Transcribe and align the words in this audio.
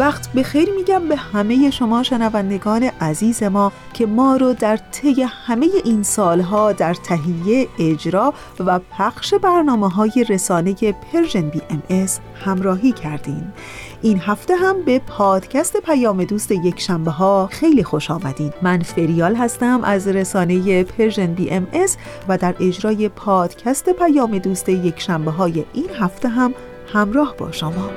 وقت 0.00 0.32
به 0.32 0.42
خیر 0.42 0.68
میگم 0.76 1.08
به 1.08 1.16
همه 1.16 1.70
شما 1.70 2.02
شنوندگان 2.02 2.82
عزیز 3.00 3.42
ما 3.42 3.72
که 3.94 4.06
ما 4.06 4.36
رو 4.36 4.52
در 4.52 4.76
طی 4.76 5.22
همه 5.22 5.68
این 5.84 6.02
سالها 6.02 6.72
در 6.72 6.94
تهیه 6.94 7.68
اجرا 7.78 8.34
و 8.60 8.78
پخش 8.78 9.34
برنامه 9.34 9.88
های 9.88 10.24
رسانه 10.28 10.74
Persian 10.92 11.48
BMS 11.48 12.20
همراهی 12.44 12.92
کردین. 12.92 13.52
این 14.02 14.18
هفته 14.18 14.56
هم 14.56 14.82
به 14.82 14.98
پادکست 14.98 15.76
پیام 15.76 16.24
دوست 16.24 16.50
یک 16.50 16.80
شنبه 16.80 17.10
ها 17.10 17.48
خیلی 17.52 17.84
خوش 17.84 18.10
آمدین. 18.10 18.52
من 18.62 18.78
فریال 18.78 19.34
هستم 19.34 19.84
از 19.84 20.08
رسانه 20.08 20.84
Persian 20.84 21.34
BMS 21.34 21.96
و 22.28 22.38
در 22.38 22.54
اجرای 22.60 23.08
پادکست 23.08 23.88
پیام 23.90 24.38
دوست 24.38 24.68
یک 24.68 25.00
شنبه 25.00 25.30
های 25.30 25.64
این 25.72 25.90
هفته 26.00 26.28
هم 26.28 26.54
همراه 26.92 27.34
با 27.36 27.52
شما. 27.52 27.90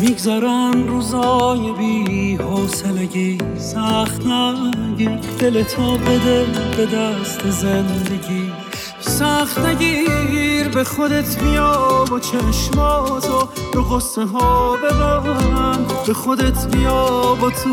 میگذرن 0.00 0.88
روزای 0.88 1.72
بی 1.72 2.36
حوصلگی 2.36 3.38
سخت 3.56 4.26
نگیر 4.26 5.10
دل 5.38 5.62
تو 5.62 5.98
بده 5.98 6.46
به 6.76 6.86
دست 6.86 7.50
زندگی. 7.50 8.52
سخت 9.00 9.58
نگیر 9.58 10.68
به 10.68 10.84
خودت 10.84 11.42
بیا 11.42 12.04
با 12.10 12.20
چشماتو 12.20 13.48
رو 13.74 13.82
قصه 13.82 14.24
ها 14.24 14.76
ببرم 14.76 15.86
به 16.06 16.14
خودت 16.14 16.76
بیا 16.76 17.34
با 17.40 17.50
تو 17.50 17.70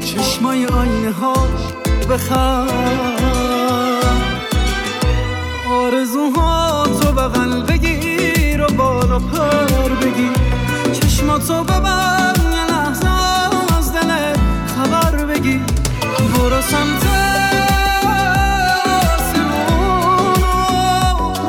چشمای 0.00 0.66
آینه 0.66 1.12
ها 1.12 1.34
بخند. 2.10 2.70
آرزوها 5.70 6.86
تو 7.00 7.12
بغل 7.12 7.62
بگیر 7.62 8.62
و 8.62 8.66
بالا 8.66 9.18
پر 9.18 9.88
بگیر. 9.94 10.49
چشماتو 11.30 11.64
ببر 11.64 12.34
یه 12.52 12.64
لحظه 12.64 13.08
از 13.78 13.92
دل 13.92 14.34
خبر 14.66 15.24
بگی. 15.24 15.60
برو 16.34 16.60
سمت 16.62 17.06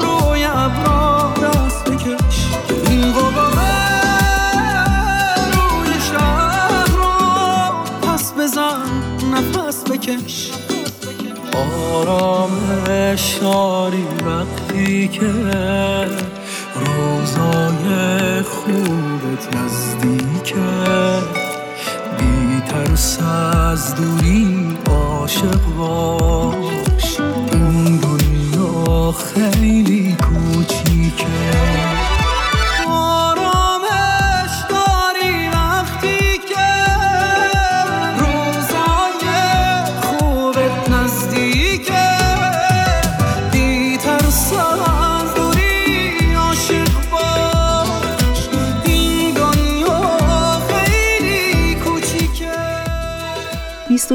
روی 0.02 0.44
ابرا 0.44 1.34
دست 1.44 1.90
بکش. 1.90 2.48
این 2.90 3.14
قباره 3.14 3.72
روی 5.54 5.94
شهر 6.12 6.86
رو 6.86 7.12
پس 8.02 8.34
بزن 8.34 8.82
نفس 9.34 9.84
بکش. 9.84 10.52
آرامش 11.94 13.38
داری 13.42 14.08
وقتی 14.26 15.08
که 15.08 15.32
روزای 17.02 18.42
خوبت 18.42 19.56
نزدیکه. 19.56 20.56
بی 22.18 22.62
ترس 22.68 23.20
از 23.22 23.96
دوری 23.96 24.78
عاشق 24.90 25.66
باش. 25.78 27.20
این 27.52 27.98
دنیا 27.98 29.12
خیلی 29.12 30.16
کوچیکه. 30.16 31.91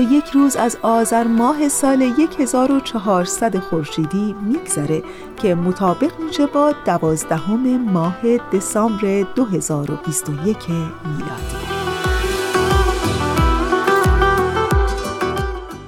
یک 0.01 0.31
روز 0.31 0.57
از 0.57 0.79
آذر 0.83 1.25
ماه 1.25 1.69
سال 1.69 2.03
1400 2.39 3.59
خورشیدی 3.59 4.35
میگذره 4.43 5.03
که 5.43 5.55
مطابق 5.55 6.21
میشه 6.21 6.47
با 6.47 6.75
دوازدهم 6.87 7.91
ماه 7.93 8.39
دسامبر 8.53 9.23
2021 9.35 10.69
میلادی. 10.69 11.76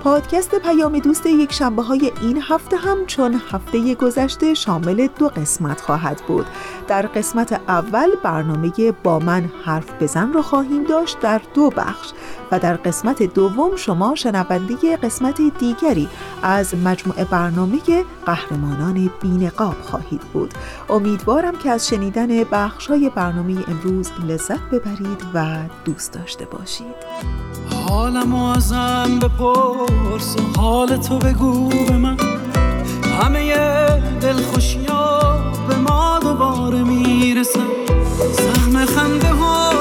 پادکست 0.09 0.55
پیام 0.55 0.99
دوست 0.99 1.27
یک 1.27 1.53
شنبه 1.53 1.83
های 1.83 2.13
این 2.21 2.43
هفته 2.49 2.77
هم 2.77 3.07
چون 3.07 3.41
هفته 3.53 3.95
گذشته 3.95 4.55
شامل 4.55 5.09
دو 5.19 5.29
قسمت 5.29 5.81
خواهد 5.81 6.23
بود. 6.29 6.47
در 6.89 7.07
قسمت 7.07 7.61
اول 7.69 8.11
برنامه 8.23 8.93
با 9.03 9.19
من 9.19 9.51
حرف 9.65 10.03
بزن 10.03 10.33
رو 10.33 10.43
خواهیم 10.43 10.85
داشت 10.85 11.21
در 11.21 11.41
دو 11.55 11.71
بخش 11.71 12.13
و 12.51 12.59
در 12.59 12.77
قسمت 12.77 13.23
دوم 13.23 13.77
شما 13.77 14.15
شنونده 14.15 14.97
قسمت 14.97 15.41
دیگری 15.59 16.09
از 16.43 16.75
مجموعه 16.75 17.25
برنامه 17.25 17.79
قهرمانان 18.27 19.11
بینقاب 19.23 19.77
خواهید 19.83 20.21
بود. 20.21 20.55
امیدوارم 20.91 21.57
که 21.57 21.71
از 21.71 21.89
شنیدن 21.89 22.45
بخش 22.45 22.87
های 22.87 23.11
برنامه 23.11 23.57
امروز 23.69 24.11
لذت 24.29 24.61
ببرید 24.61 25.23
و 25.35 25.57
دوست 25.85 26.13
داشته 26.13 26.45
باشید. 26.45 26.95
حالم 27.89 28.35
ازم 28.35 29.19
بپرس. 29.23 29.98
و 30.07 30.61
حال 30.61 30.97
تو 30.97 31.19
بگو 31.19 31.69
به 31.69 31.97
من. 31.97 32.17
همه 33.23 33.55
دلخوشیا 34.21 35.21
به 35.69 35.77
ما 35.77 36.19
دوباره 36.23 36.83
می‌رسن. 36.83 37.67
سهم 38.33 38.85
خنده 38.87 39.29
ها 39.29 39.78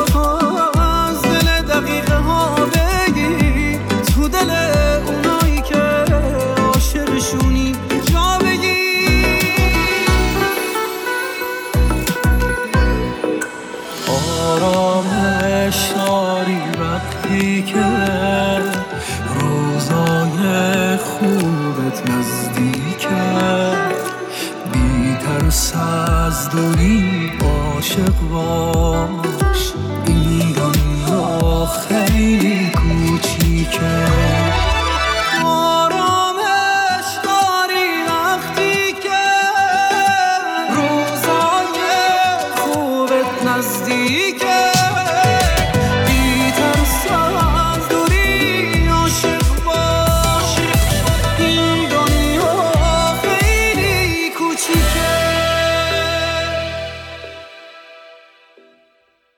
از 25.58 26.50
دوری 26.50 27.32
عاشق 27.42 28.14
باش. 28.32 29.74
این 30.06 30.52
دنیا 30.52 31.66
خیلی 31.66 32.72
کوچیکه. 32.72 34.57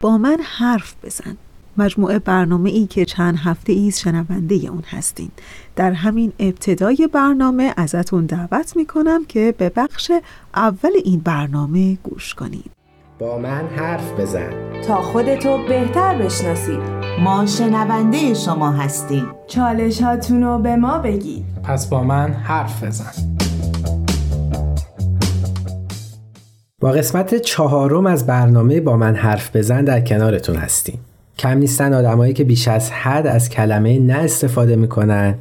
با 0.10 0.18
من 0.18 0.38
حرف 0.58 0.96
بزن. 1.04 1.38
مجموعه 1.78 2.20
برنامه 2.20 2.70
ای 2.70 2.88
که 2.88 3.06
چند 3.06 3.38
هفته 3.38 3.74
ایز 3.74 4.00
شنونده 4.00 4.56
اون 4.56 4.84
هستین. 4.90 5.32
در 5.76 5.92
همین 5.92 6.34
ابتدای 6.40 7.10
برنامه 7.14 7.74
ازتون 7.78 8.26
دعوت 8.26 8.76
می‌کنم 8.76 9.26
که 9.26 9.56
به 9.58 9.72
بخش 9.76 10.12
اول 10.56 10.90
این 11.04 11.20
برنامه 11.20 11.96
گوش 11.96 12.34
کنید 12.34 12.72
با 13.20 13.38
من 13.38 13.68
حرف 13.68 14.20
بزن. 14.20 14.82
تا 14.88 15.02
خودتو 15.02 15.58
بهتر 15.68 16.18
بشناسید. 16.18 16.80
ما 17.24 17.46
شنونده 17.46 18.34
شما 18.34 18.72
هستیم. 18.72 19.26
چالش 19.48 20.02
رو 20.30 20.60
به 20.60 20.76
ما 20.76 20.98
بگید. 20.98 21.46
پس 21.64 21.90
با 21.90 22.04
من 22.04 22.34
حرف 22.34 22.84
بزن. 22.84 23.49
با 26.82 26.92
قسمت 26.92 27.36
چهارم 27.36 28.06
از 28.06 28.28
برنامه 28.28 28.82
با 28.82 28.98
من 28.98 29.16
حرف 29.16 29.56
بزن 29.56 29.84
در 29.84 30.02
کنارتون 30.02 30.56
هستیم. 30.56 31.00
کم 31.38 31.58
نیستن 31.58 31.94
آدمایی 31.94 32.34
که 32.34 32.44
بیش 32.44 32.68
از 32.68 32.92
حد 32.92 33.28
از 33.28 33.50
کلمه 33.50 34.00
نه 34.00 34.14
استفاده 34.14 34.76
می‌کنن 34.76 35.36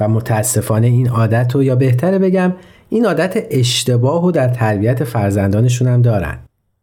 و 0.00 0.08
متاسفانه 0.08 0.86
این 0.86 1.08
عادت 1.08 1.54
رو 1.54 1.62
یا 1.62 1.76
بهتره 1.76 2.18
بگم 2.18 2.52
این 2.88 3.06
عادت 3.06 3.46
اشتباه 3.50 4.24
و 4.24 4.30
در 4.30 4.48
تربیت 4.48 5.04
فرزندانشون 5.04 5.88
هم 5.88 6.02
دارن. 6.02 6.38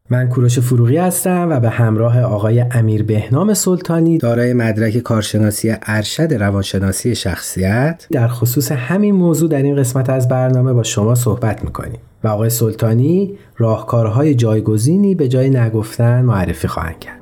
من 0.09 0.29
کوروش 0.29 0.59
فروغی 0.59 0.97
هستم 0.97 1.47
و 1.49 1.59
به 1.59 1.69
همراه 1.69 2.21
آقای 2.21 2.65
امیر 2.71 3.03
بهنام 3.03 3.53
سلطانی 3.53 4.17
دارای 4.17 4.53
مدرک 4.53 4.97
کارشناسی 4.97 5.75
ارشد 5.81 6.33
روانشناسی 6.33 7.15
شخصیت 7.15 8.07
در 8.11 8.27
خصوص 8.27 8.71
همین 8.71 9.15
موضوع 9.15 9.49
در 9.49 9.63
این 9.63 9.75
قسمت 9.75 10.09
از 10.09 10.27
برنامه 10.27 10.73
با 10.73 10.83
شما 10.83 11.15
صحبت 11.15 11.63
می‌کنیم. 11.63 11.99
و 12.25 12.27
آقای 12.27 12.49
سلطانی 12.49 13.37
راهکارهای 13.57 14.35
جایگزینی 14.35 15.15
به 15.15 15.27
جای 15.27 15.49
نگفتن 15.49 16.21
معرفی 16.21 16.67
خواهند 16.67 16.99
کرد. 16.99 17.21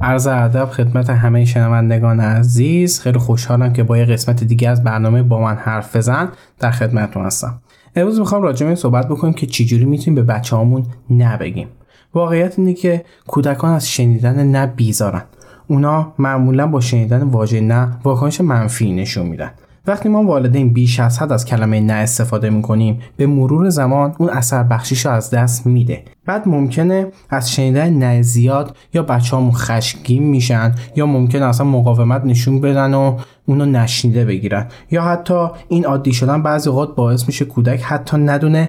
عرض 0.00 0.26
ادب 0.26 0.64
خدمت 0.64 1.10
همه 1.10 1.44
شنوندگان 1.44 2.20
عزیز. 2.20 3.00
خیلی 3.00 3.18
خوشحالم 3.18 3.72
که 3.72 3.82
با 3.82 3.98
یه 3.98 4.04
قسمت 4.04 4.44
دیگه 4.44 4.68
از 4.68 4.84
برنامه 4.84 5.22
با 5.22 5.40
من 5.40 5.54
حرف 5.54 5.96
بزن 5.96 6.28
در 6.58 6.70
خدمتتون 6.70 7.24
هستم. 7.26 7.60
امروز 7.96 8.18
می‌خوام 8.18 8.42
راجع 8.42 8.66
به 8.66 8.74
صحبت 8.74 9.08
بکنیم 9.08 9.34
که 9.34 9.46
چجوری 9.46 9.84
می‌تونیم 9.84 10.14
به 10.14 10.22
بچه 10.22 10.56
هامون 10.56 10.86
نبگیم. 11.10 11.68
واقعیت 12.14 12.58
اینه 12.58 12.74
که 12.74 13.04
کودکان 13.26 13.72
از 13.72 13.88
شنیدن 13.88 14.46
نه 14.46 14.66
بیزارن. 14.66 15.22
اونا 15.68 16.12
معمولا 16.18 16.66
با 16.66 16.80
شنیدن 16.80 17.22
واژه 17.22 17.60
نه 17.60 17.98
واکنش 18.04 18.40
منفی 18.40 18.92
نشون 18.92 19.26
میدن. 19.26 19.50
وقتی 19.86 20.08
ما 20.08 20.24
والدین 20.24 20.72
بیش 20.72 21.00
از 21.00 21.18
حد 21.18 21.32
از 21.32 21.44
کلمه 21.44 21.80
نه 21.80 21.92
استفاده 21.92 22.50
می‌کنیم 22.50 22.98
به 23.16 23.26
مرور 23.26 23.68
زمان 23.68 24.14
اون 24.18 24.30
اثر 24.30 24.62
بخشیش 24.62 25.06
رو 25.06 25.12
از 25.12 25.30
دست 25.30 25.66
میده. 25.66 26.02
بعد 26.26 26.48
ممکنه 26.48 27.06
از 27.30 27.52
شنیدن 27.52 27.94
نه 27.94 28.22
زیاد 28.22 28.76
یا 28.94 29.02
بچه 29.02 29.36
همون 29.36 29.52
میشن 30.08 30.74
یا 30.96 31.06
ممکنه 31.06 31.44
اصلا 31.44 31.66
مقاومت 31.66 32.24
نشون 32.24 32.60
بدن 32.60 32.94
و 32.94 33.16
اونو 33.46 33.64
نشنیده 33.64 34.24
بگیرن. 34.24 34.66
یا 34.90 35.02
حتی 35.02 35.46
این 35.68 35.84
عادی 35.84 36.12
شدن 36.12 36.42
بعضی 36.42 36.70
اوقات 36.70 36.94
باعث 36.94 37.26
میشه 37.26 37.44
کودک 37.44 37.82
حتی 37.82 38.16
ندونه 38.16 38.68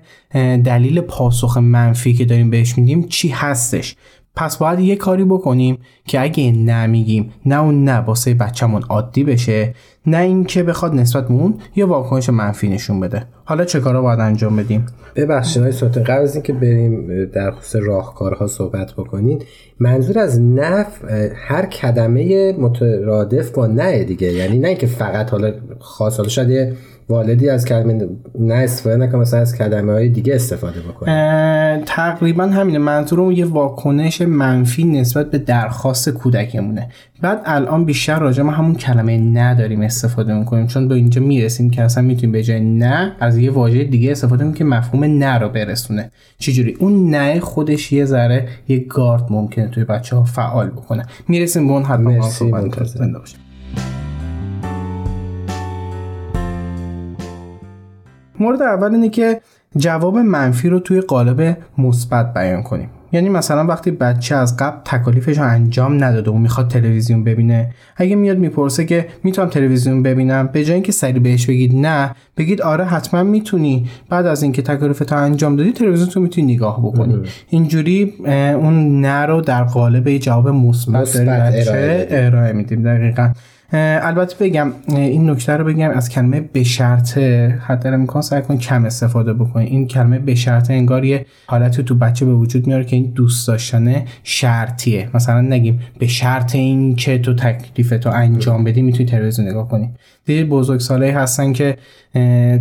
دلیل 0.63 1.01
پاسخ 1.01 1.57
منفی 1.57 2.13
که 2.13 2.25
داریم 2.25 2.49
بهش 2.49 2.77
میدیم 2.77 3.03
چی 3.03 3.29
هستش. 3.29 3.95
پس 4.39 4.57
باید 4.57 4.79
یه 4.79 4.95
کاری 4.95 5.23
بکنیم 5.23 5.77
که 6.05 6.21
اگه 6.21 6.51
نمیگیم 6.51 7.33
نه 7.45 7.59
اون 7.59 7.83
نه 7.83 7.97
واسه 7.97 8.33
بچه‌مون 8.33 8.83
عادی 8.89 9.23
بشه 9.23 9.73
نه 10.05 10.17
اینکه 10.17 10.63
بخواد 10.63 10.95
نسبت 10.95 11.31
مون 11.31 11.53
یا 11.75 11.87
واکنش 11.87 12.29
منفی 12.29 12.69
نشون 12.69 12.99
بده. 12.99 13.25
حالا 13.49 13.65
چه 13.65 13.79
کارا 13.79 14.01
باید 14.01 14.19
انجام 14.19 14.55
بدیم؟ 14.55 14.85
ببخشید 15.15 15.63
های 15.63 15.71
سلطان 15.71 16.03
قبل 16.03 16.21
از 16.21 16.35
اینکه 16.35 16.53
بریم 16.53 17.25
در 17.25 17.51
خصوص 17.51 17.81
راهکارها 17.83 18.47
صحبت 18.47 18.93
بکنید 18.93 19.45
منظور 19.79 20.19
از 20.19 20.41
نف 20.41 20.87
هر 21.35 21.65
کلمه 21.65 22.53
مترادف 22.53 23.51
با 23.51 23.67
نه 23.67 24.03
دیگه 24.03 24.33
یعنی 24.33 24.59
نه 24.59 24.67
اینکه 24.67 24.87
فقط 24.87 25.29
حالا 25.29 25.53
خاص 25.79 26.17
حالا 26.17 26.29
شاید 26.29 26.75
والدی 27.09 27.49
از 27.49 27.65
کلمه 27.65 28.09
نه 28.39 28.53
استفاده 28.53 28.95
نکنه 28.95 29.21
مثلا 29.21 29.39
از 29.39 29.57
کلمه 29.57 29.91
های 29.93 30.09
دیگه 30.09 30.35
استفاده 30.35 30.79
بکنه. 30.79 31.83
تقریبا 31.85 32.43
همینه. 32.43 32.77
منظورم 32.77 33.31
یه 33.31 33.45
واکنش 33.45 34.21
منفی 34.21 34.83
نسبت 34.83 35.31
به 35.31 35.37
درخواست 35.37 36.09
کودکمونه. 36.09 36.89
بعد 37.21 37.41
الان 37.45 37.85
بیشتر 37.85 38.19
راجع 38.19 38.43
ما 38.43 38.51
همون 38.51 38.75
کلمه 38.75 39.17
نه 39.17 39.55
داریم 39.55 39.81
استفاده 39.81 40.33
می‌کنیم 40.33 40.67
چون 40.67 40.87
به 40.87 40.95
اینجا 40.95 41.21
می‌رسیم 41.21 41.69
که 41.69 41.83
اصلا 41.83 42.03
می‌تونیم 42.03 42.31
به 42.31 42.43
جای 42.43 42.59
نه 42.59 43.15
از 43.19 43.37
یه 43.39 43.51
واژه 43.51 43.83
دیگه 43.83 44.11
استفاده 44.11 44.43
کنیم 44.43 44.55
که 44.55 44.63
مفهوم 44.63 45.03
نه 45.03 45.37
رو 45.37 45.49
برسونه. 45.49 46.11
چجوری؟ 46.37 46.73
اون 46.79 47.09
نه 47.09 47.39
خودش 47.39 47.91
یه 47.91 48.05
ذره 48.05 48.47
یه 48.67 48.79
گارد 48.79 49.25
ممکنه 49.29 49.67
توی 49.67 49.83
بچه 49.83 50.15
ها 50.15 50.23
فعال 50.23 50.69
بکنه. 50.69 51.05
می‌رسیم 51.27 51.67
به 51.67 51.73
اون 51.73 51.83
حتما 51.83 52.21
صحبت 52.21 52.63
مورد 58.39 58.61
اول 58.61 58.93
اینه 58.93 59.09
که 59.09 59.41
جواب 59.77 60.17
منفی 60.17 60.69
رو 60.69 60.79
توی 60.79 61.01
قالب 61.01 61.57
مثبت 61.77 62.33
بیان 62.33 62.63
کنیم. 62.63 62.89
یعنی 63.11 63.29
مثلا 63.29 63.65
وقتی 63.65 63.91
بچه 63.91 64.35
از 64.35 64.57
قبل 64.57 64.77
تکالیفش 64.85 65.37
رو 65.37 65.43
انجام 65.43 66.03
نداده 66.03 66.31
و 66.31 66.37
می‌خواد 66.37 66.67
تلویزیون 66.67 67.23
ببینه 67.23 67.69
اگه 67.95 68.15
میاد 68.15 68.37
می‌پرسه 68.37 68.85
که 68.85 69.07
می‌تونم 69.23 69.49
تلویزیون 69.49 70.03
ببینم؟ 70.03 70.49
به 70.53 70.65
جای 70.65 70.73
اینکه 70.73 70.91
سری 70.91 71.19
بهش 71.19 71.45
بگید 71.45 71.75
نه 71.75 72.15
بگید 72.37 72.61
آره 72.61 72.85
حتما 72.85 73.23
می‌تونی. 73.23 73.89
بعد 74.09 74.25
از 74.25 74.43
اینکه 74.43 74.61
تکالیف 74.61 74.99
تو 74.99 75.15
انجام 75.15 75.55
دادی 75.55 75.71
تلویزیون 75.71 76.09
تو 76.09 76.19
می‌تونی 76.19 76.55
نگاه 76.55 76.79
بکنی. 76.79 77.21
اینجوری 77.49 78.13
اون 78.55 79.01
نه 79.01 79.25
رو 79.25 79.41
در 79.41 79.63
قالب 79.63 80.17
جواب 80.17 80.47
مثبت 80.47 81.15
ارائه 82.11 82.53
میدیم. 82.53 82.83
دقیقا. 82.83 83.31
البته 83.73 84.45
بگم 84.45 84.71
این 84.87 85.29
نکته 85.29 85.53
رو 85.53 85.65
بگم 85.65 85.89
از 85.89 86.09
کلمه 86.09 86.41
به 86.41 86.63
شرط 86.63 87.17
حد 87.67 87.87
امکان 87.87 88.21
سعی 88.21 88.41
کن 88.41 88.57
کم 88.57 88.85
استفاده 88.85 89.33
بکنی 89.33 89.65
این 89.65 89.87
کلمه 89.87 90.19
به 90.19 90.35
شرط 90.35 90.71
انگار 90.71 91.05
یه 91.05 91.25
حالتی 91.45 91.83
تو 91.83 91.95
بچه 91.95 92.25
به 92.25 92.33
وجود 92.33 92.67
میاره 92.67 92.85
که 92.85 92.95
این 92.95 93.11
دوست 93.15 93.47
داشتن 93.47 94.03
شرطیه. 94.23 95.09
مثلا 95.13 95.41
نگیم 95.41 95.79
به 95.99 96.07
شرط 96.07 96.55
این 96.55 96.95
که 96.95 97.19
تو 97.19 97.33
تکلیف 97.33 97.89
تو 97.89 98.09
انجام 98.09 98.63
بدی 98.63 98.81
می‌تونی 98.81 99.09
تلویزیون 99.09 99.47
نگاه 99.47 99.69
کنی. 99.69 99.89
دید 100.29 100.49
بزرگ 100.49 100.79
ساله 100.79 101.11
هستن 101.11 101.53
که 101.53 101.77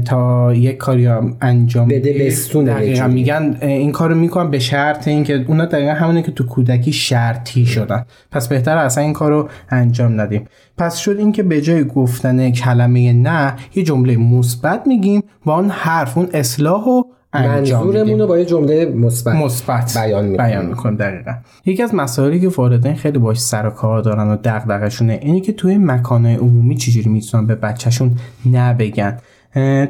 تا 0.05 0.55
یک 0.55 0.76
کاری 0.76 1.06
انجام 1.41 1.88
بده 1.88 2.32
دقیقا 2.67 3.06
میگن 3.06 3.59
این 3.62 3.93
کارو 3.93 4.15
می‌کنن 4.15 4.50
به 4.50 4.59
شرط 4.59 5.09
اینکه 5.09 5.44
اونا 5.49 5.65
دقیقا 5.65 5.93
همونه 5.93 6.23
که 6.23 6.32
تو 6.32 6.47
کودکی 6.47 6.93
شرطی 6.93 7.67
شدن. 7.67 8.05
پس 8.31 8.49
بهتر 8.49 8.76
اصلا 8.76 9.05
این 9.05 9.12
کارو 9.12 9.49
انجام 9.70 10.20
ندیم. 10.20 10.44
پس 10.79 10.97
شد 10.97 11.17
اینکه 11.19 11.43
به 11.43 11.61
جای 11.61 11.85
گفتن 11.85 12.50
کلمه 12.50 13.12
نه 13.12 13.56
یه 13.75 13.82
جمله 13.82 14.17
مثبت 14.17 14.87
میگیم 14.87 15.22
و 15.46 15.51
اون 15.51 15.70
حرف 15.70 16.19
اون 16.19 16.29
اصلاح 16.32 16.84
و 16.84 17.03
منظورمون 17.35 18.20
رو 18.20 18.27
با 18.27 18.39
یه 18.39 18.44
جمله 18.44 18.87
مثبت 18.87 19.35
مثبت 19.35 19.99
بیان 19.99 20.25
می‌کنیم. 20.25 20.67
بیان 20.77 20.94
دقیقا. 20.94 21.32
یکی 21.67 21.82
از 21.82 21.94
مسائلی 21.94 22.41
که 22.41 22.49
والدین 22.49 22.94
خیلی 22.94 23.19
باش 23.19 23.41
سر 23.41 23.67
و 23.67 23.70
کار 23.70 24.01
دارن 24.01 24.29
و 24.29 24.37
دغدغه‌شونه 24.44 25.19
اینه 25.23 25.41
که 25.41 25.53
توی 25.53 25.79
مکانهای 25.79 26.35
عمومی 26.35 26.77
چجوری 26.77 27.11
می‌تونن 27.11 27.47
به 27.47 27.55
بچهشون 27.55 28.17
نبگن. 28.53 29.19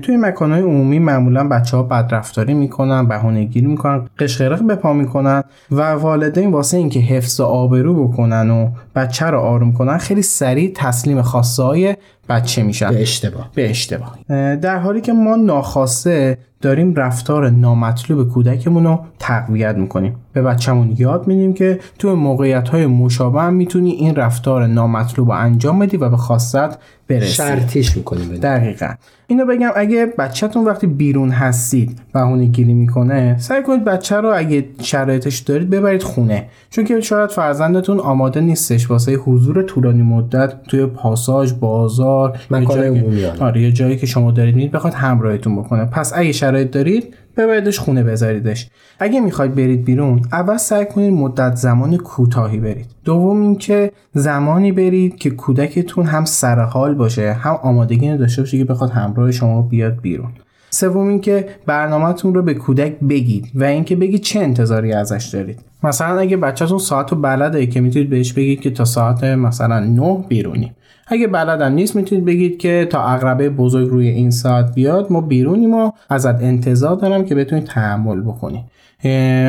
توی 0.03 0.17
مکانهای 0.17 0.63
عمومی 0.63 0.99
معمولا 0.99 1.49
بچه 1.49 1.77
ها 1.77 1.83
بدرفتاری 1.83 2.55
می‌کنن 2.55 3.09
بهانه 3.09 3.45
گیری 3.45 3.67
می‌کنن 3.67 4.07
قشقرق 4.19 4.63
به 4.63 4.75
پا 4.75 4.93
می‌کنن 4.93 5.43
و 5.71 5.93
والدین 5.93 6.51
واسه 6.51 6.77
اینکه 6.77 7.01
حفظ 7.01 7.41
آبرو 7.41 8.09
بکنن 8.09 8.51
و 8.51 8.71
بچه 8.95 9.27
رو 9.27 9.39
آروم 9.39 9.73
کنن 9.73 9.99
خیلی 9.99 10.23
سریع 10.23 10.73
تسلیم 10.75 11.23
خواسته 11.23 11.63
های 11.63 11.97
بچه 12.29 12.63
میشن. 12.63 12.91
به 12.91 13.03
اشتباه. 13.03 13.51
به 13.55 13.71
اشتباه. 13.71 14.19
در 14.57 14.79
حالی 14.79 15.01
که 15.01 15.13
ما 15.13 15.37
ناخواسته 15.37 16.39
داریم 16.61 16.95
رفتار 16.95 17.51
نامطلوب 17.51 18.29
کودکمون 18.29 18.85
رو 18.85 19.01
تقویت 19.19 19.77
می‌کنیم. 19.77 20.17
به 20.33 20.43
بچهمون 20.43 20.95
یاد 20.99 21.27
میدیم 21.27 21.55
که 21.55 21.81
تو 21.99 22.17
موقعیت 22.17 22.69
های 22.69 22.87
مشابه 22.87 23.41
هم 23.41 23.55
می‌تونی 23.55 23.91
این 23.91 24.15
رفتار 24.15 24.67
نامطلوب 24.67 25.29
رو 25.29 25.35
انجام 25.35 25.79
بدی 25.79 25.97
و 25.97 26.09
به 26.09 26.17
خواستت 26.17 26.79
برسی 27.09 27.33
شرطیش 27.33 27.97
می‌کنیم 27.97 28.37
دقیقا. 28.37 28.95
اینو 29.27 29.47
بگم 29.47 29.71
اگه 29.77 30.07
بچهتون 30.07 30.65
وقتی 30.65 30.87
بیرون 30.87 31.31
هستید 31.31 31.99
بهونه 32.15 32.47
گیری 32.47 32.75
می‌کنه 32.75 33.37
سعی 33.39 33.63
کنید 33.63 33.85
بچه 33.85 34.17
رو 34.17 34.33
اگه 34.37 34.65
شرایطش 34.83 35.39
دارید 35.39 35.71
ببرید 35.71 36.03
خونه. 36.03 36.47
چون 36.71 36.85
که 36.85 37.01
شاید 37.01 37.31
فرزندتون 37.31 38.01
آماده 38.01 38.41
نیستش 38.41 38.91
واسه 38.91 39.13
حضور 39.13 39.63
طولانی 39.63 40.03
مدت 40.03 40.63
توی 40.63 40.87
پاساژ 40.87 41.53
بازار 41.53 42.39
مکان 42.51 42.79
عمومی 42.79 43.25
آره. 43.25 43.63
یه 43.63 43.73
جایی 43.73 43.97
که 43.97 44.07
شما 44.07 44.31
دارید 44.31 44.57
میید 44.57 44.73
بخواد 44.73 44.95
همراهتون 44.95 45.57
بکنه. 45.57 45.85
پس 45.85 46.13
اگه 46.17 46.33
شرایط 46.33 46.71
دارید 46.71 47.15
ببریدش 47.39 47.79
خونه 47.79 48.03
بذاریدش. 48.03 48.69
اگه 48.99 49.21
می‌خواید 49.21 49.55
برید 49.55 49.85
بیرون 49.85 50.23
اول 50.33 50.57
سعی 50.57 50.87
کنید 50.87 51.13
مدت 51.13 51.55
زمان 51.57 51.97
کوتاهی 51.97 52.59
برید. 52.59 52.87
دوم 53.05 53.41
اینکه 53.41 53.93
زمانی 54.15 54.73
برید 54.73 55.17
که 55.17 55.31
کودکتون 55.31 56.07
هم 56.07 56.25
سرحال 56.25 56.95
باشه 56.95 57.33
هم 57.33 57.55
آمادگی 57.63 58.17
داشته 58.17 58.43
باشه 58.43 58.59
که 58.59 58.65
بخواد 58.65 58.91
همراه 58.91 59.31
شما 59.31 59.63
بیاد 59.63 60.01
بیرون. 60.01 60.31
سوم 60.71 61.09
اینکه 61.09 61.49
برنامهتون 61.67 62.35
رو 62.35 62.43
به 62.43 62.55
کودک 62.55 63.01
بگید 63.09 63.51
و 63.55 63.65
اینکه 63.65 63.97
بگید 63.97 64.21
چه 64.21 64.41
انتظاری 64.41 64.93
ازش 64.93 65.31
دارید. 65.33 65.61
مثلا 65.83 66.19
اگه 66.19 66.37
بچهتون 66.37 66.79
ساعت 66.79 67.13
رو 67.13 67.21
بلده 67.21 67.67
که 67.67 67.81
می‌تونید 67.81 68.11
بهش 68.11 68.33
بگید 68.33 68.61
که 68.61 68.71
تا 68.71 68.85
ساعت 68.85 69.25
مثلا 69.25 69.81
9 69.81 70.25
بیرونیم 70.29 70.75
اگه 71.07 71.27
بلدم 71.27 71.73
نیست 71.73 71.97
می‌تونید 71.97 72.25
بگید 72.25 72.59
که 72.59 72.87
تا 72.91 73.03
اقربه 73.03 73.51
بزرگ 73.51 73.89
روی 73.89 74.09
این 74.09 74.31
ساعت 74.31 74.75
بیاد 74.75 75.13
ما 75.13 75.21
بیرونیم 75.21 75.75
و 75.75 75.91
ازت 76.11 76.43
انتظار 76.43 76.97
دارم 76.97 77.25
که 77.25 77.35
بتونید 77.35 77.65
تحمل 77.65 78.21
بکنید 78.21 78.65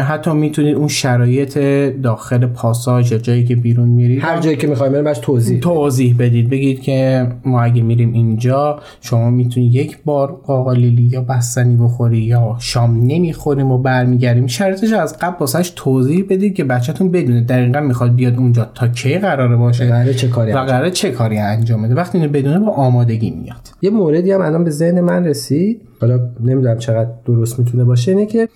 حتی 0.07 0.31
می‌تونید 0.33 0.75
اون 0.75 0.87
شرایط 0.87 1.57
داخل 2.03 2.45
پاساژ 2.45 3.11
یا 3.11 3.17
جایی 3.17 3.45
که 3.45 3.55
بیرون 3.55 3.89
میرید 3.89 4.23
هر 4.23 4.39
جایی 4.39 4.57
که 4.57 4.67
می‌خوایم 4.67 4.93
بریم 4.93 5.05
باش 5.05 5.19
توضیح 5.19 5.59
توضیح 5.59 6.15
بدید. 6.19 6.49
بگید 6.49 6.81
که 6.81 7.27
ما 7.45 7.61
اگه 7.61 7.81
میریم 7.81 8.13
اینجا 8.13 8.79
شما 9.01 9.29
می‌تونید 9.29 9.75
یک 9.75 9.97
بار 10.05 10.31
قاقالیلی 10.31 11.03
یا 11.03 11.21
بستنی 11.21 11.75
بخوری 11.75 12.17
یا 12.17 12.55
شام 12.59 12.99
نمی‌خوریم 13.03 13.71
و 13.71 13.77
برمیگردیم. 13.77 14.47
شرایطش 14.47 14.93
از 14.93 15.17
قبل 15.19 15.35
واسش 15.39 15.73
توضیح 15.75 16.25
بدید 16.29 16.55
که 16.55 16.63
بچهتون 16.63 17.11
بدونه 17.11 17.41
دقیقا 17.41 17.79
می‌خواد 17.79 18.15
بیاد 18.15 18.37
اونجا 18.37 18.69
تا 18.75 18.87
کی 18.87 19.17
قراره 19.17 19.55
باشه 19.55 19.87
قراره 19.87 20.13
چه 20.13 20.27
کاری 20.27 20.51
و 20.51 20.57
قراره 20.57 20.91
چه 20.91 21.11
کاری 21.11 21.37
انجام 21.37 21.81
بده. 21.81 21.95
وقتی 21.95 22.17
اینو 22.17 22.31
بدونه 22.31 22.59
با 22.59 22.71
آمادگی 22.71 23.31
میاد. 23.31 23.69
یه 23.81 23.89
موردی 23.89 24.31
هم 24.31 24.41
الان 24.41 24.63
به 24.63 24.69
ذهن 24.69 25.01
من 25.01 25.25
رسید. 25.25 25.81
حالا 26.01 26.19
نمی‌دونم 26.43 26.77
چقدر 26.77 27.09
درست 27.25 27.59
می‌تونه 27.59 27.83
باشه 27.83 28.11
اینه 28.11 28.25
که 28.25 28.49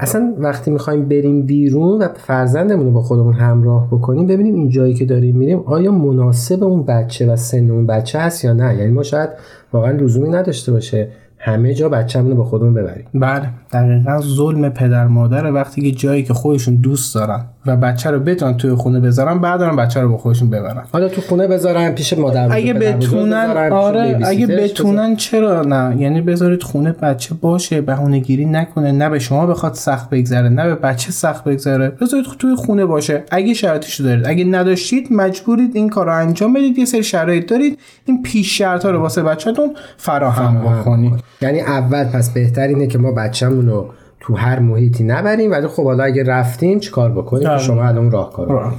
اصلا 0.00 0.34
وقتی 0.38 0.70
می‌خوایم 0.70 1.08
بریم 1.08 1.46
بیرون 1.46 2.02
و 2.02 2.08
فرزندمون 2.16 2.86
رو 2.86 2.92
با 2.92 3.02
خودمون 3.02 3.34
همراه 3.34 3.86
بکنیم 3.86 4.26
ببینیم 4.26 4.54
این 4.54 4.68
جایی 4.68 4.94
که 4.94 5.04
داریم 5.04 5.36
میریم 5.36 5.58
آیا 5.58 5.92
مناسب 5.92 6.64
اون 6.64 6.82
بچه 6.82 7.32
و 7.32 7.36
سن 7.36 7.70
اون 7.70 7.86
بچه 7.86 8.18
هست 8.18 8.44
یا 8.44 8.52
نه؟ 8.52 8.76
یعنی 8.76 8.90
ما 8.90 9.02
شاید 9.02 9.30
واقعا 9.72 9.90
لزومی 9.90 10.28
نداشته 10.28 10.72
باشه 10.72 11.08
همه 11.38 11.74
جا 11.74 11.88
بچه‌مون 11.88 12.30
رو 12.30 12.36
با 12.36 12.44
خودمون 12.44 12.74
ببریم. 12.74 13.04
بله 13.14 13.48
دقیقا 13.72 14.20
ظلم 14.20 14.68
پدر 14.68 15.06
مادر 15.06 15.52
وقتی 15.52 15.90
که 15.90 15.90
جایی 15.90 16.22
که 16.22 16.34
خودشون 16.34 16.76
دوست 16.76 17.14
دارن. 17.14 17.44
و 17.68 17.76
بچه 17.76 18.10
رو 18.10 18.20
بتونن 18.20 18.56
توی 18.56 18.74
خونه 18.74 19.00
بذارن 19.00 19.38
بعد 19.38 19.60
بچه 19.60 20.00
رو 20.00 20.08
با 20.08 20.16
خودشون 20.16 20.50
ببرن. 20.50 20.82
حالا 20.92 21.08
تو 21.08 21.20
خونه 21.20 21.46
بذارن 21.46 21.90
پیش 21.90 22.12
مادر 22.12 22.52
اگه 22.52 22.72
بتونن 22.72 23.70
آره 23.72 24.20
اگه 24.24 24.46
بتونن 24.46 25.16
چرا 25.16 25.62
نه؟ 25.62 25.96
یعنی 26.00 26.20
بذارید 26.20 26.62
خونه 26.62 26.92
بچه 26.92 27.34
باشه 27.40 27.80
بهونه 27.80 28.18
گیری 28.18 28.44
نکنه 28.44 28.92
نه 28.92 29.08
به 29.08 29.18
شما 29.18 29.46
بخواد 29.46 29.74
سخت 29.74 30.10
بگذره 30.10 30.48
نه 30.48 30.66
به 30.66 30.74
بچه 30.74 31.10
سخت 31.10 31.44
بگذره. 31.44 31.88
بذارید 31.88 32.26
توی 32.38 32.54
خونه 32.54 32.84
باشه. 32.84 33.24
اگه 33.30 33.54
شرایطش 33.54 34.00
دارید. 34.00 34.26
اگه 34.26 34.44
نداشتید 34.44 35.12
مجبورید 35.12 35.76
این 35.76 35.88
کار 35.88 36.06
رو 36.06 36.14
انجام 36.14 36.52
بدید. 36.52 36.78
یه 36.78 36.84
سری 36.84 37.02
شرایط 37.02 37.50
دارید. 37.50 37.78
این 38.04 38.22
پیش 38.22 38.58
شرط 38.58 38.86
رو 38.86 39.00
واسه 39.00 39.22
بچه‌تون 39.22 39.74
فراهم 39.96 40.60
بکنید. 40.60 41.12
یعنی 41.42 41.60
اول 41.60 42.04
پس 42.04 42.30
بهتر 42.30 42.62
اینه 42.62 42.86
که 42.86 42.98
ما 42.98 43.12
بچه‌مون 43.12 43.66
رو 43.66 43.90
تو 44.28 44.36
هر 44.36 44.58
محیطی 44.58 45.04
نبریم 45.04 45.50
ولی 45.50 45.66
خب 45.66 45.84
حالا 45.84 46.04
اگه 46.04 46.24
رفتیم 46.24 46.78
چیکار 46.80 47.12
بکنیم؟ 47.12 47.58
شما 47.58 47.84
الان 47.84 48.10
راهکار 48.10 48.74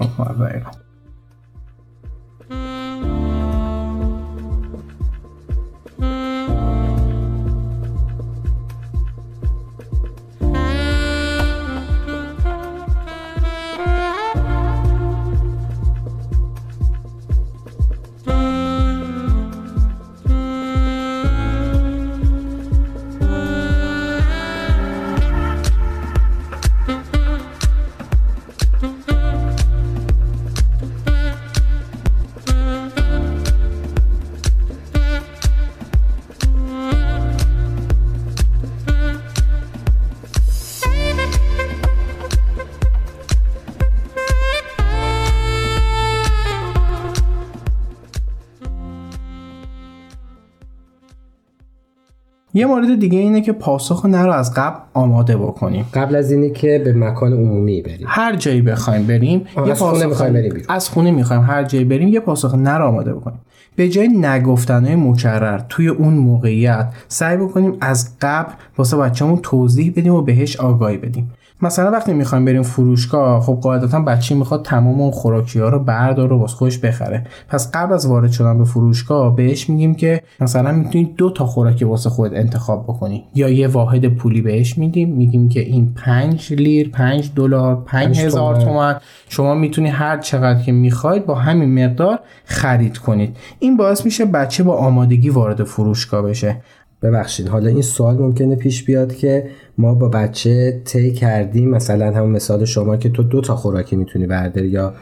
یه 52.60 52.66
مورد 52.66 53.00
دیگه 53.00 53.20
اینه 53.20 53.42
که 53.42 53.52
پاسخ 53.52 54.06
نرو 54.06 54.32
از 54.32 54.54
قبل 54.54 54.80
آماده 54.94 55.38
بکنیم. 55.38 55.86
قبل 55.94 56.16
از 56.16 56.32
اینی 56.32 56.52
که 56.52 56.82
به 56.86 56.94
مکان 56.94 57.34
عمومی 57.34 57.82
بریم. 57.82 58.06
هر 58.06 58.36
جایی 58.36 58.62
بخوایم 58.62 59.08
بریم 59.08 59.46
یه 59.66 59.72
از 59.72 59.80
خونه 59.82 60.06
می‌خوایم 60.06 60.34
بریم 60.34 60.54
بیرون. 60.54 60.66
از 60.70 60.90
خونه 60.90 61.12
می‌خوایم 61.12 61.42
هر 61.42 61.64
جایی 61.64 61.86
بریم 61.86 62.08
یه 62.08 62.20
پاسخ 62.20 62.56
نرو 62.56 62.86
آماده 62.86 63.14
بکنیم. 63.14 63.40
به 63.76 63.90
جای 63.90 64.08
نگفتنهای 64.08 64.96
مکرر 64.96 65.60
توی 65.70 65.88
اون 65.88 66.14
موقعیت 66.14 66.94
سعی 67.08 67.38
بکنیم 67.38 67.78
از 67.82 68.10
قبل 68.22 68.52
واسه 68.78 68.98
بچه‌مون 68.98 69.40
توضیح 69.44 69.94
بدیم 69.96 70.14
و 70.14 70.22
بهش 70.22 70.58
آگاهی 70.58 70.98
بدیم. 70.98 71.32
مثلا 71.62 71.92
وقتی 71.92 72.14
می‌خوایم 72.14 72.46
بریم 72.46 72.62
فروشگاه 72.62 73.42
خب 73.42 73.60
قاعدتا 73.62 74.00
بچه 74.00 74.36
می‌خواد 74.36 74.66
تمام 74.66 75.02
اون 75.02 75.12
خوراکی 75.12 75.60
ها 75.60 75.70
رو 75.70 75.80
برداره 75.80 76.36
و 76.36 76.40
واسه 76.40 76.56
خودش 76.56 76.78
بخره. 76.78 77.24
پس 77.48 77.72
قبل 77.72 77.94
از 77.94 78.08
وارد 78.08 78.32
شدن 78.32 78.58
به 78.58 78.64
فروشگاه 78.64 79.36
بهش 79.36 79.70
میگیم 79.70 79.96
که 79.96 80.22
مثلا 80.40 80.72
می‌تونید 80.72 81.16
دو 81.16 81.30
تا 81.30 81.46
خوراکی 81.46 81.86
واسه 81.86 82.10
خود 82.10 82.34
انتخاب 82.34 82.84
بکنی. 82.84 83.24
یا 83.36 83.50
یه 83.50 83.68
واحد 83.68 84.08
پولی 84.16 84.42
بهش 84.42 84.78
میدیم. 84.78 85.10
میگیم 85.10 85.50
که 85.50 85.60
این 85.60 85.94
5 85.94 86.54
لیر 86.54 86.90
5 86.90 87.32
دلار 87.36 87.84
5000 87.86 88.62
تومان 88.62 88.96
شما 89.30 89.56
می‌تونی 89.56 89.90
هر 89.90 90.18
چقدر 90.18 90.62
که 90.62 90.72
می‌خواید 90.72 91.26
با 91.26 91.36
همین 91.36 91.86
مقدار 91.86 92.20
خرید 92.46 92.98
کنید. 92.98 93.38
این 93.60 93.78
باعث 93.78 94.06
میشه 94.06 94.26
بچه 94.26 94.64
با 94.64 94.78
آمادگی 94.78 95.30
وارد 95.30 95.64
فروشگاه 95.64 96.22
بشه. 96.22 96.58
ببخشید. 97.04 97.48
حالا 97.48 97.70
این 97.70 97.82
سوال 97.82 98.18
ممکنه 98.18 98.56
پیش 98.56 98.84
بیاد 98.84 99.16
که 99.16 99.50
ما 99.78 99.94
با 99.94 100.10
بچه 100.10 100.82
طی 100.86 101.12
کردیم 101.12 101.70
مثلا 101.70 102.12
همون 102.12 102.30
مثال 102.32 102.66
شما 102.66 102.98
که 102.98 103.10
تو 103.10 103.24
دو 103.24 103.42
تا 103.42 103.56
خوراکی 103.56 103.96
می‌تونی 103.96 104.28
برداری 104.28 104.68
یا 104.68 104.94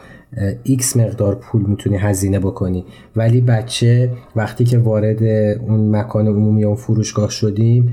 X 0.62 0.96
مقدار 0.96 1.34
پول 1.34 1.62
می‌تونی 1.62 1.96
هزینه 1.96 2.38
بکنی. 2.38 2.84
ولی 3.16 3.40
بچه 3.40 4.10
وقتی 4.36 4.64
که 4.64 4.78
وارد 4.78 5.22
اون 5.68 5.96
مکان 5.96 6.26
عمومی 6.26 6.64
اون 6.64 6.76
فروشگاه 6.76 7.30
شدیم 7.30 7.92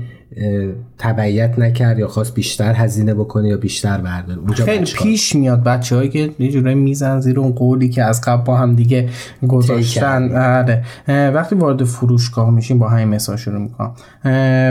تبعیت 0.98 1.58
نکرد 1.58 1.98
یا 1.98 2.08
خواست 2.08 2.34
بیشتر 2.34 2.72
هزینه 2.74 3.14
بکنه 3.14 3.48
یا 3.48 3.56
بیشتر 3.56 3.98
برداره. 3.98 4.40
خیلی 4.54 4.84
پیش 4.84 5.36
میاد 5.36 5.64
بچه 5.64 5.96
هایی 5.96 6.08
که 6.08 6.30
یه 6.38 6.50
جوری 6.50 6.74
می‌زنن 6.74 7.20
زیر 7.20 7.40
اون 7.40 7.52
قولی 7.52 7.88
که 7.88 8.02
از 8.04 8.20
قبل 8.20 8.44
با 8.44 8.56
هم 8.56 8.74
دیگه 8.74 9.08
گذاشتن. 9.48 10.36
آره. 10.36 10.84
وقتی 11.30 11.54
وارد 11.54 11.84
فروشگاه 11.84 12.50
میشیم 12.50 12.78
با 12.78 12.88
همین 12.88 13.08
مثال 13.08 13.36
شروع 13.36 13.60
می‌کنم. 13.60 13.92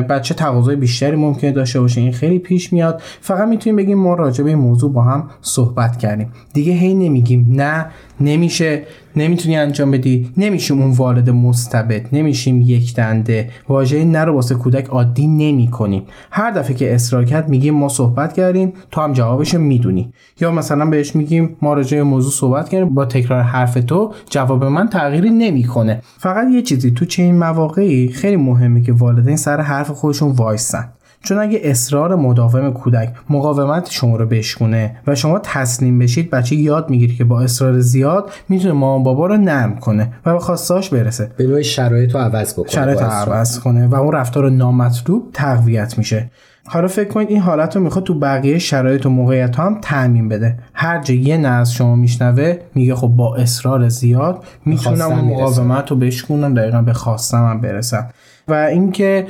بچه 0.01 0.34
تقاضای 0.34 0.75
بیشتری 0.75 1.15
ممکنه 1.15 1.51
داشته 1.51 1.79
باشه. 1.79 2.01
این 2.01 2.12
خیلی 2.12 2.39
پیش 2.39 2.74
میاد. 2.74 3.01
فقط 3.22 3.48
می‌تونیم 3.48 3.75
بگیم 3.75 4.00
ما 4.00 4.13
راجع 4.13 4.43
به 4.43 4.50
این 4.50 4.60
موضوع 4.60 4.93
با 4.93 5.01
هم 5.01 5.29
صحبت 5.41 5.98
کردیم. 5.98 6.31
دیگه 6.53 6.74
هی 6.74 6.93
نمیگیم. 6.93 7.48
نه 7.50 7.86
نمیشه. 8.19 8.84
نمی‌تونی 9.15 9.57
انجام 9.57 9.91
بدی. 9.91 10.31
نمیشیم 10.38 10.81
اون 10.81 10.91
والد 10.91 11.29
مستبد. 11.29 12.15
نمیشیم 12.15 12.62
یک 12.62 12.95
دنده. 12.95 13.50
واژه 13.69 14.05
نه 14.05 14.24
رو 14.24 14.34
واسه 14.34 14.55
کودک 14.55 14.86
عادی 14.86 15.27
نمی 15.27 15.67
کنیم 15.67 16.03
هر 16.31 16.51
دفعه 16.51 16.75
که 16.75 16.95
اصرار 16.95 17.25
کرد 17.25 17.50
میگیم 17.50 17.74
ما 17.74 17.89
صحبت 17.89 18.34
کردیم 18.34 18.74
تو 18.91 19.01
هم 19.01 19.13
جوابش 19.13 19.53
می‌دونی. 19.53 20.13
یا 20.41 20.51
مثلا 20.51 20.86
بهش 20.86 21.15
میگیم 21.15 21.57
ما 21.62 21.74
راجع 21.74 22.01
موضوع 22.01 22.31
صحبت 22.31 22.69
کردیم 22.69 22.93
با 22.93 23.05
تکرار 23.05 23.41
حرف 23.41 23.74
تو 23.74 24.13
جواب 24.29 24.63
من 24.63 24.89
تغییری 24.89 25.29
نمی‌کنه. 25.29 26.01
فقط 26.17 26.48
یه 26.51 26.62
چیزی 26.62 26.91
تو 26.91 27.05
چه 27.05 27.24
این 27.24 27.38
مواقعی 27.38 28.07
خیلی 28.07 28.36
مهمه 28.36 28.81
که 28.81 28.93
والدین 28.93 29.36
سر 29.36 29.62
حرف 29.62 29.91
خودشون 29.91 30.31
وایسن. 30.31 30.89
چون 31.25 31.38
اگه 31.38 31.60
اصرار 31.63 32.15
مداوم 32.15 32.74
کودک 32.74 33.13
مقاومت 33.29 33.91
شما 33.91 34.15
رو 34.15 34.25
بشکونه 34.25 34.96
و 35.08 35.15
شما 35.15 35.39
تسلیم 35.44 36.00
بشید 36.00 36.29
بچه 36.29 36.55
یاد 36.55 36.89
می‌گیره 36.89 37.15
که 37.15 37.24
با 37.24 37.41
اصرار 37.41 37.79
زیاد 37.79 38.32
می‌تونه 38.50 38.74
مامان 38.74 39.03
بابا 39.03 39.25
رو 39.25 39.38
نرم 39.38 39.75
کنه 39.75 40.13
و 40.25 40.34
به 40.34 40.39
خواستاش 40.39 40.89
برسه. 40.89 41.32
به 41.38 41.48
نوعی 41.48 41.63
شرایط 41.63 42.15
رو 42.15 42.20
عوض 42.20 42.53
بکنه. 42.53 42.72
شرایط 42.72 43.01
رو 43.01 43.08
عوض 43.08 43.60
کنه 43.60 43.88
و 43.88 43.96
اون 43.96 44.12
رفتار 44.12 44.50
نامطلوب 44.50 45.29
تقویت 45.34 45.98
میشه. 45.98 46.32
حالا 46.67 46.88
فکر 46.88 47.10
کنید 47.10 47.29
این 47.29 47.39
حالت 47.39 47.75
رو 47.75 47.82
می‌خواد 47.82 48.03
تو 48.03 48.20
بقیه 48.20 48.60
شرایط 48.60 49.05
و 49.05 49.10
موقعیت 49.10 49.55
ها 49.55 49.65
هم 49.65 49.77
تعمین 49.82 50.29
بده. 50.29 50.58
هر 50.74 51.01
جا 51.01 51.13
یه 51.13 51.38
نه 51.38 51.48
از 51.48 51.74
شما 51.74 51.96
میشنوه 51.96 52.58
میگه 52.75 52.96
خب 52.96 53.08
با 53.08 53.36
اصرار 53.36 53.89
زیاد 53.89 54.44
می‌تونم 54.65 55.12
اون 55.12 55.20
مقاومت 55.20 55.91
رو 55.91 55.98
بشکنم 55.98 56.53
دقیقا 56.53 56.82
به 56.82 56.94
خواستم 56.94 57.62
برسم. 57.62 58.10
و 58.47 58.53
اینکه 58.53 59.27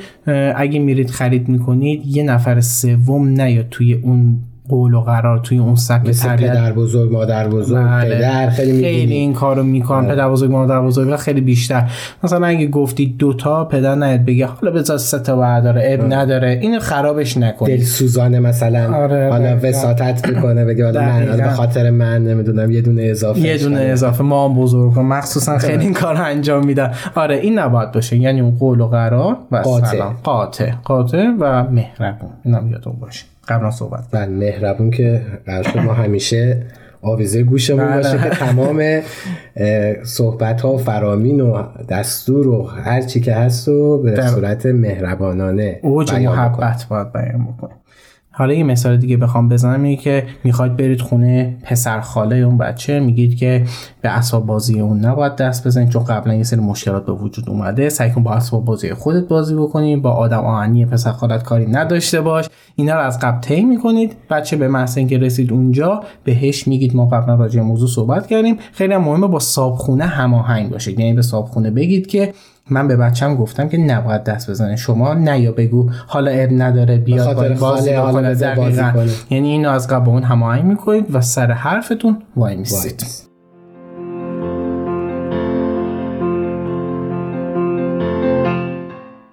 اگه 0.56 0.78
میرید 0.78 1.10
خرید 1.10 1.48
می‌کنید 1.48 2.06
یه 2.06 2.22
نفر 2.22 2.60
سوم 2.60 3.28
نیاد 3.28 3.68
توی 3.70 3.94
اون 3.94 4.38
قول 4.68 4.94
و 4.94 5.00
قرار 5.00 5.38
توی 5.38 5.58
اون 5.58 5.74
سبک 5.74 6.08
مثل 6.08 6.28
تربیت 6.28 6.50
پدر 6.50 6.72
بزرگ 6.72 7.12
مادر 7.12 7.48
بزرگ 7.48 7.86
بله. 7.86 8.16
پدر 8.16 8.50
خیلی 8.50 8.72
خیلی 8.72 9.00
می‌بینی. 9.00 9.14
این 9.14 9.32
کارو 9.32 9.62
می‌کنن. 9.62 10.04
آره. 10.04 10.14
پدر 10.14 10.28
بزرگ 10.28 10.50
مادر 10.50 10.80
بزرگ 10.80 11.16
خیلی 11.16 11.40
بیشتر. 11.40 11.90
مثلا 12.24 12.46
اگه 12.46 12.66
گفتی 12.66 13.06
دوتا 13.18 13.64
پدر 13.64 13.94
نهید 13.94 14.24
بگه 14.24 14.46
حالا 14.46 14.72
بذار 14.72 14.98
سه 14.98 15.18
تا 15.18 15.36
برداره 15.36 15.82
اب 15.84 16.12
نداره. 16.12 16.58
اینو 16.62 16.80
خرابش 16.80 17.36
نکنی. 17.36 17.76
دل 17.76 17.82
سوزانه 17.82 18.40
مثلا. 18.40 18.94
آره، 18.96 19.30
حالا. 19.30 19.58
وساطت 19.62 20.28
می‌کنه 20.28 20.64
بگه 20.64 20.84
حالا 20.84 21.00
من 21.00 21.36
به 21.36 21.50
خاطر 21.50 21.90
من 21.90 22.24
نمی‌دونم 22.24 22.70
یه 22.70 22.82
دونه 22.82 23.02
اضافه 23.02 23.40
یه 23.40 23.58
دونه 23.58 23.80
اضافه. 23.80 24.24
ما 24.24 24.48
هم 24.48 24.54
بزرگ 24.54 24.94
کن 24.94 25.02
مخصوصا 25.02 25.58
خیلی 25.58 25.84
این 25.84 25.92
کار 25.92 26.16
انجام 26.16 26.66
میدن. 26.66 26.92
آره 27.14 27.36
این 27.36 27.58
نباید 27.58 27.92
باشه. 27.92 28.16
یعنی 28.16 28.40
اون 28.40 28.56
قول 28.56 28.80
و 28.80 28.86
قرار 28.86 29.36
و 29.50 29.56
قاطع. 29.56 29.86
سلام. 29.86 30.16
قاطع. 30.22 30.70
قاطع 30.84 31.26
و 31.40 31.64
مهربون. 31.70 32.30
اینم 32.44 32.68
یادتون 32.72 32.96
باشه. 33.00 33.24
قبلا 33.48 33.70
صحبت. 33.70 34.04
بله 34.12 34.26
مهربون 34.26 34.90
که 34.90 35.22
قرار 35.46 35.80
ما 35.80 35.92
همیشه 35.92 36.62
آویزه 37.02 37.42
گوشمون 37.42 37.86
بله. 37.86 37.96
باشه 37.96 38.18
که 38.18 38.28
تمام 38.28 39.00
صحبت 40.04 40.60
ها 40.60 40.72
و 40.72 40.78
فرامین 40.78 41.40
و 41.40 41.62
دستور 41.88 42.48
و 42.48 42.62
هر 42.62 43.00
چی 43.00 43.20
که 43.20 43.34
هست 43.34 43.68
و 43.68 44.02
به 44.02 44.26
صورت 44.26 44.66
مهربانانه 44.66 45.80
اوج. 45.82 46.12
محبت 46.12 46.86
باید 46.88 47.12
بیان 47.12 47.44
بکنیم 47.44 47.76
حالا 48.38 48.54
یه 48.54 48.62
مثال 48.62 48.96
دیگه 48.96 49.16
بخوام 49.16 49.48
بزنم 49.48 49.82
اینه 49.82 49.96
که 49.96 50.26
می‌خواید 50.44 50.76
برید 50.76 51.00
خونه 51.00 51.56
پسر 51.62 52.00
خاله 52.00 52.36
اون 52.36 52.58
بچه 52.58 53.00
میگید 53.00 53.36
که 53.36 53.64
به 54.00 54.08
اسباب 54.08 54.46
بازی 54.46 54.80
اون 54.80 55.00
نباید 55.00 55.36
دست 55.36 55.66
بزنید 55.66 55.88
چون 55.88 56.04
قبلا 56.04 56.34
یه 56.34 56.42
سری 56.42 56.60
مشکلات 56.60 57.06
به 57.06 57.12
وجود 57.12 57.50
اومده. 57.50 57.88
سعی 57.88 58.10
کن 58.10 58.22
با 58.22 58.32
اسباب 58.32 58.64
بازی 58.64 58.94
خودت 58.94 59.28
بازی 59.28 59.54
بکنید 59.54 60.02
با 60.02 60.10
آدم 60.10 60.38
آهنی 60.38 60.86
پسر 60.86 61.12
خالت 61.12 61.42
کاری 61.42 61.66
نداشته 61.66 62.20
باش. 62.20 62.48
اینا 62.74 62.94
رو 62.94 63.00
از 63.00 63.18
قبل 63.18 63.40
طی 63.40 63.64
می‌کنید. 63.64 64.16
بچه 64.30 64.56
به 64.56 64.68
محض 64.68 64.98
اینکه 64.98 65.18
رسید 65.18 65.52
اونجا 65.52 66.02
بهش 66.24 66.68
میگید 66.68 66.96
ما 66.96 67.06
قبلا 67.06 67.34
راجع 67.34 67.60
موضوع 67.60 67.88
صحبت 67.88 68.26
کردیم. 68.26 68.56
خیلی 68.72 68.94
هم 68.94 69.02
مهمه 69.02 69.26
با 69.26 69.38
صابخونه 69.38 70.04
هماهنگ 70.04 70.70
باشید. 70.70 71.00
یعنی 71.00 71.14
به 71.14 71.22
صابخونه 71.22 71.70
بگید 71.70 72.06
که 72.06 72.32
من 72.70 72.88
به 72.88 72.96
بچم 72.96 73.34
گفتم 73.34 73.68
که 73.68 73.78
نباید 73.78 74.24
دست 74.24 74.50
بزنه 74.50 74.76
شما 74.76 75.14
نه 75.14 75.40
یا 75.40 75.52
بگو 75.52 75.90
حالا 76.06 76.30
اب 76.30 76.48
نداره 76.52 76.98
باید 76.98 77.60
بازی. 77.60 78.80
کنه. 78.94 79.10
یعنی 79.30 79.48
اینو 79.48 79.70
از 79.70 79.88
قبل 79.88 80.04
با 80.04 80.12
اون 80.12 80.22
هماهنگ 80.22 80.64
می‌کنید 80.64 81.14
و 81.14 81.20
سر 81.20 81.52
حرفتون 81.52 82.22
وای 82.36 82.56
میستید 82.56 83.02
وایس. 83.02 83.22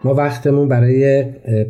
ما 0.04 0.14
وقتمون 0.14 0.70
برای 0.70 1.24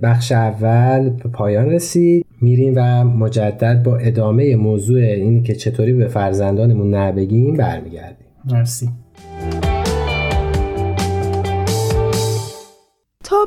بخش 0.04 0.32
اول 0.32 1.10
به 1.10 1.30
پایان 1.30 1.70
رسید 1.70 2.26
میریم 2.42 2.74
و 2.76 3.04
مجدد 3.04 3.84
با 3.84 3.98
ادامه 3.98 4.56
موضوع 4.56 5.02
اینی 5.02 5.42
که 5.42 5.56
چطوری 5.56 5.94
به 5.94 6.08
فرزندانمون 6.08 6.94
نبگیم 6.94 7.58
برمیگردیم 7.58 8.28
مرسی 8.52 8.90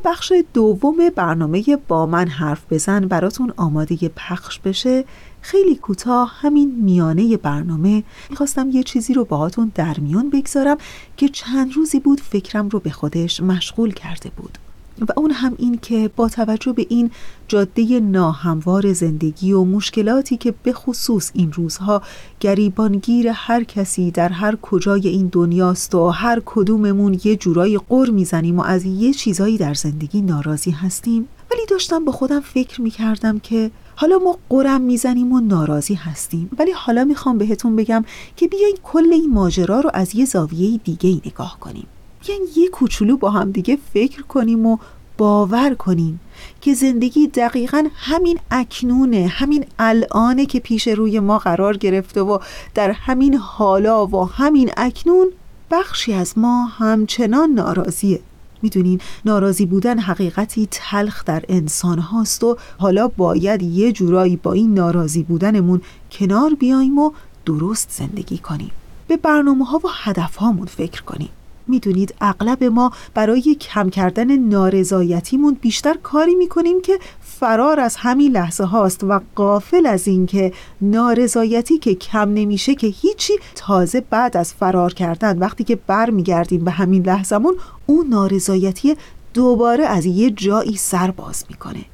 بخش 0.06 0.32
دوم 0.54 0.96
برنامه 1.16 1.64
با 1.88 2.06
من 2.06 2.28
حرف 2.28 2.64
بزن 2.70 3.08
براتون 3.08 3.52
آماده 3.56 3.96
پخش 4.16 4.58
بشه. 4.58 5.04
خیلی 5.40 5.76
کوتاه 5.76 6.32
همین 6.40 6.74
میانه 6.84 7.36
برنامه. 7.36 8.02
می‌خواستم 8.30 8.70
یه 8.70 8.82
چیزی 8.82 9.14
رو 9.14 9.24
باهاتون 9.24 9.72
در 9.74 9.98
میون 9.98 10.30
بگذارم 10.30 10.76
که 11.16 11.28
چند 11.28 11.72
روزی 11.72 12.00
بود 12.00 12.20
فکرم 12.20 12.68
رو 12.68 12.80
به 12.80 12.90
خودش 12.90 13.40
مشغول 13.40 13.92
کرده 13.92 14.30
بود. 14.36 14.58
و 15.00 15.12
اون 15.16 15.30
هم 15.30 15.54
این 15.58 15.78
که 15.82 16.10
با 16.16 16.28
توجه 16.28 16.72
به 16.72 16.86
این 16.88 17.10
جاده 17.48 18.00
ناهموار 18.00 18.92
زندگی 18.92 19.52
و 19.52 19.64
مشکلاتی 19.64 20.36
که 20.36 20.54
به 20.62 20.72
خصوص 20.72 21.30
این 21.34 21.52
روزها 21.52 22.02
گریبانگیر 22.40 23.28
هر 23.28 23.64
کسی 23.64 24.10
در 24.10 24.28
هر 24.28 24.56
کجای 24.56 25.08
این 25.08 25.28
دنیاست 25.32 25.94
و 25.94 26.08
هر 26.08 26.42
کدوممون 26.46 27.20
یه 27.24 27.36
جورایی 27.36 27.78
قر 27.78 28.10
می‌زنیم 28.10 28.58
و 28.58 28.62
از 28.62 28.84
یه 28.84 29.12
چیزایی 29.12 29.58
در 29.58 29.74
زندگی 29.74 30.22
ناراضی 30.22 30.70
هستیم. 30.70 31.28
ولی 31.50 31.66
داشتم 31.68 32.04
با 32.04 32.12
خودم 32.12 32.40
فکر 32.40 32.80
می‌کردم 32.80 33.38
که 33.38 33.70
حالا 33.96 34.18
ما 34.18 34.38
قرم 34.48 34.80
می‌زنیم 34.80 35.32
و 35.32 35.40
ناراضی 35.40 35.94
هستیم. 35.94 36.50
ولی 36.58 36.70
حالا 36.70 37.04
می‌خوام 37.04 37.38
بهتون 37.38 37.76
بگم 37.76 38.04
که 38.36 38.48
بیاین 38.48 38.76
کل 38.82 39.12
این 39.12 39.32
ماجرا 39.32 39.80
رو 39.80 39.90
از 39.94 40.14
یه 40.14 40.24
زاویه 40.24 40.80
دیگه 40.84 41.10
ای 41.10 41.20
نگاه 41.26 41.56
کنیم. 41.60 41.86
بیاین 42.26 42.42
یه 42.56 42.68
کوچولو 42.68 43.16
با 43.16 43.30
هم 43.30 43.50
دیگه 43.50 43.78
فکر 43.94 44.22
کنیم 44.22 44.66
و 44.66 44.78
باور 45.18 45.74
کنیم 45.74 46.20
که 46.60 46.74
زندگی 46.74 47.26
دقیقا 47.26 47.86
همین 47.94 48.38
اکنونه 48.50 49.26
همین 49.26 49.64
الانه 49.78 50.46
که 50.46 50.60
پیش 50.60 50.88
روی 50.88 51.20
ما 51.20 51.38
قرار 51.38 51.76
گرفته 51.76 52.20
و 52.20 52.38
در 52.74 52.90
همین 52.90 53.34
حالا 53.34 54.06
و 54.06 54.28
همین 54.28 54.70
اکنون 54.76 55.26
بخشی 55.70 56.12
از 56.12 56.38
ما 56.38 56.66
همچنان 56.66 57.50
ناراضیه. 57.50 58.20
می‌دونین 58.62 59.00
ناراضی 59.24 59.66
بودن 59.66 59.98
حقیقتی 59.98 60.68
تلخ 60.70 61.24
در 61.24 61.44
انسان 61.48 61.98
هاست 61.98 62.44
و 62.44 62.56
حالا 62.78 63.08
باید 63.08 63.62
یه 63.62 63.92
جورایی 63.92 64.36
با 64.36 64.52
این 64.52 64.74
ناراضی 64.74 65.22
بودنمون 65.22 65.80
کنار 66.12 66.54
بیایم 66.54 66.98
و 66.98 67.12
درست 67.46 67.88
زندگی 67.90 68.38
کنیم. 68.38 68.70
به 69.08 69.16
برنامه 69.16 69.64
ها 69.64 69.78
و 69.78 69.88
هدف 69.92 70.36
هامون 70.36 70.66
فکر 70.66 71.02
کنیم. 71.02 71.28
می‌دونید 71.68 72.14
اغلب 72.20 72.64
ما 72.64 72.92
برای 73.14 73.54
کم 73.54 73.90
کردن 73.90 74.36
نارضایتیمون 74.36 75.56
بیشتر 75.60 75.94
کاری 76.02 76.34
می‌کنیم 76.34 76.80
که 76.80 76.98
فرار 77.20 77.80
از 77.80 77.96
همین 77.96 78.32
لحظه 78.32 78.64
هاست 78.64 79.04
و 79.04 79.20
قافل 79.34 79.86
از 79.86 80.08
اینکه 80.08 80.52
نارضایتی 80.80 81.78
که 81.78 81.94
کم 81.94 82.34
نمیشه 82.34 82.74
که 82.74 82.86
هیچی 82.86 83.32
تازه 83.54 84.00
بعد 84.10 84.36
از 84.36 84.54
فرار 84.54 84.94
کردن 84.94 85.38
وقتی 85.38 85.64
که 85.64 85.76
برمیگردیم 85.76 86.64
به 86.64 86.70
همین 86.70 87.06
لحظمون 87.06 87.54
اون 87.86 88.06
نارضایتی 88.06 88.96
دوباره 89.34 89.84
از 89.84 90.06
یه 90.06 90.30
جایی 90.30 90.76
سر 90.76 91.10
باز 91.10 91.44
می‌کنه. 91.50 91.84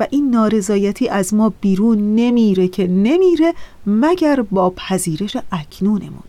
و 0.00 0.06
این 0.10 0.30
نارضایتی 0.30 1.08
از 1.08 1.34
ما 1.34 1.52
بیرون 1.60 2.14
نمیره 2.14 2.68
که 2.68 2.86
نمیره 2.86 3.54
مگر 3.86 4.42
با 4.42 4.70
پذیرش 4.70 5.36
اکنونمون. 5.52 6.27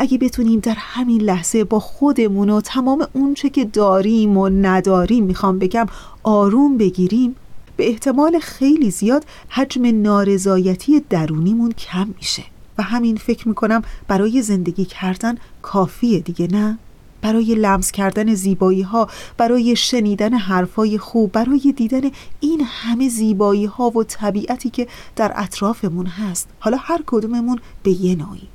اگه 0.00 0.18
بتونیم 0.18 0.60
در 0.60 0.76
همین 0.78 1.20
لحظه 1.20 1.64
با 1.64 1.80
خودمون 1.80 2.50
و 2.50 2.60
تمام 2.60 3.06
اونچه 3.12 3.50
که 3.50 3.64
داریم 3.64 4.36
و 4.36 4.48
نداریم 4.48 5.24
می‌خوام 5.24 5.58
بگم 5.58 5.86
آروم 6.22 6.76
بگیریم 6.76 7.36
به 7.76 7.88
احتمال 7.88 8.38
خیلی 8.38 8.90
زیاد 8.90 9.24
حجم 9.48 10.02
نارضایتی 10.02 11.00
درونیمون 11.10 11.72
کم 11.72 12.08
میشه. 12.16 12.42
و 12.78 12.82
همین 12.82 13.16
فکر 13.16 13.48
می‌کنم 13.48 13.82
برای 14.08 14.42
زندگی 14.42 14.84
کردن 14.84 15.36
کافیه 15.62 16.20
دیگه 16.20 16.48
نه؟ 16.52 16.78
برای 17.22 17.54
لمس 17.54 17.92
کردن 17.92 18.34
زیبایی 18.34 18.82
ها 18.82 19.08
برای 19.36 19.76
شنیدن 19.76 20.34
حرفای 20.34 20.98
خوب 20.98 21.32
برای 21.32 21.74
دیدن 21.76 22.10
این 22.40 22.60
همه 22.64 23.08
زیبایی 23.08 23.64
ها 23.64 23.90
و 23.90 24.04
طبیعتی 24.04 24.70
که 24.70 24.88
در 25.16 25.32
اطرافمون 25.36 26.06
هست. 26.06 26.48
حالا 26.58 26.76
هر 26.80 27.00
کدوممون 27.06 27.58
به 27.82 27.90
یه 27.90 28.14
نوعی. 28.14 28.48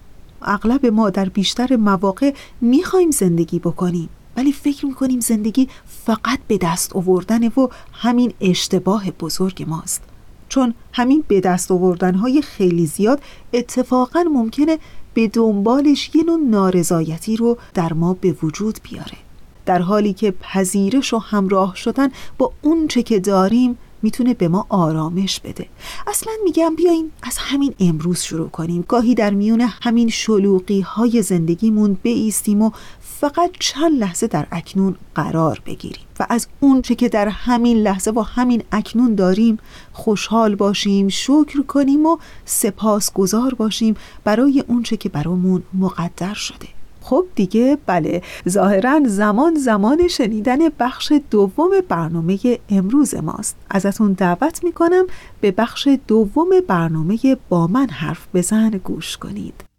اغلب 0.46 0.86
ما 0.86 1.10
در 1.10 1.30
بیشتر 1.30 1.76
مواقع 1.76 2.34
می‌خوایم 2.62 3.12
زندگی 3.12 3.60
بکنیم 3.60 4.10
ولی 4.38 4.52
فکر 4.52 4.86
می‌کنیم 4.86 5.20
زندگی 5.20 5.70
فقط 6.06 6.40
به 6.48 6.58
دست 6.58 6.96
آوردن 6.96 7.48
و 7.48 7.68
همین 7.94 8.34
اشتباه 8.42 9.12
بزرگ 9.12 9.66
ماست. 9.68 10.02
چون 10.50 10.74
همین 10.94 11.24
به 11.28 11.42
دست 11.42 11.72
آوردن 11.72 12.16
های 12.16 12.42
خیلی 12.42 12.86
زیاد 12.86 13.22
اتفاقا 13.54 14.24
ممکنه 14.24 14.80
به 15.14 15.28
دنبالش 15.28 16.12
یه 16.16 16.24
نوع 16.24 16.40
نارضایتی 16.40 17.38
رو 17.38 17.58
در 17.74 17.94
ما 17.94 18.14
به 18.14 18.36
وجود 18.44 18.80
بیاره. 18.84 19.18
در 19.66 19.80
حالی 19.80 20.14
که 20.14 20.32
پذیرش 20.32 21.14
و 21.14 21.18
همراه 21.18 21.76
شدن 21.76 22.10
با 22.38 22.52
اونچه 22.62 23.04
که 23.04 23.20
داریم 23.20 23.78
می‌تونه 24.04 24.34
به 24.34 24.48
ما 24.48 24.66
آرامش 24.70 25.39
بده. 25.39 25.68
اصلا 26.08 26.34
میگم 26.44 26.76
بیاین 26.76 27.12
از 27.24 27.38
همین 27.38 27.74
امروز 27.80 28.22
شروع 28.22 28.50
کنیم. 28.50 28.86
گاهی 28.88 29.16
در 29.16 29.34
میون 29.34 29.62
همین 29.62 30.10
شلوقی 30.10 30.82
های 30.82 31.22
زندگیمون 31.22 31.98
بیستیم 32.04 32.62
و 32.62 32.72
فقط 33.02 33.52
چند 33.60 34.00
لحظه 34.00 34.28
در 34.28 34.48
اکنون 34.52 34.96
قرار 35.16 35.62
بگیریم. 35.66 36.04
و 36.20 36.26
از 36.30 36.48
اونچه 36.60 36.96
که 36.96 37.10
در 37.10 37.28
همین 37.28 37.78
لحظه 37.78 38.12
و 38.12 38.22
همین 38.22 38.63
اکنون 38.72 39.16
داریم 39.16 39.60
خوشحال 39.94 40.56
باشیم 40.56 41.08
شکر 41.08 41.62
کنیم 41.68 42.06
و 42.06 42.18
سپاسگزار 42.46 43.54
باشیم 43.54 43.96
برای 44.24 44.63
اونچه 44.68 44.98
که 44.98 45.10
برامون 45.10 45.63
مقدر 45.74 46.34
شده. 46.34 46.68
خب 47.04 47.26
دیگه 47.36 47.78
بله 47.86 48.22
ظاهرا 48.50 49.02
زمان 49.06 49.56
زمان 49.56 50.08
شنیدن 50.08 50.58
بخش 50.80 51.13
دوم 51.32 51.70
برنامه 51.89 52.39
امروز 52.70 53.16
ماست. 53.16 53.56
ازتون 53.70 54.13
دعوت 54.13 54.63
می‌کنم 54.63 55.06
به 55.42 55.52
بخش 55.52 55.88
دوم 56.08 56.50
برنامه 56.68 57.38
با 57.50 57.68
من 57.68 57.89
حرف 57.89 58.28
بزن 58.34 58.70
گوش 58.70 59.18
کنید. 59.18 59.73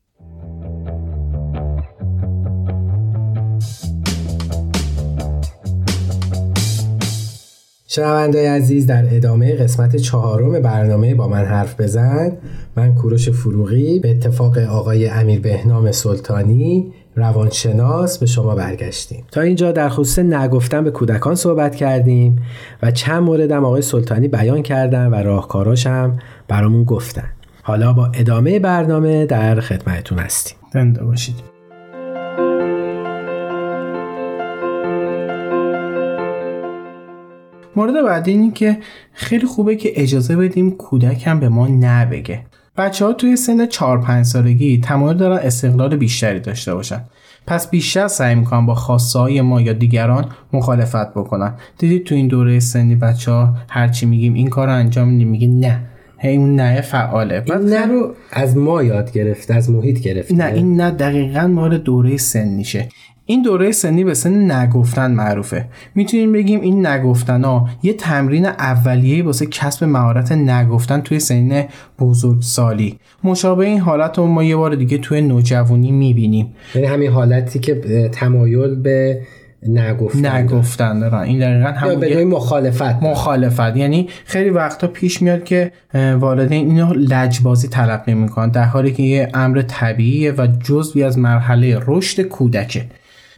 شنوندای 7.95 8.47
عزیز 8.47 8.87
در 8.87 9.17
ادامه 9.17 9.55
قسمت 9.55 9.97
چهارم 9.97 10.63
برنامه 10.63 11.15
با 11.15 11.29
من 11.29 11.45
حرف 11.45 11.81
بزن. 11.81 12.33
من 12.77 12.95
کوروش 12.95 13.29
فروغی 13.29 13.99
به 13.99 14.11
اتفاق 14.11 14.59
آقای 14.59 15.09
امیر 15.09 15.41
بهنام 15.41 15.93
سلطانی 15.93 16.93
روانشناس 17.17 18.19
به 18.19 18.27
شما 18.27 18.55
برگشتیم. 18.55 19.25
تا 19.33 19.41
اینجا 19.41 19.73
در 19.73 19.89
خصوص 19.89 20.19
نگفتن 20.19 20.85
به 20.85 20.91
کودکان 20.91 21.35
صحبت 21.35 21.77
کردیم 21.77 22.43
و 22.83 22.91
چند 22.91 23.23
موردم 23.23 23.65
آقای 23.65 23.83
سلطانی 23.83 24.29
بیان 24.29 24.63
کردن 24.63 25.07
و 25.07 25.15
راهکاراش 25.15 25.87
هم 25.87 26.19
برامون 26.49 26.85
گفتن. 26.85 27.29
حالا 27.63 27.93
با 27.93 28.11
ادامه 28.15 28.59
برنامه 28.59 29.27
در 29.27 29.61
خدمتتون 29.61 30.19
هستیم. 30.19 30.57
زنده 30.73 31.05
باشید. 31.05 31.54
مورد 37.77 38.05
بعدی 38.05 38.31
اینه 38.31 38.51
که 38.51 38.79
خیلی 39.13 39.47
خوبه 39.47 39.77
که 39.77 39.93
اجازه 39.97 40.37
بدیم 40.37 40.71
کودک 40.71 41.27
هم 41.27 41.41
به 41.41 41.49
ما 41.49 41.69
نبگه. 41.69 42.41
بچه 42.77 43.05
ها 43.05 43.13
توی 43.13 43.37
سن 43.37 43.67
4 43.67 44.01
5 44.01 44.25
سالگی 44.25 44.81
تمایل 44.81 45.17
دارن 45.17 45.37
استقلال 45.37 45.97
بیشتری 45.97 46.41
داشته 46.41 46.75
باشن. 46.75 47.05
پس 47.47 47.71
بیشتر 47.71 48.09
سعی 48.09 48.35
می‌کنن 48.35 48.67
با 48.67 48.75
خواسته 48.75 49.19
های 49.19 49.41
ما 49.41 49.61
یا 49.61 49.73
دیگران 49.73 50.27
مخالفت 50.53 51.15
بکنن. 51.15 51.55
دیدید 51.79 52.05
تو 52.05 52.15
این 52.15 52.29
دوره 52.29 52.61
سنی 52.61 52.95
بچه 52.95 53.31
ها 53.31 53.57
هرچی 53.69 54.07
میگیم 54.07 54.35
این 54.35 54.49
کار 54.49 54.67
رو 54.67 54.75
انجام 54.75 55.09
میدیم 55.09 55.29
میگه 55.29 55.49
نه. 55.49 55.81
هی 56.19 56.37
اون 56.37 56.57
نه 56.57 56.81
فعاله. 56.81 57.43
این 57.47 57.59
نه 57.59 57.87
رو 57.87 58.15
از 58.33 58.57
ما 58.57 58.83
یاد 58.83 59.13
گرفته 59.13 59.55
از 59.55 59.71
محیط 59.71 60.01
گرفته 60.01 60.35
نه 60.35 60.45
این 60.45 60.81
نه 60.81 60.91
دقیقا 60.91 61.47
مال 61.47 61.79
دوره 61.79 62.17
سنیشه. 62.17 62.89
این 63.27 63.43
دوره 63.43 63.73
سنی 63.73 64.05
به 64.05 64.15
سن 64.15 64.53
نگفتن 64.53 65.11
معروفه. 65.11 65.65
می‌تونیم 65.95 66.33
بگیم 66.33 66.61
این 66.61 66.87
نگفتن 66.87 67.45
ها 67.45 67.69
یه 67.83 67.93
تمرین 67.93 68.47
اولیه 68.47 69.25
واسه 69.25 69.47
کسب 69.47 69.85
مهارت 69.85 70.33
نگفتن 70.33 71.01
توی 71.01 71.21
سن 71.21 71.65
بزرگسالی. 71.99 72.99
مشابه 73.25 73.67
این 73.67 73.81
حالت 73.81 74.19
رو 74.19 74.27
ما 74.27 74.45
یه 74.45 74.57
بار 74.57 74.75
دیگه 74.75 74.99
توی 74.99 75.21
نوجوانی 75.21 75.91
می‌بینیم. 75.93 76.55
یعنی 76.75 76.87
همین 76.87 77.11
حالتی 77.11 77.59
که 77.59 78.09
تمایل 78.13 78.75
به 78.75 79.21
نگفتن 79.69 80.37
نگفتن 80.37 81.01
دارن. 81.01 81.19
این 81.19 81.39
دقیقا 81.39 81.69
همون 81.69 82.01
به 82.01 82.25
مخالفت. 82.25 83.03
مخالفت. 83.03 83.77
یعنی 83.77 84.09
خیلی 84.25 84.51
وقتا 84.51 84.87
پیش 84.87 85.23
میاد 85.23 85.45
که 85.45 85.73
والدین 85.95 86.67
اینو 86.67 86.93
لجبازی 86.95 87.69
طلب 87.69 88.05
نمی‌کنن 88.09 88.49
در 88.49 88.65
حالی 88.65 88.93
که 88.93 89.03
یه 89.03 89.29
امر 89.35 89.63
طبیعیه 89.63 90.33
و 90.33 90.47
جزوی 90.65 91.03
از 91.03 91.19
مرحله 91.19 91.81
رشد 91.87 92.23
کودکه. 92.23 92.85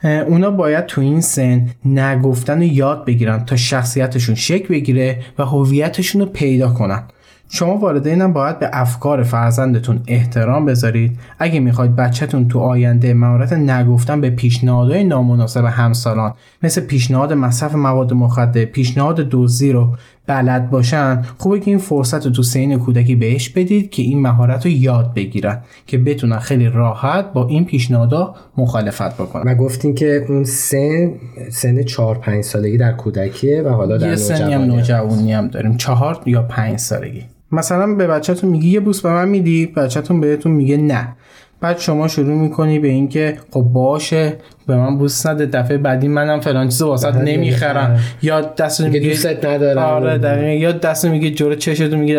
اونا 0.02 0.50
باید 0.50 0.86
تو 0.86 1.00
این 1.00 1.20
سن 1.20 1.68
نگفتن 1.84 2.58
و 2.58 2.62
یاد 2.62 3.04
بگیرن 3.04 3.44
تا 3.44 3.56
شخصیتشون 3.56 4.34
شکل 4.34 4.68
بگیره 4.68 5.22
و 5.38 5.44
هویتشون 5.44 6.20
رو 6.20 6.26
پیدا 6.26 6.68
کنن. 6.68 7.02
شما 7.48 7.76
والدینم 7.76 8.32
باید 8.32 8.58
به 8.58 8.70
افکار 8.72 9.22
فرزندتون 9.22 10.02
احترام 10.08 10.66
بذارید. 10.66 11.18
اگه 11.38 11.60
می‌خواید 11.60 11.96
بچهتون 11.96 12.48
تو 12.48 12.58
آینده 12.58 13.14
مهارت 13.14 13.52
نگفتن 13.52 14.20
به 14.20 14.30
پیشنهادهای 14.30 15.04
نامناسب 15.04 15.64
همسالان 15.64 16.34
مثل 16.62 16.80
پیشنهاد 16.80 17.32
مصرف 17.32 17.74
مواد 17.74 18.12
مخدر 18.12 18.64
پیشنهاد 18.64 19.28
دزدی 19.30 19.72
رو 19.72 19.96
بلد 20.26 20.70
باشن 20.70 21.22
خوبه 21.38 21.60
که 21.60 21.70
این 21.70 21.78
فرصت 21.78 22.26
رو 22.26 22.32
تو 22.32 22.42
سین 22.42 22.78
کودکی 22.78 23.14
بهش 23.14 23.48
بدید 23.48 23.90
که 23.90 24.02
این 24.02 24.22
مهارت 24.22 24.66
رو 24.66 24.72
یاد 24.72 25.14
بگیرن 25.14 25.60
که 25.86 25.98
بتونن 25.98 26.38
خیلی 26.38 26.68
راحت 26.68 27.32
با 27.32 27.46
این 27.46 27.64
پیشنهادها 27.64 28.34
مخالفت 28.56 29.14
بکنن. 29.14 29.52
و 29.52 29.54
گفتین 29.54 29.94
که 29.94 30.26
اون 30.28 30.44
سن 30.44 31.12
سن 31.50 31.82
4 31.82 32.18
5 32.18 32.44
سالگی 32.44 32.78
در 32.78 32.92
کودکیه 32.92 33.62
و 33.62 33.68
حالا 33.68 33.98
در 33.98 34.08
یه 34.08 34.16
سنی 34.16 34.52
هم 34.52 34.62
نوجوانی 34.62 35.32
هم 35.32 35.48
داریم. 35.48 35.76
4 35.76 36.20
یا 36.26 36.42
5 36.42 36.78
سالگی. 36.78 37.22
مثلا 37.52 37.94
به 37.94 38.06
بچهتون 38.06 38.50
میگی 38.50 38.68
یه 38.68 38.80
بوس 38.80 39.00
به 39.00 39.08
من 39.08 39.28
میدی 39.28 39.66
بچهتون 39.66 40.20
بهتون 40.20 40.52
میگه 40.52 40.76
نه. 40.76 41.16
بعد 41.60 41.78
شما 41.78 42.08
شروع 42.08 42.34
می‌کنی 42.34 42.78
به 42.78 42.88
اینکه 42.88 43.38
خب 43.50 43.60
باشه 43.62 44.36
به 44.66 44.76
من 44.76 44.98
بوس 44.98 45.26
نده. 45.26 45.46
دفعه 45.46 45.78
بعدی 45.78 46.08
منم 46.08 46.40
فلان 46.40 46.68
چیزو 46.68 46.86
واسط 46.86 47.14
نمی‌خرم. 47.14 48.00
یا 48.22 48.40
دست 48.40 48.80
میگه 48.80 49.00
دوستت 49.00 49.44
ندارم. 49.44 49.78
آره 49.78 50.18
دقیقا. 50.18 50.50
یا 50.50 50.72
دست 50.72 51.04
میگه 51.04 51.30
جلو 51.30 51.54
چشتو 51.54 51.96
میگه 51.96 52.14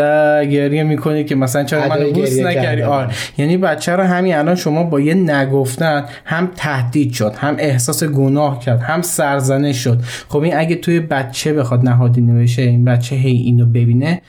گریه 0.46 0.84
می‌کنی 0.84 1.24
که 1.24 1.36
مثلا 1.36 1.64
چرا 1.64 1.88
منو 1.88 2.12
بوس 2.12 2.40
نکردی؟ 2.40 2.82
آره. 2.82 3.10
یعنی 3.38 3.58
بچه 3.58 3.92
رو 3.92 4.04
همین 4.04 4.36
الان 4.36 4.56
شما 4.56 4.84
با 4.84 5.00
یه 5.00 5.14
نگفتن 5.14 6.06
هم 6.26 6.52
تهدید 6.56 7.14
شد 7.14 7.34
هم 7.38 7.56
احساس 7.60 8.04
گناه 8.04 8.60
کرد 8.60 8.80
هم 8.80 9.02
سرزنش 9.02 9.78
شد. 9.78 10.00
خب 10.30 10.40
این 10.40 10.58
اگه 10.58 10.76
توی 10.76 11.00
بچه 11.00 11.54
بخواد 11.54 11.84
نهادینه 11.84 12.42
بشه 12.42 12.62
این 12.62 12.86
بچه 12.86 13.16
هی 13.16 13.36
اینو 13.36 13.66
ببینه 13.66 14.22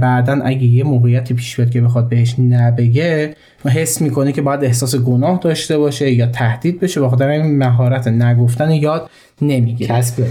بعدا 0.00 0.40
اگه 0.44 0.64
یه 0.64 0.84
موقعیتی 0.84 1.34
پیش 1.34 1.56
بیاد 1.56 1.70
که 1.70 1.80
بخواد 1.80 2.08
بهش 2.08 2.34
نبگه 2.38 3.34
حس 3.64 4.00
می‌کنه 4.02 4.32
که 4.32 4.42
باید 4.42 4.64
احساس 4.64 4.96
گناه 4.96 5.38
داشته 5.42 5.78
باشه 5.78 6.10
یا 6.10 6.26
تهدید 6.26 6.80
بشه 6.80 7.00
بخاطر 7.00 7.28
این 7.28 7.45
مهارت 7.48 8.08
نگفتن 8.08 8.70
یاد 8.70 9.10
نمی‌گیره 9.42 9.94
کسب. 9.94 10.24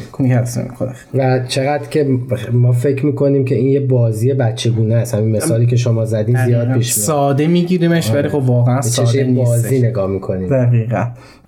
و 1.13 1.39
چقدر 1.47 1.87
که 1.89 2.07
ما 2.53 2.71
فکر 2.71 3.05
می‌کنیم 3.05 3.45
که 3.45 3.55
این 3.55 3.67
یه 3.67 3.79
بازی 3.79 4.33
بچگونه 4.33 4.95
است. 4.95 5.15
همین 5.15 5.35
مثالی 5.35 5.65
که 5.65 5.75
شما 5.75 6.05
زدین 6.05 6.45
زیاد 6.45 6.73
پیش 6.73 6.97
میاد. 6.97 7.07
ساده 7.07 7.47
میگیریمش 7.47 8.11
ولی 8.11 8.29
خب 8.29 8.35
واقعا 8.35 8.81
ساده 8.81 9.23
نیست 9.23 9.49
بازی 9.49 9.81
نگاه 9.81 10.09
می‌کنیم؟ 10.09 10.49
دقیقاً. 10.49 11.07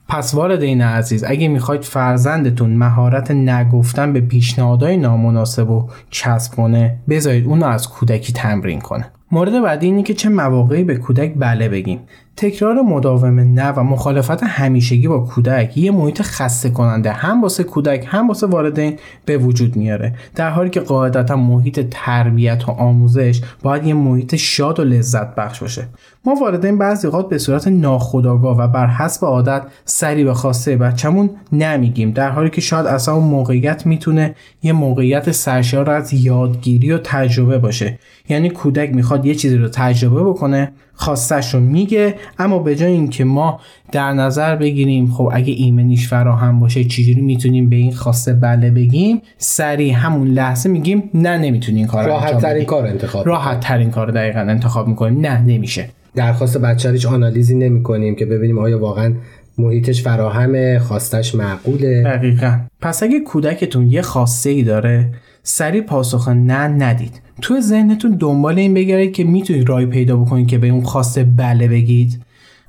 پس 0.09 0.33
والدین 0.33 0.81
عزیز 0.81 1.23
اگه 1.27 1.47
می‌خواید 1.47 1.83
فرزندتون 1.83 2.69
مهارت 2.69 3.31
نگفتن 3.31 4.13
به 4.13 4.21
پیشنهادهای 4.21 4.97
نامناسب 4.97 5.69
و 5.69 5.87
کسب 6.11 6.55
کنه 6.55 6.97
بذارید 7.09 7.45
اونو 7.45 7.65
از 7.65 7.89
کودکی 7.89 8.33
تمرین 8.33 8.81
کنه. 8.81 9.05
مورد 9.31 9.63
بعدی 9.63 9.85
اینه 9.85 10.03
که 10.03 10.13
چه 10.13 10.29
مواقعی 10.29 10.83
به 10.83 10.95
کودک 10.95 11.33
بله 11.35 11.69
بگیم. 11.69 11.99
تکرار 12.37 12.81
مداوم 12.81 13.39
نه 13.39 13.71
و 13.71 13.83
مخالفت 13.83 14.43
همیشگی 14.43 15.07
با 15.07 15.19
کودک 15.19 15.77
یه 15.77 15.91
محیط 15.91 16.21
خسته 16.21 16.69
کننده 16.69 17.11
هم 17.11 17.41
واسه 17.41 17.63
کودک 17.63 18.05
هم 18.07 18.27
واسه 18.27 18.47
والدین 18.47 18.99
به 19.25 19.37
وجود 19.37 19.75
میاره. 19.75 20.13
در 20.35 20.49
حالی 20.49 20.69
که 20.69 20.79
قاعدتا 20.79 21.35
محیط 21.35 21.87
تربیت 21.91 22.69
و 22.69 22.71
آموزش 22.71 23.41
باید 23.63 23.85
یه 23.85 23.93
محیط 23.93 24.35
شاد 24.35 24.79
و 24.79 24.83
لذت 24.83 25.35
بخش 25.35 25.59
باشه. 25.59 25.87
ما 26.25 26.35
والدین 26.41 26.77
بعضی 26.77 27.07
اوقات 27.07 27.29
به 27.29 27.37
صورت 27.37 27.67
ناخودآگاه 27.67 28.57
و 28.57 28.67
بر 28.67 28.87
حسب 28.87 29.25
عادت 29.25 29.61
سری 29.85 30.23
به 30.23 30.33
خواسته 30.33 30.75
بچه‌مون 30.75 31.29
نمیگیم. 31.51 32.11
در 32.11 32.29
حالی 32.29 32.49
که 32.49 32.61
شاید 32.61 32.85
اصلا 32.85 33.13
اون 33.13 33.23
موقعیت 33.23 33.85
می‌تونه 33.85 34.35
یه 34.63 34.73
موقعیت 34.73 35.31
سرشار 35.31 35.89
از 35.89 36.13
یادگیری 36.13 36.91
و 36.91 36.97
تجربه 36.97 37.57
باشه. 37.57 37.99
یعنی 38.29 38.49
کودک 38.49 38.95
می‌خواد 38.95 39.25
یه 39.25 39.35
چیزی 39.35 39.57
رو 39.57 39.67
تجربه 39.67 40.23
بکنه 40.23 40.71
خواستش 40.93 41.53
رو 41.53 41.59
میگه 41.59 42.15
اما 42.39 42.59
به 42.59 42.75
جای 42.75 42.91
اینکه 42.91 43.23
ما 43.23 43.59
در 43.91 44.13
نظر 44.13 44.55
بگیریم 44.55 45.11
خب 45.11 45.31
اگه 45.33 45.53
ایمنیش 45.53 46.07
فراهم 46.07 46.59
باشه 46.59 46.83
چجوری 46.83 47.21
می‌تونیم 47.21 47.69
به 47.69 47.75
این 47.75 47.93
خواسته 47.93 48.33
بله 48.33 48.71
بگیم؟ 48.71 49.21
سریع 49.37 49.93
همون 49.93 50.27
لحظه 50.27 50.69
میگیم 50.69 51.09
نه 51.13 51.37
نمی‌تونی 51.37 51.77
این 51.77 51.87
کار 51.87 52.07
راحت 52.07 52.41
ترین 52.41 52.65
کار 52.65 52.87
انتخاب 52.87 53.27
راحت 53.27 53.59
ترین 53.59 53.91
کار 53.91 54.11
دقیقا 54.11 54.39
انتخاب 54.39 54.87
می‌کنیم. 54.87 55.21
نه 55.21 55.41
نمیشه. 55.41 55.89
درخواست 56.15 56.57
بچه 56.57 56.91
هیچ 56.91 57.05
آنالیزی 57.05 57.55
نمی 57.55 57.83
کنیم 57.83 58.15
که 58.15 58.25
ببینیم 58.25 58.59
آیا 58.59 58.79
واقعا 58.79 59.13
محیطش 59.57 60.03
فراهمه 60.03 60.79
خواستش 60.79 61.35
معقوله. 61.35 62.03
دقیقا. 62.03 62.59
پس 62.81 63.03
اگه 63.03 63.19
کودکتون 63.19 63.87
یه 63.87 64.01
خواسته 64.01 64.49
ای 64.49 64.63
داره 64.63 65.11
سریع 65.49 65.81
پاسخ 65.81 66.29
نه 66.29 66.67
ندید. 66.67 67.21
تو 67.41 67.59
ذهنتون 67.59 68.11
دنبال 68.11 68.59
این 68.59 68.73
بگردید 68.73 69.13
که 69.13 69.23
می‌تونید 69.23 69.69
رای 69.69 69.85
پیدا 69.85 70.17
بکنید 70.17 70.47
که 70.47 70.57
به 70.57 70.67
اون 70.67 70.83
خواسته 70.83 71.23
بله 71.23 71.67
بگید. 71.67 72.21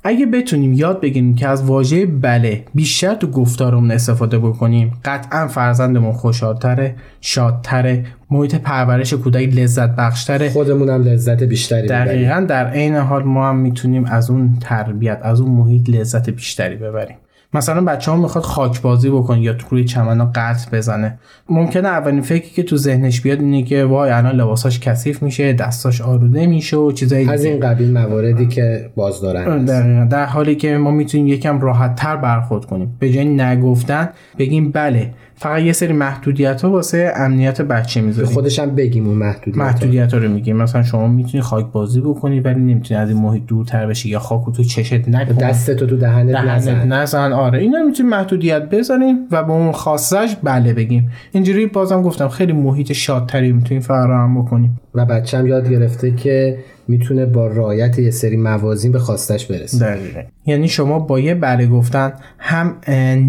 اگه 0.05 0.27
بتونیم 0.27 0.73
یاد 0.73 1.01
بگیریم 1.01 1.35
که 1.35 1.49
از 1.49 1.65
واژه 1.65 2.07
بله 2.07 2.65
بیشتر 2.75 3.15
تو 3.15 3.27
گفتارمون 3.27 3.91
استفاده 3.91 4.39
بکنیم 4.39 4.93
قطعا 5.05 5.49
فرزندمون 5.49 6.13
خوشحالتره 6.13 6.95
شادتره 7.21 8.05
محیط 8.31 8.55
پرورش 8.55 9.13
کودک 9.13 9.55
لذت 9.55 9.97
بخشتره 9.97 10.51
خودمون 10.51 10.91
لذت 10.91 11.43
بیشتری 11.43 11.89
دقیقا 11.89 12.47
در 12.49 12.71
عین 12.71 12.95
حال 12.95 13.23
ما 13.23 13.49
هم 13.49 13.57
می‌تونیم 13.57 14.05
از 14.05 14.31
اون 14.31 14.57
تربیت 14.61 15.19
از 15.23 15.41
اون 15.41 15.51
محیط 15.51 15.91
لذت 15.91 16.31
بیشتری 16.31 16.77
ببریم. 16.77 17.17
مثلا 17.55 17.81
بچه 17.81 18.11
ها 18.11 18.17
می‌خواد 18.17 18.45
خاک 18.45 18.83
بازی 18.83 19.11
بکنه 19.11 19.41
یا 19.41 19.55
روی 19.71 19.85
چمن 19.85 20.33
قطع 20.33 20.71
بزنه. 20.73 21.19
ممکنه 21.49 21.89
اولین 21.89 22.23
فکری 22.23 22.51
که 22.51 22.63
تو 22.63 22.77
ذهنش 22.77 23.21
بیاد 23.21 23.41
اینه 23.41 23.63
که 23.63 23.85
وای 23.85 24.11
الان 24.11 24.37
لباساش 24.37 24.81
کثیف 24.81 25.23
میشه 25.23 25.53
دستاش 25.53 26.01
آروده 26.01 26.47
میشه 26.47 26.77
و 26.77 26.93
چیزایی 26.93 27.29
از 27.29 27.45
این 27.45 27.61
قبیل 27.61 27.93
مواردی 27.93 28.47
که 28.47 28.91
باز 28.97 29.21
دارن. 29.21 29.65
در 30.09 30.27
حالی 30.27 30.57
که 30.57 30.77
ما 30.77 30.91
می‌تونیم 30.91 31.27
یکم 31.27 31.61
راحت 31.61 31.95
تر 31.95 32.17
برخورد 32.17 32.65
کنیم. 32.65 32.97
به 32.99 33.13
جای 33.13 33.25
نگفتن 33.25 34.09
بگیم 34.39 34.71
بله 34.71 35.11
فقط 35.41 35.63
یه 35.63 35.73
سری 35.73 35.93
محدودیت 35.93 36.63
ها 36.63 36.71
واسه 36.71 37.13
امنیت 37.17 37.63
بچه 37.63 38.01
می‌ذاریم. 38.01 38.31
خودش 38.31 38.59
هم 38.59 38.75
بگیم 38.75 39.07
اون 39.07 39.17
محدودیت, 39.17 39.59
محدودیت 39.59 40.15
ها 40.15 40.21
رو 40.21 40.29
میگیم. 40.29 40.57
مثلا 40.57 40.83
شما 40.83 41.09
می‌تونی 41.09 41.43
خاک 41.43 41.67
بازی 41.73 42.01
بکنی 42.01 42.41
ولی 42.41 42.61
نمی‌تونی 42.61 43.01
از 43.01 43.09
این 43.09 43.19
محیط 43.19 43.47
دورتر 43.47 43.87
بشی 43.87 44.09
یا 44.09 44.19
خاک 44.19 44.57
تو 44.57 44.65
چشت 44.65 45.09
نکن 45.09 45.35
دستتو 45.35 45.87
تو 45.87 45.97
دهنت, 45.97 46.33
دهنت 46.33 46.49
نزن. 46.49 46.93
نزن. 46.93 47.33
آره 47.33 47.59
اینا 47.59 47.83
می‌تونیم 47.83 48.11
محدودیت 48.11 48.63
بذاریم 48.63 49.17
و 49.31 49.43
به 49.43 49.53
اون 49.53 49.73
خاصش 49.73 50.37
بله 50.43 50.73
بگیم. 50.73 51.11
اینجوری 51.33 51.67
بازم 51.67 52.03
گفتم 52.03 52.29
خیلی 52.29 52.53
محیط 52.53 52.93
شادتری 52.93 53.53
می‌تونیم 53.53 53.83
فراهم 53.83 54.43
بکنیم. 54.43 54.81
و 54.95 55.07
بچه 55.07 55.39
هم 55.39 55.47
یاد 55.47 55.71
گرفته 55.71 56.11
که 56.11 56.59
می‌تونه 56.89 57.27
با 57.27 57.47
رعایت 57.47 57.99
یه 57.99 58.11
سری 58.11 58.37
موازین 58.37 58.93
به 58.93 58.99
خواستش 58.99 59.47
برسه. 59.47 59.79
دقیقه 59.79 60.27
یعنی 60.47 60.69
شما 60.69 60.99
با 60.99 61.21
یه 61.21 61.35
بله 61.35 61.67
گفتن 61.67 62.13
هم 62.39 62.77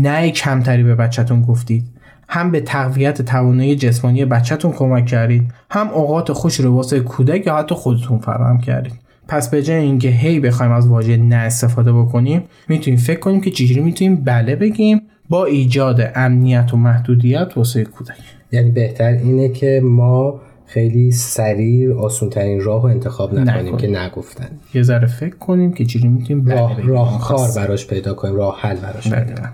نه 0.02 0.32
کمتری 0.32 0.84
به 0.84 0.96
بچهتون 0.96 1.42
گفتید. 1.42 1.84
هم 2.32 2.52
به 2.52 2.62
تقویت 2.62 3.22
توانایی 3.22 3.76
جسمانی 3.76 4.26
بچهتون 4.26 4.72
کمک 4.72 5.06
کردید 5.06 5.54
هم 5.72 5.88
اوقات 5.90 6.32
خوش 6.34 6.60
رو 6.60 6.76
واسه 6.76 7.00
کودک 7.00 7.48
یا 7.48 7.56
حتی 7.56 7.76
خودتون 7.76 8.20
فراهم 8.20 8.62
کردید. 8.62 8.94
پس 9.28 9.50
به 9.50 9.64
جای 9.64 9.78
اینکه 9.78 10.10
هی 10.10 10.40
بخوایم 10.40 10.72
از 10.72 10.88
واژه 10.88 11.18
نه 11.18 11.36
استفاده 11.36 11.94
بکنیم 11.94 12.44
می‌تونیم 12.68 13.00
فکر 13.00 13.20
کنیم 13.20 13.42
که 13.42 13.52
چجوری 13.52 13.82
می‌تونیم 13.82 14.16
بله 14.16 14.56
بگیم 14.56 15.02
با 15.30 15.46
ایجاد 15.46 16.12
امنیت 16.16 16.74
و 16.74 16.78
محدودیت 16.78 17.52
واسه 17.56 17.84
کودک. 17.84 18.14
یعنی 18.52 18.72
بهتر 18.72 19.10
اینه 19.10 19.50
که 19.50 19.82
ما 19.84 20.42
خیلی 20.66 21.12
سریع 21.12 22.00
آسون 22.00 22.30
ترین 22.30 22.62
راه 22.62 22.84
رو 22.84 22.90
انتخاب 22.90 23.34
نکنیم 23.34 23.78
که 23.78 23.88
نگفتن. 23.88 24.50
یه 24.74 24.84
ذره 24.84 25.08
فکر 25.08 25.36
کنیم 25.36 25.74
که 25.74 25.86
چجوری 25.86 26.08
می‌تونیم 26.08 26.46
راه, 26.46 26.82
راه 26.82 27.22
کار 27.22 27.50
براش 27.56 27.88
پیدا 27.88 28.14
کنیم 28.14 28.36
راه 28.36 28.62
حل 28.62 28.76
براش 28.76 29.04
پیدا 29.14 29.36
کنیم. 29.36 29.54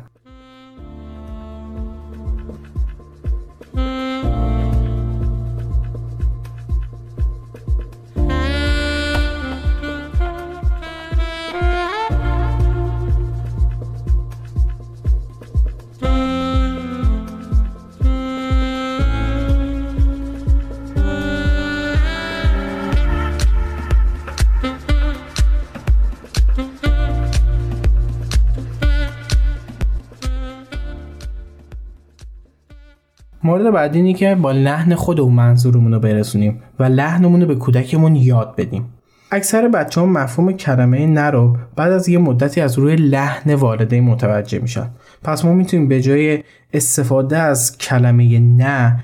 مورد 33.46 33.72
بعدی 33.72 34.00
اینه 34.00 34.14
که 34.14 34.36
با 34.36 34.52
لحن 34.52 34.96
خودمون 34.96 35.34
منظورمون 35.34 35.94
رو 35.94 36.00
برسونیم 36.00 36.60
و 36.80 36.84
لحنمون 36.84 37.42
رو 37.42 37.48
به 37.48 37.56
کودکمون 37.56 38.16
یاد 38.16 38.56
بدیم. 38.58 38.86
اکثر 39.32 39.68
بچه 39.68 40.02
ها 40.02 40.08
مفهوم 40.08 40.52
کلمه 40.52 41.06
نه 41.06 41.30
رو 41.30 41.58
بعد 41.76 41.92
از 41.92 42.10
یه 42.10 42.18
مدتی 42.18 42.62
از 42.62 42.80
روی 42.80 42.96
لحن 42.96 43.54
والدین 43.54 44.04
متوجه 44.04 44.60
میشن. 44.60 44.88
پس 45.24 45.46
ما 45.46 45.54
می‌تونیم 45.54 45.88
به 45.88 46.02
جای 46.02 46.44
استفاده 46.74 47.38
از 47.38 47.78
کلمه 47.78 48.40
نه 48.40 49.04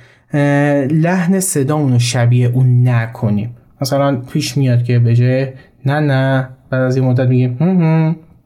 لحن 0.88 1.40
صدامون 1.40 1.94
رو 1.94 2.00
شبیه 2.00 2.48
اون 2.48 2.84
نه 2.84 3.12
کنیم. 3.14 3.56
مثلا 3.82 4.16
پیش 4.16 4.58
میاد 4.58 4.84
که 4.84 5.00
به 5.00 5.16
جای 5.16 5.48
نه 5.86 6.00
نه 6.00 6.50
بعد 6.70 6.82
از 6.82 6.98
یه 6.98 7.04
مدت 7.04 7.28
میگیم 7.28 7.58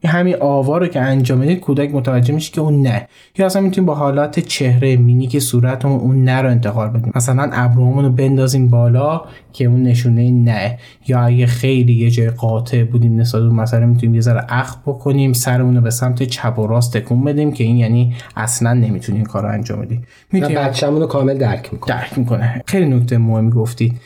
همین 0.04 0.36
آوا 0.40 0.78
رو 0.78 0.86
که 0.86 1.00
انجام 1.00 1.38
می‌دید 1.38 1.60
کودک 1.60 1.94
متوجه 1.94 2.34
میشه 2.34 2.52
که 2.52 2.60
اون 2.60 2.82
نه. 2.82 3.08
یا 3.38 3.46
اصلا 3.46 3.62
می‌تونیم 3.62 3.86
با 3.86 3.94
حالات 3.94 4.40
چهره 4.40 4.96
مینی 4.96 5.26
که 5.26 5.40
صورتمون 5.40 6.00
اون 6.00 6.24
نه 6.24 6.42
رو 6.42 6.50
انتقال 6.50 6.88
بدیم. 6.88 7.12
مثلا 7.14 7.50
ابرومون 7.52 8.04
رو 8.04 8.10
بندازیم 8.10 8.68
بالا 8.68 9.22
که 9.52 9.64
اون 9.64 9.82
نشونه 9.82 10.30
نه. 10.30 10.78
یا 11.08 11.20
اگه 11.20 11.46
خیلی 11.46 11.92
یه 11.92 12.10
جای 12.10 12.30
قاطع 12.30 12.84
بودیم 12.84 13.20
نسبت 13.20 13.42
مثلا 13.42 13.86
می‌تونیم 13.86 14.14
یه 14.14 14.20
ذره 14.20 14.44
اخ 14.48 14.76
بکنیم 14.86 15.32
سرمون 15.32 15.76
رو 15.76 15.80
به 15.80 15.90
سمت 15.90 16.22
چپ 16.22 16.58
و 16.58 16.66
راست 16.66 16.96
تکون 16.96 17.24
بدیم 17.24 17.52
که 17.52 17.64
این 17.64 17.76
یعنی 17.76 18.14
اصلا 18.36 18.72
نمی‌تونیم 18.72 19.20
این 19.20 19.26
کار 19.26 19.42
رو 19.42 19.48
انجام 19.48 19.80
بدیم. 19.80 20.02
می‌تونیم 20.32 20.58
بچه‌مون 20.58 21.00
رو 21.00 21.06
کامل 21.06 21.38
درک 21.38 21.72
می‌کنه 21.72 22.00
درک 22.00 22.18
می‌کنه. 22.18 22.62
خیلی 22.66 22.86
نکته 22.86 23.18
مهمی 23.18 23.50
گفتید. 23.50 24.00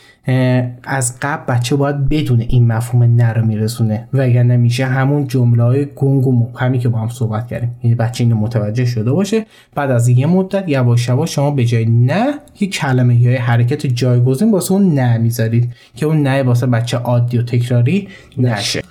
از 0.83 1.18
قبل 1.22 1.54
بچه 1.54 1.76
باید 1.76 2.09
بدون 2.09 2.40
این 2.40 2.66
مفهوم 2.66 3.02
نه 3.02 3.33
رو 3.33 3.46
میرسونه 3.46 4.09
وگرنه 4.12 4.56
میشه 4.56 4.87
همون 4.87 5.26
جمله 5.26 5.62
های 5.62 5.87
گنگ 5.96 6.26
و 6.26 6.33
مبهمی 6.33 6.78
که 6.78 6.88
با 6.88 6.98
هم 6.98 7.09
صحبت 7.09 7.46
کردیم. 7.46 7.76
یعنی 7.83 7.94
بچه 7.94 8.24
اینو 8.24 8.37
متوجه 8.37 8.85
شده 8.85 9.12
باشه. 9.12 9.46
بعد 9.74 9.90
از 9.90 10.09
یه 10.09 10.26
مدت 10.26 10.68
یواش 10.68 11.09
یواش 11.09 11.35
شما 11.35 11.50
به 11.50 11.64
جای 11.64 11.85
نه 11.85 12.35
یه 12.61 12.68
کلمه 12.68 13.16
یا 13.16 13.42
حرکت 13.42 13.87
جایگزین 13.87 14.50
واسه 14.50 14.72
اون 14.72 14.94
نه 14.94 15.18
می‌ذارید 15.18 15.72
که 15.94 16.06
اون 16.06 16.22
نه 16.22 16.42
واسه 16.42 16.66
بچه 16.66 16.96
عادی 16.96 17.38
و 17.38 17.42
تکراری 17.42 18.09
نشه. 18.38 18.83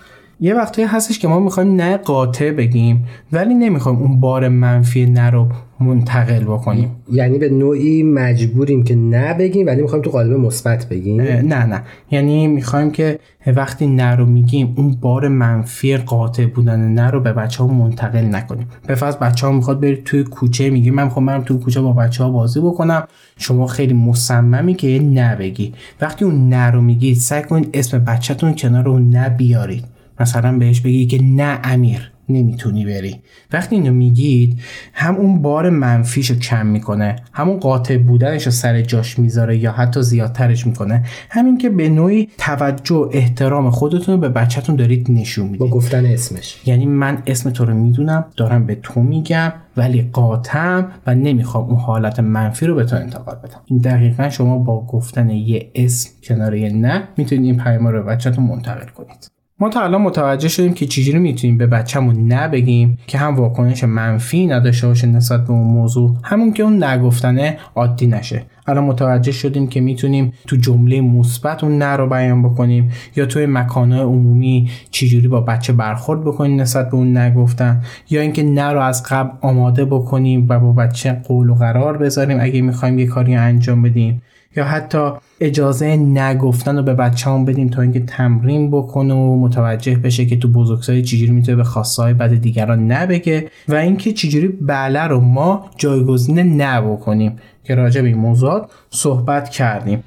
یه 0.42 0.54
وقتی 0.54 0.84
هستش 0.84 1.20
که 1.20 1.28
ما 1.28 1.40
می‌خوایم 1.40 1.76
نه 1.76 1.98
قاطع 1.98 2.52
بگیم 2.52 3.06
ولی 3.32 3.54
نمی‌خوایم 3.54 3.98
اون 3.98 4.20
بار 4.20 4.48
منفی 4.48 5.06
نه 5.06 5.30
رو 5.30 5.48
منتقل 5.80 6.44
بکنیم. 6.44 6.92
یعنی 7.12 7.38
به 7.38 7.50
نوعی 7.50 8.04
مجبوریم 8.04 8.84
که 8.84 8.96
نه 8.96 9.34
بگیم 9.34 9.68
ولی 9.68 9.82
می‌خوایم 9.82 10.04
تو 10.04 10.10
قالب 10.10 10.32
مثبت 10.40 10.90
بگیم؟ 10.90 11.22
نه 11.22 11.66
نه. 11.66 11.82
یعنی 12.12 12.48
می‌خوایم 12.48 12.92
که 12.92 13.20
وقتی 13.56 13.88
نه 13.88 14.16
رو 14.16 14.26
میگیم 14.26 14.74
اون 14.78 14.96
بار 15.02 15.28
منفی 15.28 15.98
قاطع 15.98 16.46
بودن 16.46 16.80
نه 16.80 17.10
رو 17.10 17.20
به 17.20 17.34
بچه 17.34 17.64
ها 17.64 17.74
منتقل 17.74 18.26
نکنیم. 18.26 18.68
به 18.88 18.96
فرض 18.96 19.16
بچه 19.16 19.48
ها 19.48 19.54
می‌خواد 19.54 19.80
برید 19.80 20.04
توی 20.04 20.24
کوچه 20.24 20.70
میگیم 20.70 20.94
من 20.94 21.04
می‌خوام 21.04 21.26
برم 21.26 21.42
توی 21.42 21.58
کوچه 21.58 21.82
با 21.82 21.94
بچه 21.94 22.24
ها 22.24 22.30
بازی 22.30 22.60
بکنم. 22.60 23.04
شما 23.38 23.68
خیلی 23.68 23.94
مصممی 23.94 24.74
که 24.74 25.00
نه 25.04 25.36
بگی. 25.36 25.74
وقتی 26.02 26.26
اون 26.26 26.50
نه 26.50 26.72
رو 26.72 26.82
میگید 26.82 27.18
سعی 27.18 27.44
کنید 27.44 27.70
اسم 27.74 28.00
بچهتون 28.00 28.54
کنار 28.54 28.90
اون 28.90 29.10
نه 29.10 29.30
بیارید. 29.30 29.99
مثلا 30.20 30.58
بهش 30.58 30.80
بگی 30.80 31.08
که 31.08 31.24
نه 31.24 31.60
امیر 31.64 32.12
نمی‌تونی 32.30 32.86
بری. 32.86 33.16
وقتی 33.54 33.76
اینو 33.76 33.94
میگید 33.94 34.60
هم 34.94 35.16
اون 35.16 35.42
بار 35.42 35.70
منفیشو 35.70 36.40
کم 36.40 36.66
می‌کنه 36.66 37.16
همون 37.34 37.60
قاطع 37.60 37.98
بودنش 37.98 38.46
رو 38.46 38.52
سر 38.52 38.82
جاش 38.82 39.20
می‌ذاره 39.20 39.58
یا 39.58 39.72
حتی 39.72 40.02
زیادترش 40.02 40.68
می‌کنه 40.68 41.06
همین 41.30 41.58
که 41.58 41.70
به 41.70 41.90
نوعی 41.90 42.30
توجه 42.38 42.96
و 42.96 43.10
احترام 43.12 43.70
خودتون 43.70 44.16
رو 44.16 44.22
به 44.22 44.30
بچهتون 44.30 44.76
دارید 44.76 45.12
نشون 45.12 45.46
می‌دید. 45.46 45.60
با 45.60 45.68
گفتن 45.68 46.06
اسمش. 46.06 46.62
یعنی 46.66 46.86
من 46.86 47.24
اسم 47.28 47.50
تو 47.50 47.66
رو 47.66 47.74
می‌دونم 47.74 48.26
دارم 48.38 48.66
به 48.66 48.76
تو 48.76 49.02
میگم 49.02 49.54
ولی 49.78 50.10
قاطم 50.14 50.92
و 51.08 51.16
نمی‌خوام 51.16 51.70
اون 51.70 51.80
حالت 51.80 52.20
منفی 52.20 52.66
رو 52.66 52.76
به 52.76 52.84
تو 52.84 52.96
انتقال 52.96 53.36
بدم. 53.36 53.62
این 53.66 53.80
دقیقا 53.80 54.30
شما 54.30 54.58
با 54.58 54.86
گفتن 54.86 55.30
یه 55.30 55.72
اسم 55.76 56.10
کنار 56.24 56.56
یه 56.56 56.70
نه 56.70 57.04
می‌تونید 57.18 57.46
این 57.46 57.58
پیام 57.58 57.88
رو 57.88 58.04
به 58.04 58.10
بچهتون 58.10 58.46
منتقل 58.46 58.88
کنید. 58.88 59.39
ما 59.62 59.70
تا 59.70 59.82
الان 59.82 60.02
متوجه 60.02 60.48
شدیم 60.48 60.74
که 60.74 60.86
چجوری 60.86 61.20
می‌تونیم 61.20 61.58
به 61.58 61.68
بچهمون 61.68 62.32
نبگیم 62.34 62.98
که 63.08 63.18
هم 63.18 63.36
واکنش 63.36 63.84
منفی 63.84 64.48
نداشته 64.48 64.88
باشه 64.88 65.08
نسبت 65.08 65.44
به 65.44 65.52
اون 65.52 65.68
موضوع 65.68 66.16
همون 66.24 66.54
که 66.54 66.64
اون 66.64 66.84
نگفتنه 66.84 67.58
عادی 67.76 68.08
نشه. 68.08 68.46
الان 68.68 68.84
متوجه 68.84 69.32
شدیم 69.32 69.68
که 69.68 69.82
می‌تونیم 69.82 70.34
تو 70.48 70.56
جمله 70.56 71.02
مثبت 71.02 71.64
اون 71.64 71.78
نه 71.78 71.96
رو 71.96 72.10
بیان 72.10 72.44
بکنیم 72.44 72.92
یا 73.16 73.26
توی 73.26 73.46
مکانهای 73.46 74.02
عمومی 74.02 74.70
چجوری 74.92 75.28
با 75.28 75.42
بچه 75.42 75.74
برخورد 75.74 76.22
بکنیم 76.22 76.62
نسبت 76.62 76.90
به 76.90 76.96
اون 76.96 77.18
نگفتن 77.18 77.84
یا 78.10 78.22
اینکه 78.22 78.44
نه 78.44 78.72
رو 78.72 78.82
از 78.82 79.04
قبل 79.04 79.30
آماده 79.42 79.86
بکنیم 79.86 80.46
و 80.50 80.60
با 80.60 80.72
بچه 80.72 81.14
قول 81.14 81.50
و 81.50 81.56
قرار 81.56 81.98
بذاریم 81.98 82.38
اگه 82.42 82.62
می‌خوایم 82.62 83.00
یه 83.00 83.06
کاری 83.06 83.36
انجام 83.36 83.82
بدیم. 83.82 84.22
یا 84.56 84.66
حتی 84.66 85.12
اجازه 85.40 85.96
نگفتن 85.98 86.78
رو 86.78 86.84
به 86.84 86.94
بچه 86.94 87.30
هم 87.30 87.46
بدیم 87.46 87.70
تا 87.70 87.82
اینکه 87.82 88.00
تمرین 88.00 88.72
بکنه 88.72 89.14
و 89.14 89.40
متوجه 89.40 89.96
بشه 89.96 90.26
که 90.26 90.38
تو 90.38 90.48
بزرگسالی 90.48 91.04
چجوری 91.04 91.32
می‌تونه 91.32 91.56
به 91.56 91.64
خواسته 91.64 92.02
های 92.02 92.14
بد 92.14 92.34
دیگران 92.34 92.92
نبگه 92.92 93.52
و 93.68 93.76
اینکه 93.76 94.14
چجوری 94.14 94.48
بله 94.48 95.04
رو 95.04 95.20
ما 95.20 95.70
جایگزین 95.78 96.40
نه 96.40 96.82
بکنیم 96.82 97.40
که 97.64 97.76
راجع 97.76 98.02
به 98.02 98.08
این 98.08 98.18
موضوعات 98.18 98.72
صحبت 98.90 99.50
کردیم. 99.50 100.04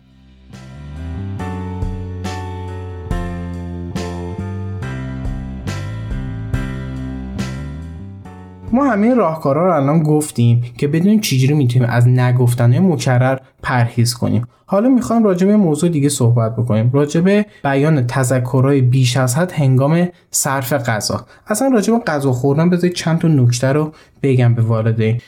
ما 8.72 8.90
همه 8.90 9.14
راهکارا 9.14 9.66
رو 9.66 9.72
الان 9.72 10.02
گفتیم 10.02 10.64
که 10.78 10.88
بدونیم 10.88 11.20
چجوری 11.20 11.54
می‌تونیم 11.54 11.88
از 11.88 12.08
نگفتنهای 12.08 12.80
مکرر 12.80 13.38
پرهیز 13.62 14.14
کنیم. 14.14 14.46
حالا 14.66 14.88
می‌خوایم 14.88 15.24
راجع 15.24 15.46
به 15.46 15.56
موضوع 15.56 15.90
دیگه 15.90 16.08
صحبت 16.08 16.56
بکنیم. 16.56 16.90
راجع 16.92 17.20
به 17.20 17.46
بیان 17.64 18.06
تذکرهای 18.06 18.80
بیش 18.80 19.16
از 19.16 19.36
حد 19.36 19.52
هنگام 19.52 20.08
صرف 20.30 20.72
غذا. 20.72 21.26
اصلا 21.46 21.68
راجع 21.68 21.92
به 21.92 21.98
غذا 21.98 22.32
خوردن 22.32 22.70
بذارید 22.70 22.96
چند 22.96 23.18
تا 23.18 23.28
نکته 23.28 23.72
رو 23.72 23.92
بگم 24.22 24.54
به 24.54 24.62
والدین. 24.62 25.20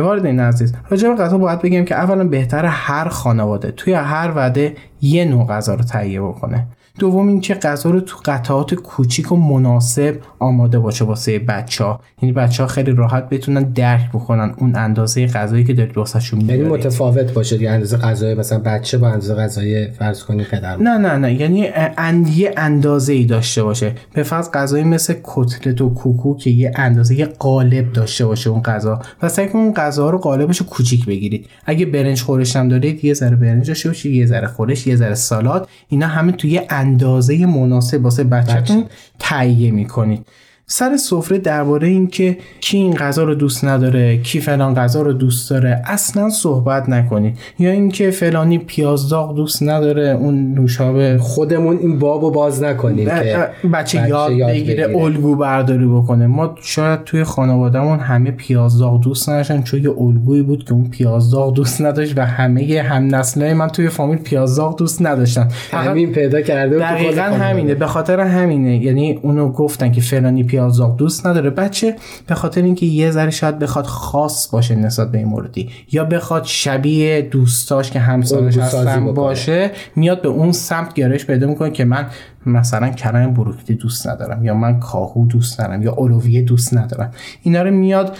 والدین 0.00 0.40
عزیز 0.40 0.74
راجع 0.90 1.08
به 1.08 1.14
غذا 1.14 1.38
باید 1.38 1.62
بگم 1.62 1.84
که 1.84 1.94
اولا 1.94 2.24
بهتر 2.24 2.64
هر 2.64 3.08
خانواده 3.08 3.70
توی 3.70 3.92
هر 3.92 4.32
وعده 4.36 4.74
یه 5.00 5.24
نوع 5.24 5.46
غذا 5.46 5.74
رو 5.74 5.84
تهیه 5.84 6.20
بکنه. 6.20 6.66
دوم 6.98 7.28
اینکه 7.28 7.54
غذا 7.54 7.90
رو 7.90 8.00
تو 8.00 8.16
قطعات 8.24 8.74
کوچیک 8.74 9.32
و 9.32 9.36
مناسب 9.36 10.16
آماده 10.38 10.78
باشه 10.78 11.04
واسه 11.04 11.38
بچه 11.38 11.84
ها 11.84 12.00
یعنی 12.22 12.32
بچه 12.32 12.62
ها 12.62 12.68
خیلی 12.68 12.92
راحت 12.92 13.28
بتونن 13.28 13.62
درک 13.62 14.08
بکنن 14.08 14.54
اون 14.58 14.76
اندازه 14.76 15.26
غذایی 15.26 15.64
که 15.64 15.72
دارید 15.74 15.96
واسهشون 15.98 16.40
یعنی 16.40 16.52
می‌برید. 16.52 16.86
متفاوت 16.86 17.32
باشه 17.32 17.56
دیگه 17.56 17.70
اندازه 17.70 17.96
غذای 17.96 18.34
مثلا 18.34 18.58
بچه 18.58 18.98
با 18.98 19.08
اندازه 19.08 19.34
غذای 19.34 19.90
فرض 19.90 20.22
کنید 20.22 20.46
پدر. 20.46 20.76
نه 20.76 20.98
نه 20.98 21.16
نه. 21.16 21.34
یعنی 21.34 21.68
اند 21.98 22.28
یه 22.28 22.54
اندازه 22.56 23.12
ای 23.12 23.24
داشته 23.24 23.62
باشه. 23.62 23.92
به 24.14 24.22
فرض 24.22 24.50
غذایی 24.50 24.84
مثل 24.84 25.14
کتلت 25.24 25.80
و 25.80 25.94
کوکو 25.94 26.36
که 26.36 26.50
یه 26.50 26.72
اندازه 26.76 27.14
یه 27.14 27.26
قالب 27.26 27.92
داشته 27.92 28.26
باشه 28.26 28.50
اون 28.50 28.62
غذا. 28.62 29.02
و 29.22 29.28
سعی 29.28 29.48
اون 29.48 29.72
غذا 29.72 30.10
رو 30.10 30.18
قالبش 30.18 30.58
رو 30.58 30.66
کوچیک 30.66 31.06
بگیرید. 31.06 31.46
اگه 31.66 31.86
برنج 31.86 32.22
خورش 32.22 32.56
هم 32.56 32.68
دارید 32.68 33.04
یه 33.04 33.14
ذره 33.14 33.36
برنج 33.36 33.68
داشته 33.68 33.88
باشید 33.88 34.14
یه 34.14 34.26
ذره 34.26 34.46
خورش 34.46 34.86
یه 34.86 34.96
ذره 34.96 35.14
سالاد. 35.14 35.68
اینا 35.88 36.06
همه 36.06 36.32
توی 36.32 36.50
یه 36.50 36.66
اندازه 36.84 37.46
مناسب 37.46 38.04
واسه 38.04 38.24
بچه‌تون 38.24 38.84
تهیه 39.18 39.70
می‌کنید. 39.70 40.26
سر 40.66 40.96
سفره 40.96 41.38
درباره 41.38 41.88
اینکه 41.88 42.36
کی 42.60 42.76
این 42.76 42.94
غذا 42.94 43.24
رو 43.24 43.34
دوست 43.34 43.64
نداره 43.64 44.18
کی 44.18 44.40
فلان 44.40 44.74
غذا 44.74 45.02
رو 45.02 45.12
دوست 45.12 45.50
داره 45.50 45.82
اصلا 45.86 46.30
صحبت 46.30 46.88
نکنید 46.88 47.38
یا 47.58 47.70
اینکه 47.70 48.10
فلانی 48.10 48.58
پیاز 48.58 49.08
داغ 49.08 49.36
دوست 49.36 49.62
نداره 49.62 50.08
اون 50.08 50.54
نوشابه 50.54 51.18
خودمون 51.18 51.78
این 51.78 51.98
بابو 51.98 52.30
باز 52.30 52.62
نکنیم 52.62 53.08
که 53.08 53.48
بچه, 53.72 54.08
یاد, 54.08 54.32
بگیره 54.32 54.96
الگو 54.96 55.36
برداری 55.36 55.86
بکنه. 55.86 56.26
ما 56.26 56.54
شاید 56.62 57.04
توی 57.04 57.24
خانوادهمون 57.24 57.98
همه 57.98 58.30
پیاز 58.30 58.78
داغ 58.78 59.02
دوست 59.02 59.28
نداشتن 59.28 59.62
چون 59.62 59.82
یه 59.82 59.90
الگویی 59.90 60.42
بود 60.42 60.64
که 60.64 60.72
اون 60.72 60.90
پیاز 60.90 61.30
داغ 61.30 61.54
دوست 61.54 61.82
نداشت 61.82 62.18
و 62.18 62.26
همه 62.26 62.82
هم 62.82 63.14
نسلای 63.14 63.54
من 63.54 63.68
توی 63.68 63.88
فامیل 63.88 64.18
پیاز 64.18 64.56
داغ 64.56 64.78
دوست 64.78 65.02
نداشتن. 65.02 65.48
همین 65.70 66.12
پیدا 66.12 66.40
کرده 66.40 66.78
دقیقا 66.78 67.22
همینه. 67.22 67.74
به 67.74 67.86
خاطر 67.86 68.20
همینه. 68.20 68.84
یعنی 68.84 69.18
اونو 69.22 69.48
گفتن 69.48 69.92
که 69.92 70.00
فلانی 70.00 70.42
پیازداغ 70.54 70.96
دوست 70.96 71.26
نداره. 71.26 71.50
بچه 71.50 71.96
به 72.26 72.34
خاطر 72.34 72.62
اینکه 72.62 72.86
یه 72.86 73.10
ذره 73.10 73.30
شاید 73.30 73.58
بخواد 73.58 73.86
خاص 73.86 74.48
باشه 74.48 74.74
نسبت 74.74 75.10
به 75.10 75.18
این 75.18 75.26
موردی 75.26 75.70
یا 75.92 76.04
بخواد 76.04 76.44
شبیه 76.44 77.22
دوستاش 77.22 77.90
که 77.90 77.98
همسالش 77.98 78.58
هستن 78.58 79.14
باشه 79.14 79.70
میاد 79.96 80.22
به 80.22 80.28
اون 80.28 80.52
سمت 80.52 80.94
گرایش 80.94 81.26
پیدا 81.26 81.46
می‌کنه 81.46 81.70
که 81.70 81.84
من 81.84 82.06
مثلا 82.46 82.88
کرم 82.88 83.34
بروکلی 83.34 83.76
دوست 83.76 84.08
ندارم 84.08 84.44
یا 84.44 84.54
من 84.54 84.80
کاهو 84.80 85.26
دوست 85.26 85.60
ندارم 85.60 85.82
یا 85.82 85.92
اولویه 85.92 86.42
دوست 86.42 86.76
ندارم. 86.76 87.10
اینا 87.42 87.62
رو 87.62 87.70
میاد 87.70 88.16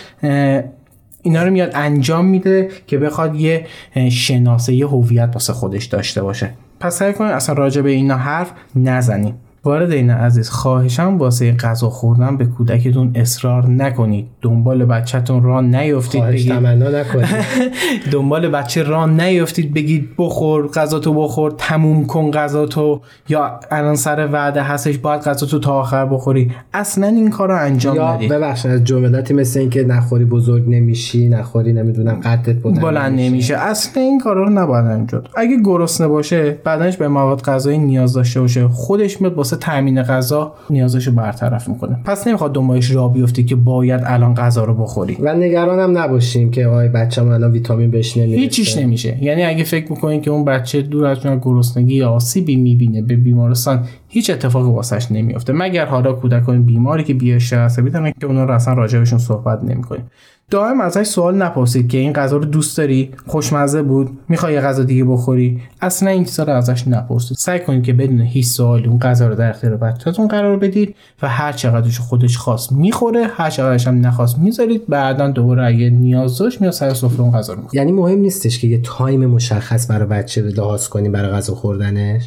اینا 1.23 1.42
رو 1.44 1.51
میاد 1.51 1.70
انجام 1.75 2.27
میده 2.27 2.68
که 2.87 2.99
بخواد 2.99 3.35
یه 3.35 3.66
شناسه 4.11 4.75
یه 4.75 4.87
هویت 4.87 5.31
واسه 5.33 5.53
خودش 5.53 5.85
داشته 5.85 6.23
باشه. 6.23 6.51
پس 6.81 6.99
سعی 6.99 7.12
کنید 7.12 7.31
اصلا 7.31 7.55
راجع 7.55 7.83
به 7.83 7.90
اینا 7.90 8.16
حرف 8.16 8.53
نزنیم 8.77 9.35
وارد 9.64 9.90
این 9.90 10.11
عزیز 10.11 10.50
خواهشم 10.50 11.18
واسه 11.18 11.53
غذا 11.53 11.90
خوردن 11.90 12.37
به 12.37 12.44
کودکتون 12.46 13.11
اصرار 13.14 13.66
نکنید. 13.66 14.27
دنبال 14.42 14.85
بچهتون 14.85 15.42
را 15.42 15.61
نیفتید 15.61 16.24
بگید. 16.24 16.53
نکنید. 16.53 17.27
دنبال 18.12 18.48
بچه 18.48 18.83
را 18.83 19.07
نیفتید 19.07 19.74
بگید 19.74 20.09
بخور 20.18 20.66
غذا 20.66 20.98
تو 20.98 21.14
بخور 21.14 21.55
تموم 21.59 22.07
کن 22.07 22.31
غذا 22.31 22.66
تو. 22.66 23.00
یا 23.29 23.61
الان 23.70 23.94
سر 23.96 24.29
وعده 24.33 24.62
هستش 24.62 24.98
باید 24.98 25.20
غذا 25.20 25.46
تو 25.46 25.59
تا 25.59 25.72
آخر 25.72 26.07
بخوری. 26.07 26.53
اصلا 26.74 27.07
این 27.07 27.31
کار 27.31 27.48
رو 27.48 27.57
انجام 27.59 27.96
یا 27.96 28.14
ندید. 28.14 28.33
ببخشید 28.33 28.70
از 28.70 28.85
جملاتی 28.85 29.35
مثل 29.35 29.61
اینکه 29.61 29.85
نخوری 29.85 30.24
بزرگ 30.24 30.64
نمیشی 30.68 31.29
نخوری 31.29 31.72
نمی‌دونم 31.72 32.20
قدت 32.20 32.62
بلند, 32.62 32.81
بلند 32.81 33.20
نمیشه. 33.20 33.57
اصلا 33.57 34.03
این 34.03 34.20
کارا 34.20 34.44
رو 34.44 34.50
نباید 34.50 34.87
انجام 34.87 35.22
اگه 35.37 35.57
گرسنه 35.64 36.09
باشه 36.09 36.59
بعدنش 36.64 36.96
به 36.96 37.09
مواد 37.09 37.42
غذایی 37.42 37.79
نیاز 37.79 38.12
داشته 38.12 38.40
باشه. 38.40 38.68
خودش 38.68 39.20
میاد 39.20 39.35
واسه 39.54 39.66
تامین 39.66 40.02
غذا 40.02 40.52
نیازش 40.70 41.06
رو 41.06 41.12
برطرف 41.12 41.68
می‌کنه. 41.68 41.98
پس 42.04 42.26
نمی‌خواد 42.26 42.52
دنبالش 42.52 42.90
را 42.90 43.08
بیفته 43.08 43.42
که 43.42 43.56
باید 43.56 44.00
الان 44.04 44.34
غذا 44.34 44.64
رو 44.64 44.74
بخوری 44.74 45.16
و 45.20 45.34
نگرانم 45.34 45.98
نباشیم 45.98 46.50
که 46.50 46.66
آقای 46.66 46.88
بچه‌م 46.88 47.28
الان 47.28 47.52
ویتامین 47.52 47.90
بهش 47.90 48.16
نمی‌رسه. 48.16 48.40
هیچیش 48.40 48.76
نمیشه. 48.76 49.24
یعنی 49.24 49.42
اگه 49.42 49.64
فکر 49.64 49.90
می‌کنین 49.90 50.20
که 50.20 50.30
اون 50.30 50.44
بچه 50.44 50.82
دور 50.82 51.06
از 51.06 51.18
گرسنگی 51.42 51.94
یا 51.94 52.10
آسیبی 52.10 52.56
می‌بینه 52.56 53.02
به 53.02 53.16
بیمارستان 53.16 53.86
هیچ 54.08 54.30
اتفاقی 54.30 54.70
واسش 54.70 55.12
نمیفته 55.12 55.52
مگر 55.52 55.86
حالا 55.86 56.12
کودکان 56.12 56.62
بیماری 56.62 57.04
که 57.04 57.14
بیاش 57.14 57.52
عصبی 57.52 57.90
دارن 57.90 58.12
که 58.20 58.26
اونا 58.26 58.44
رو 58.44 58.54
اصلا 58.54 58.74
راجبشون 58.74 59.18
صحبت 59.18 59.64
نمی‌کنیم. 59.64 60.10
دائم 60.54 60.80
ازش 60.80 61.02
سوال 61.02 61.34
نپرسید 61.34 61.88
که 61.88 61.98
این 61.98 62.12
غذا 62.12 62.36
رو 62.36 62.44
دوست 62.44 62.78
داری؟ 62.78 63.10
خوشمزه 63.26 63.82
بود؟ 63.82 64.18
می‌خوای 64.28 64.54
یه 64.54 64.60
غذا 64.60 64.82
دیگه 64.82 65.04
بخوری؟ 65.04 65.60
اصلا 65.80 66.10
این 66.10 66.24
چیزا 66.24 66.42
رو 66.42 66.52
ازش 66.52 66.88
نپرسید. 66.88 67.36
سعی 67.36 67.60
کنید 67.60 67.84
که 67.84 67.92
بدون 67.92 68.20
هیچ 68.20 68.46
سوالی 68.46 68.88
اون 68.88 68.98
غذا 68.98 69.28
رو 69.28 69.34
در 69.34 69.50
اختیار 69.50 69.76
بچه‌تون 69.76 70.28
قرار 70.28 70.56
بدید 70.56 70.94
و 71.22 71.28
هر 71.28 71.52
چقدرش 71.52 71.98
خودش 71.98 72.36
خواست 72.36 72.72
می‌خوره 72.72 73.26
هر 73.26 73.50
چقدرش 73.50 73.86
هم 73.86 74.06
نخواست 74.06 74.38
می‌ذارید 74.38 74.86
بعدا 74.88 75.30
دوباره 75.30 75.66
اگه 75.66 75.90
نیاز 75.90 76.38
داشت 76.38 76.60
میاد 76.60 76.72
سر 76.72 76.94
سفره 76.94 77.20
اون 77.20 77.32
غذا 77.32 77.52
رو 77.52 77.60
می‌خوره. 77.60 77.78
یعنی 77.78 77.92
مهم 77.92 78.18
نیستش 78.18 78.58
که 78.58 78.66
یه 78.66 78.80
تایم 78.80 79.26
مشخص 79.26 79.90
برای 79.90 80.06
بچه 80.06 80.42
لحاظ 80.42 80.88
کنیم 80.88 81.12
برای 81.12 81.30
غذا 81.30 81.54
خوردنش؟ 81.54 82.22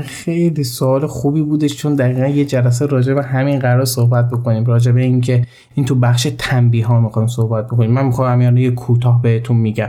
خیلی 0.00 0.64
سوال 0.64 1.06
خوبی 1.06 1.42
بودش 1.42 1.76
چون 1.76 1.94
دقیقا 1.94 2.26
یه 2.26 2.44
جلسه 2.44 2.86
راجع 2.86 3.14
به 3.14 3.22
همین 3.22 3.58
قرار 3.58 3.84
صحبت 3.84 4.30
بکنیم 4.30 4.64
راجع 4.64 4.92
به 4.92 5.02
اینکه 5.02 5.46
این 5.74 5.86
تو 5.86 5.94
بخش 5.94 6.28
تنبیه 6.38 6.86
ها 6.86 7.00
می‌خوایم 7.00 7.28
صحبت 7.28 7.66
بکنیم. 7.66 7.90
من 7.90 8.06
می‌خوام 8.06 8.42
همین 8.42 8.56
یه 8.56 8.70
کوتاه 8.70 9.22
بهتون 9.22 9.56
میگم. 9.56 9.88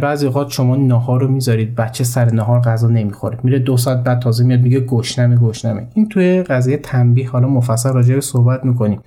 بعضی 0.00 0.26
وقت 0.26 0.50
شما 0.50 0.76
نهار 0.76 1.20
رو 1.20 1.28
می‌ذارید 1.28 1.74
بچه 1.74 2.04
سر 2.04 2.30
نهار 2.30 2.60
غذا 2.60 2.88
نمی‌خوره. 2.88 3.38
میره 3.42 3.58
دو 3.58 3.76
ساعت 3.76 4.04
بعد 4.04 4.18
تازه 4.18 4.44
میاد 4.44 4.60
میگه 4.60 4.80
گشنمه 4.80 5.36
گشنمه. 5.36 5.86
این 5.94 6.08
توی 6.08 6.42
قضیه 6.42 6.76
تنبیه. 6.76 7.30
حالا 7.30 7.48
مفصل 7.48 7.92
راجع 7.92 8.14
به 8.14 8.20
صحبت 8.20 8.64
می‌کنیم. 8.64 9.00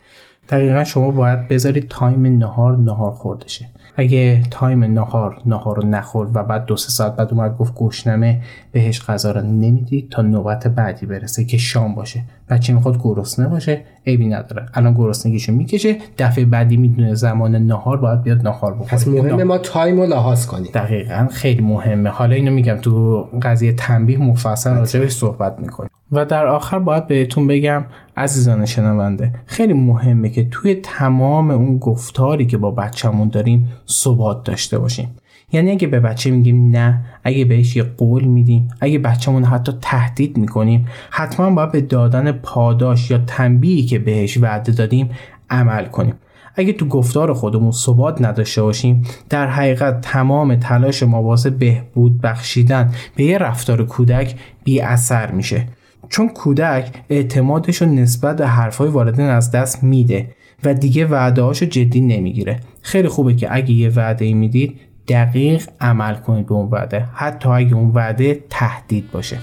دقیقا 0.49 0.83
شما 0.83 1.11
باید 1.11 1.47
بذارید 1.47 1.87
time 1.87 2.25
نهار 2.37 2.77
نهار 2.77 3.11
خوردنشه. 3.11 3.65
اگه 3.99 4.43
time 4.51 4.83
نهار 4.83 5.41
نهار 5.45 5.75
رو 5.75 5.87
نخورد 5.87 6.35
و 6.35 6.43
بعد 6.43 6.65
دو 6.65 6.77
سه 6.77 6.89
ساعت 6.89 7.15
بعد 7.15 7.33
اومد 7.33 7.57
گفت 7.57 7.75
گشنمه 7.75 8.41
بهش 8.71 9.01
غذا 9.01 9.31
رو 9.31 9.41
نمی‌دید 9.41 10.09
تا 10.09 10.21
نوبت 10.21 10.67
بعدی 10.67 11.05
برسه 11.05 11.45
که 11.45 11.57
شام 11.57 11.95
باشه. 11.95 12.23
بچه 12.49 12.73
می‌خواد؟ 12.73 12.97
گرسنه 13.03 13.47
باشه 13.47 13.81
عیبی 14.07 14.27
نداره. 14.27 14.65
الان 14.73 14.93
گرسنگیشو 14.93 15.51
می‌کشه 15.51 15.95
دفعه 16.17 16.45
بعدی 16.45 16.77
می‌دونه 16.77 17.13
زمان 17.13 17.55
نهار 17.55 17.97
باید 17.97 18.23
بیاد 18.23 18.47
نهار 18.47 18.73
بخوره. 18.73 18.89
پس 18.89 19.07
مهمه 19.07 19.43
ما 19.43 19.57
time 19.57 19.99
رو 20.01 20.05
لحاظ 20.05 20.45
کنیم. 20.45 20.71
دقیقا 20.73 21.27
خیلی 21.31 21.61
مهمه. 21.61 22.09
حالا 22.09 22.35
اینو 22.35 22.51
میگم 22.51 22.77
تو 22.77 23.21
قضیه 23.41 23.73
تنبیه 23.73 24.17
مفصل 24.17 24.73
راجبش 24.73 25.11
صحبت 25.11 25.59
می‌کنیم. 25.59 25.86
و 26.11 26.25
در 26.25 26.47
آخر 26.47 26.79
باید 26.79 27.07
بهتون 27.07 27.47
بگم 27.47 27.85
عزیزان 28.17 28.65
شنونده 28.65 29.33
خیلی 29.45 29.73
مهمه 29.73 30.29
که 30.29 30.49
توی 30.49 30.75
تمام 30.75 31.51
اون 31.51 31.77
گفتاری 31.77 32.45
که 32.45 32.57
با 32.57 32.71
بچه‌مون 32.71 33.29
داریم 33.29 33.69
ثبات 33.89 34.43
داشته 34.43 34.79
باشیم. 34.79 35.15
یعنی 35.51 35.71
اگه 35.71 35.87
به 35.87 35.99
بچه 35.99 36.31
میگیم 36.31 36.69
نه 36.69 37.05
اگه 37.23 37.45
بهش 37.45 37.75
یه 37.75 37.83
قول 37.83 38.23
میدیم 38.23 38.67
اگه 38.81 38.99
بچهمون 38.99 39.43
حتی 39.43 39.71
تهدید 39.81 40.37
می‌کنیم 40.37 40.87
حتما 41.09 41.49
باید 41.49 41.71
به 41.71 41.81
دادن 41.81 42.31
پاداش 42.31 43.11
یا 43.11 43.17
تنبیهی 43.17 43.85
که 43.85 43.99
بهش 43.99 44.37
وعده 44.37 44.71
دادیم 44.71 45.09
عمل 45.49 45.85
کنیم. 45.85 46.13
اگه 46.55 46.73
تو 46.73 46.85
گفتار 46.85 47.33
خودمون 47.33 47.71
ثبات 47.71 48.21
نداشته 48.21 48.61
باشیم 48.61 49.03
در 49.29 49.47
حقیقت 49.47 50.01
تمام 50.01 50.55
تلاش 50.55 51.03
ما 51.03 51.23
واسه 51.23 51.49
بهبود 51.49 52.21
بخشیدن 52.21 52.91
به 53.15 53.23
یه 53.23 53.37
رفتار 53.37 53.85
کودک 53.85 54.35
بی 54.63 54.81
اثر 54.81 55.31
میشه. 55.31 55.67
چون 56.09 56.29
کودک 56.29 56.91
اعتمادش 57.09 57.81
رو 57.81 57.87
نسبت 57.87 58.37
به 58.37 58.47
حرفای 58.47 58.89
والدین 58.89 59.25
از 59.25 59.51
دست 59.51 59.83
میده 59.83 60.29
و 60.63 60.73
دیگه 60.73 61.05
وعده 61.05 61.53
جدی 61.53 62.01
نمی‌گیره. 62.01 62.59
خیلی 62.81 63.07
خوبه 63.07 63.35
که 63.35 63.47
اگه 63.51 63.71
یه 63.71 63.89
وعده 63.89 64.25
ای 64.25 64.33
می‌دید 64.33 64.79
دقیق 65.07 65.69
عمل 65.81 66.15
کنید 66.15 66.45
به 66.45 66.53
اون 66.53 66.69
وعده 66.69 67.05
حتی 67.13 67.49
اگه 67.49 67.75
اون 67.75 67.91
وعده 67.91 68.43
تهدید 68.49 69.11
باشه. 69.11 69.37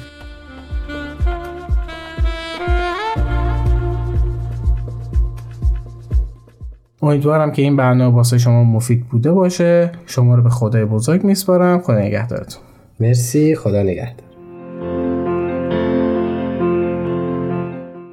امیدوارم 7.03 7.53
که 7.53 7.63
این 7.63 7.77
برنامه 7.77 8.15
واسه 8.15 8.39
شما 8.39 8.65
مفید 8.65 9.07
بوده 9.07 9.33
باشه. 9.33 9.93
شما 10.07 10.35
رو 10.35 10.43
به 10.43 10.51
خدای 10.51 10.85
بزرگ 10.85 11.25
میسپارم. 11.25 11.81
خدا 11.81 11.99
نگهدارتون. 11.99 12.63
مرسی. 13.01 13.55
خدا 13.55 13.83
نگهدار. 13.83 14.24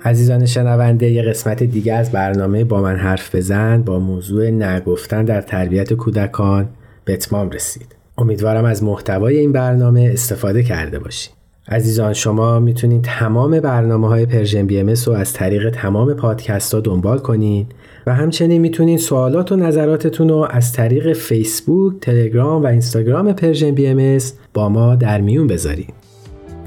عزیزان 0.06 0.46
شنونده 0.46 1.10
یه 1.10 1.22
قسمت 1.22 1.64
دیگه 1.64 1.94
از 1.94 2.12
برنامه 2.12 2.64
با 2.64 2.82
من 2.82 2.96
حرف 2.96 3.36
بزن 3.36 3.82
با 3.82 4.00
موضوع 4.00 4.50
نه 4.50 4.75
گفتن 4.75 5.26
در 5.26 5.42
تربیت 5.42 5.94
کودکان 5.94 6.70
به 7.06 7.14
اتمام 7.14 7.50
رسید 7.50 7.96
امیدوارم 8.18 8.66
از 8.66 8.84
محتوای 8.84 9.38
این 9.38 9.52
برنامه 9.52 10.10
استفاده 10.14 10.64
کرده 10.64 11.00
باشید 11.00 11.32
عزیزان 11.68 12.14
شما 12.14 12.60
می‌تونید 12.60 13.02
تمام 13.02 13.60
برنامه 13.60 14.08
های 14.08 14.26
Persian 14.26 14.68
BM 14.68 14.94
رو 15.06 15.14
از 15.14 15.34
طریق 15.34 15.70
تمام 15.70 16.14
پادکست 16.14 16.74
ها 16.74 16.80
دنبال 16.80 17.20
کنید 17.20 17.68
و 18.08 18.16
همچنین 18.16 18.62
می‌تونید 18.62 19.00
سوالات 19.00 19.52
و 19.52 19.56
نظراتتون 19.56 20.30
رو 20.30 20.48
از 20.50 20.74
طریق 20.74 21.14
فیسبوک، 21.14 21.94
تلگرام 22.02 22.64
و 22.64 22.68
اینستاگرام 22.68 23.34
Persian 23.34 23.72
BM 23.72 24.18
با 24.54 24.70
ما 24.70 24.96
در 24.96 25.22
میون 25.22 25.48
بذارید. 25.48 26.01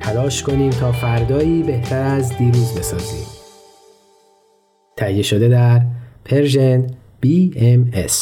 تلاش 0.04 0.42
کنیم 0.42 0.70
تا 0.70 0.92
فردایی 0.92 1.62
بهتر 1.62 2.02
از 2.02 2.38
دیروز 2.38 2.74
بسازیم. 2.74 3.26
تهیه 4.96 5.22
شده 5.22 5.48
در 5.48 5.82
پرژن 6.24 6.86
BMS 7.26 8.12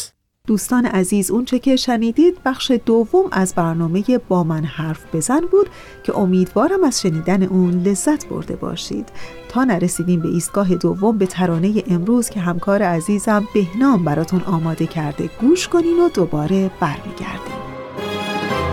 دوستان 0.47 0.87
عزیز 0.87 1.31
اونچه 1.31 1.59
که 1.59 1.77
شنیدید 1.77 2.39
بخش 2.45 2.73
دوم 2.87 3.25
از 3.33 3.55
برنامه 3.55 4.05
با 4.29 4.45
من 4.45 4.65
حرف 4.65 5.15
بزن 5.15 5.41
بود 5.41 5.67
که 6.05 6.19
امیدوارم 6.19 6.85
از 6.85 7.01
شنیدن 7.01 7.43
اون 7.43 7.71
لذت 7.71 8.27
برده 8.27 8.57
باشید. 8.57 9.09
تا 9.49 9.65
نرسیدیم 9.65 10.21
به 10.21 10.29
ایستگاه 10.29 10.75
دوم 10.75 11.19
به 11.19 11.27
ترانه 11.27 11.83
امروز 11.91 12.31
که 12.31 12.41
همکار 12.41 12.83
عزیزم 12.83 13.49
بهنام 13.55 14.05
براتون 14.05 14.41
آماده 14.41 14.87
کرده. 14.87 15.31
گوش 15.41 15.69
کنین 15.69 16.01
و 16.01 16.09
دوباره 16.09 16.71
برمیگردیم. 16.81 17.63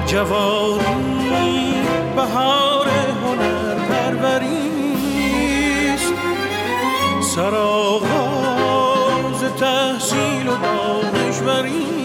جوانی 0.06 1.74
بهار 2.16 2.89
پروریست 4.22 6.14
سرآغاز 7.36 8.10
تحصیل 9.60 10.48
و 10.48 10.58
دانشوریست 10.58 11.99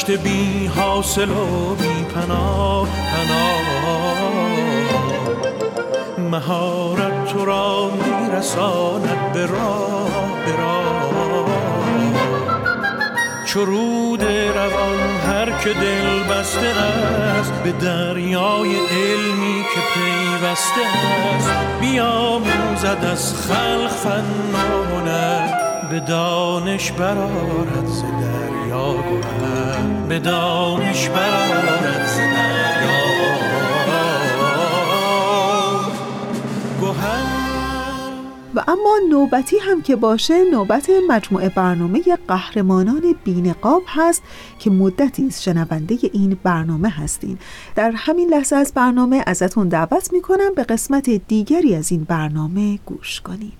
دشت 0.00 0.10
بی 0.10 0.66
حاصل 0.66 1.30
و 1.30 1.74
بی 1.74 2.04
پناه 2.14 2.88
پناه. 3.12 3.60
مهارت 6.18 7.24
تو 7.32 7.44
را 7.44 7.90
میرساند 7.90 9.32
به 9.32 9.46
راه 9.46 10.44
به 10.46 10.56
راه. 10.56 11.46
چرود 13.46 14.22
روان 14.24 14.98
هر 15.26 15.50
که 15.50 15.72
دل 15.72 16.22
بسته 16.22 16.66
است 17.40 17.52
به 17.52 17.72
دریای 17.72 18.70
علمی 18.76 19.64
که 19.74 19.80
پیوسته 19.94 20.86
است 21.36 21.50
بیاموزد 21.80 23.04
از 23.12 23.34
خلق 23.34 23.90
فن 23.90 24.24
و 24.54 24.84
هنر 24.94 25.48
به 25.90 26.00
دانش 26.00 26.92
برارد 26.92 27.86
ز 27.86 28.02
گوهر 28.70 30.06
به 30.08 30.18
دانش 30.18 31.08
و 38.54 38.64
اما 38.68 38.98
نوبتی 39.10 39.58
هم 39.58 39.82
که 39.82 39.96
باشه 39.96 40.50
نوبت 40.50 40.90
مجموعه 41.08 41.48
برنامه 41.48 42.02
قهرمانان 42.28 43.14
بینقاب 43.24 43.82
هست 43.86 44.22
که 44.58 44.70
مدتی 44.70 45.26
است 45.26 45.42
شنونده 45.42 45.98
این 46.12 46.36
برنامه 46.42 46.88
هستین 46.88 47.38
در 47.76 47.92
همین 47.96 48.28
لحظه 48.28 48.56
از 48.56 48.72
برنامه 48.74 49.24
ازتون 49.26 49.68
دعوت 49.68 50.12
می‌کنم 50.12 50.54
به 50.56 50.64
قسمت 50.64 51.10
دیگری 51.10 51.74
از 51.74 51.92
این 51.92 52.04
برنامه 52.04 52.78
گوش 52.86 53.20
کنید 53.20 53.59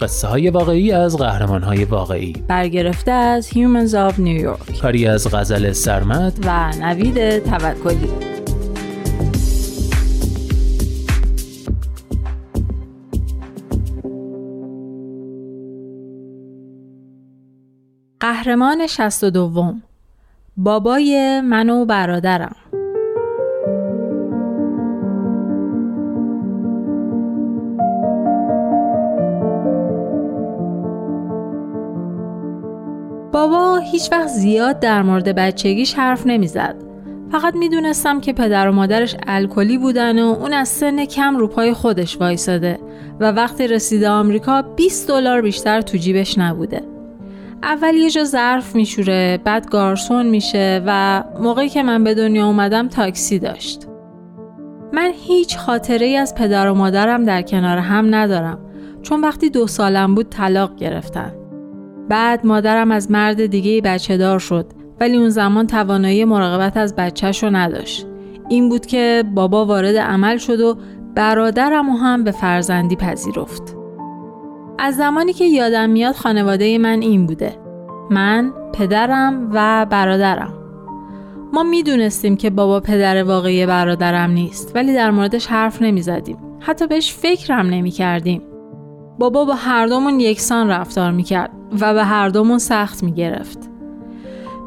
قصه 0.00 0.28
های 0.28 0.50
واقعی 0.50 0.92
از 0.92 1.16
قهرمان 1.16 1.62
های 1.62 1.84
واقعی. 1.84 2.32
برگرفته 2.48 3.10
از 3.10 3.48
Humans 3.48 3.90
of 3.90 4.14
New 4.14 4.44
York. 4.44 4.80
کاری 4.80 5.06
از 5.06 5.34
غزل 5.34 5.72
سرمد. 5.72 6.38
و 6.46 6.72
نوید 6.80 7.38
توکلی. 7.38 8.10
قهرمان 18.20 18.86
شست 18.86 19.24
و 19.24 19.30
دوم. 19.30 19.82
بابای 20.56 21.40
من 21.40 21.70
و 21.70 21.84
برادرم. 21.84 22.56
بابا 33.32 33.78
هیچ 33.78 34.12
وقت 34.12 34.28
زیاد 34.28 34.80
در 34.80 35.02
مورد 35.02 35.34
بچگیش 35.34 35.94
حرف 35.94 36.26
نمی‌زد. 36.26 36.74
فقط 37.32 37.54
می‌دونستم 37.54 38.20
که 38.20 38.32
پدر 38.32 38.68
و 38.68 38.72
مادرش 38.72 39.16
الکلی 39.26 39.78
بودن 39.78 40.22
و 40.22 40.26
اون 40.26 40.52
از 40.52 40.68
سن 40.68 41.04
کم 41.04 41.36
رو 41.36 41.46
پای 41.46 41.72
خودش 41.72 42.16
وایساده 42.16 42.78
و 43.20 43.32
وقتی 43.32 43.66
رسیده 43.66 44.08
آمریکا 44.08 44.62
20 44.62 45.08
دلار 45.08 45.42
بیشتر 45.42 45.80
تو 45.80 45.98
جیبش 45.98 46.38
نبوده. 46.38 46.82
اول 47.62 47.94
یه 47.94 48.10
جا 48.10 48.24
ظرف 48.24 48.74
میشوره، 48.74 49.40
بعد 49.44 49.70
گارسون 49.70 50.26
میشه 50.26 50.82
و 50.86 51.22
موقعی 51.40 51.68
که 51.68 51.82
من 51.82 52.04
به 52.04 52.14
دنیا 52.14 52.46
اومدم 52.46 52.88
تاکسی 52.88 53.38
داشت. 53.38 53.86
من 54.92 55.10
هیچ 55.14 55.58
خاطره 55.58 56.06
ای 56.06 56.16
از 56.16 56.34
پدر 56.34 56.70
و 56.70 56.74
مادرم 56.74 57.24
در 57.24 57.42
کنار 57.42 57.78
هم 57.78 58.14
ندارم 58.14 58.58
چون 59.02 59.20
وقتی 59.20 59.50
دو 59.50 59.66
سالم 59.66 60.14
بود 60.14 60.28
طلاق 60.28 60.76
گرفتن. 60.76 61.39
بعد 62.10 62.46
مادرم 62.46 62.90
از 62.90 63.10
مرد 63.10 63.46
دیگه 63.46 63.80
بچه 63.80 64.16
دار 64.16 64.38
شد 64.38 64.66
ولی 65.00 65.16
اون 65.16 65.28
زمان 65.28 65.66
توانایی 65.66 66.24
مراقبت 66.24 66.76
از 66.76 66.96
بچهش 66.96 67.42
رو 67.42 67.50
نداشت. 67.50 68.06
این 68.48 68.68
بود 68.68 68.86
که 68.86 69.24
بابا 69.34 69.64
وارد 69.64 69.96
عمل 69.96 70.36
شد 70.36 70.60
و 70.60 70.76
برادرم 71.14 71.88
و 71.88 71.96
هم 71.96 72.24
به 72.24 72.30
فرزندی 72.30 72.96
پذیرفت. 72.96 73.76
از 74.78 74.96
زمانی 74.96 75.32
که 75.32 75.44
یادم 75.44 75.90
میاد 75.90 76.14
خانواده 76.14 76.78
من 76.78 77.00
این 77.02 77.26
بوده. 77.26 77.56
من، 78.10 78.52
پدرم 78.72 79.50
و 79.52 79.86
برادرم. 79.90 80.54
ما 81.52 81.62
می‌دونستیم 81.62 82.36
که 82.36 82.50
بابا 82.50 82.80
پدر 82.80 83.22
واقعی 83.22 83.66
برادرم 83.66 84.30
نیست 84.30 84.72
ولی 84.74 84.94
در 84.94 85.10
موردش 85.10 85.46
حرف 85.46 85.82
نمی 85.82 86.02
زدیم. 86.02 86.36
حتی 86.60 86.86
بهش 86.86 87.14
فکرم 87.14 87.66
نمی 87.66 87.90
کردیم. 87.90 88.42
بابا 89.20 89.44
با 89.44 89.54
هر 89.54 89.86
دومون 89.86 90.20
یکسان 90.20 90.68
رفتار 90.68 91.10
می‌کرد 91.10 91.50
و 91.80 91.94
به 91.94 92.04
هر 92.04 92.28
دومون 92.28 92.58
سخت 92.58 93.02
می‌گرفت. 93.02 93.58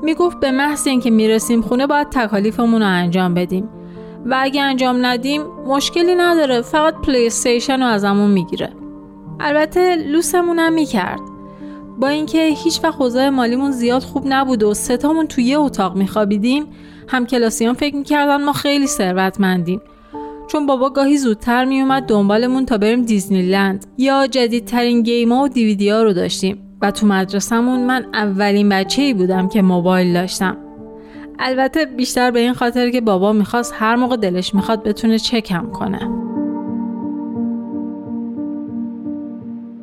می‌گفت 0.04 0.40
به 0.40 0.52
محض 0.52 0.88
اینکه 0.88 1.10
می‌رسیم 1.10 1.62
خونه 1.62 1.88
باید 1.88 2.10
تکالیفمون 2.10 2.82
رو 2.82 2.88
انجام 2.88 3.34
بدیم 3.34 3.70
و 4.26 4.36
اگه 4.40 4.62
انجام 4.62 5.06
ندیم 5.06 5.42
مشکلی 5.68 6.16
نداره 6.16 6.62
فقط 6.62 6.96
پلی 6.96 7.28
استیشن 7.28 7.80
رو 7.80 7.88
ازمون 7.88 8.32
می‌گیره. 8.32 8.70
البته 9.40 9.96
لوسمونم 9.96 10.74
می‌کرد 10.74 11.22
با 12.00 12.08
اینکه 12.08 12.48
هیچ 12.64 12.80
وقت 12.84 13.02
اوضاع 13.02 13.30
مالیمون 13.30 13.72
زیاد 13.72 14.04
خوب 14.04 14.24
نبود 14.26 14.64
و 14.64 14.74
ستامون 14.74 15.28
توی 15.28 15.44
یه 15.44 15.60
اتاق 15.60 15.96
میخوابیدیم 15.96 16.66
هم 17.08 17.26
کلاسیان 17.26 17.74
فکر 17.74 17.96
می‌کردن 17.96 18.44
ما 18.44 18.54
خیلی 18.54 18.88
ثروتمندیم 18.88 19.82
چون 20.54 20.66
بابا 20.66 20.90
گاهی 20.90 21.18
زودتر 21.18 21.66
میومد 21.66 22.04
دنبالمون 22.04 22.66
تا 22.66 22.78
بریم 22.78 23.02
دیزنیلند. 23.02 23.86
یا 23.98 24.28
جدیدترین 24.28 25.02
گیما 25.02 25.44
و 25.44 25.48
دیویدی 25.48 25.90
ها 25.90 26.04
رو 26.04 26.14
داشتیم. 26.14 26.78
و 26.82 26.92
تو 26.92 27.08
مدرسهمون 27.08 27.80
من 27.80 28.06
اولین 28.14 28.70
بچه 28.70 29.02
ای 29.02 29.14
بودم 29.14 29.48
که 29.48 29.62
موبایل 29.62 30.14
داشتم. 30.14 30.58
البته 31.40 31.86
بیشتر 31.86 32.32
به 32.32 32.40
این 32.40 32.54
خاطر 32.54 32.90
که 32.90 33.02
بابا 33.02 33.34
می‌خواست 33.34 33.74
هر 33.78 33.96
موقع 33.96 34.16
دلش 34.16 34.56
می‌خواد 34.56 34.84
بتونه 34.84 35.20
چکم 35.20 35.72
کنه. 35.72 36.10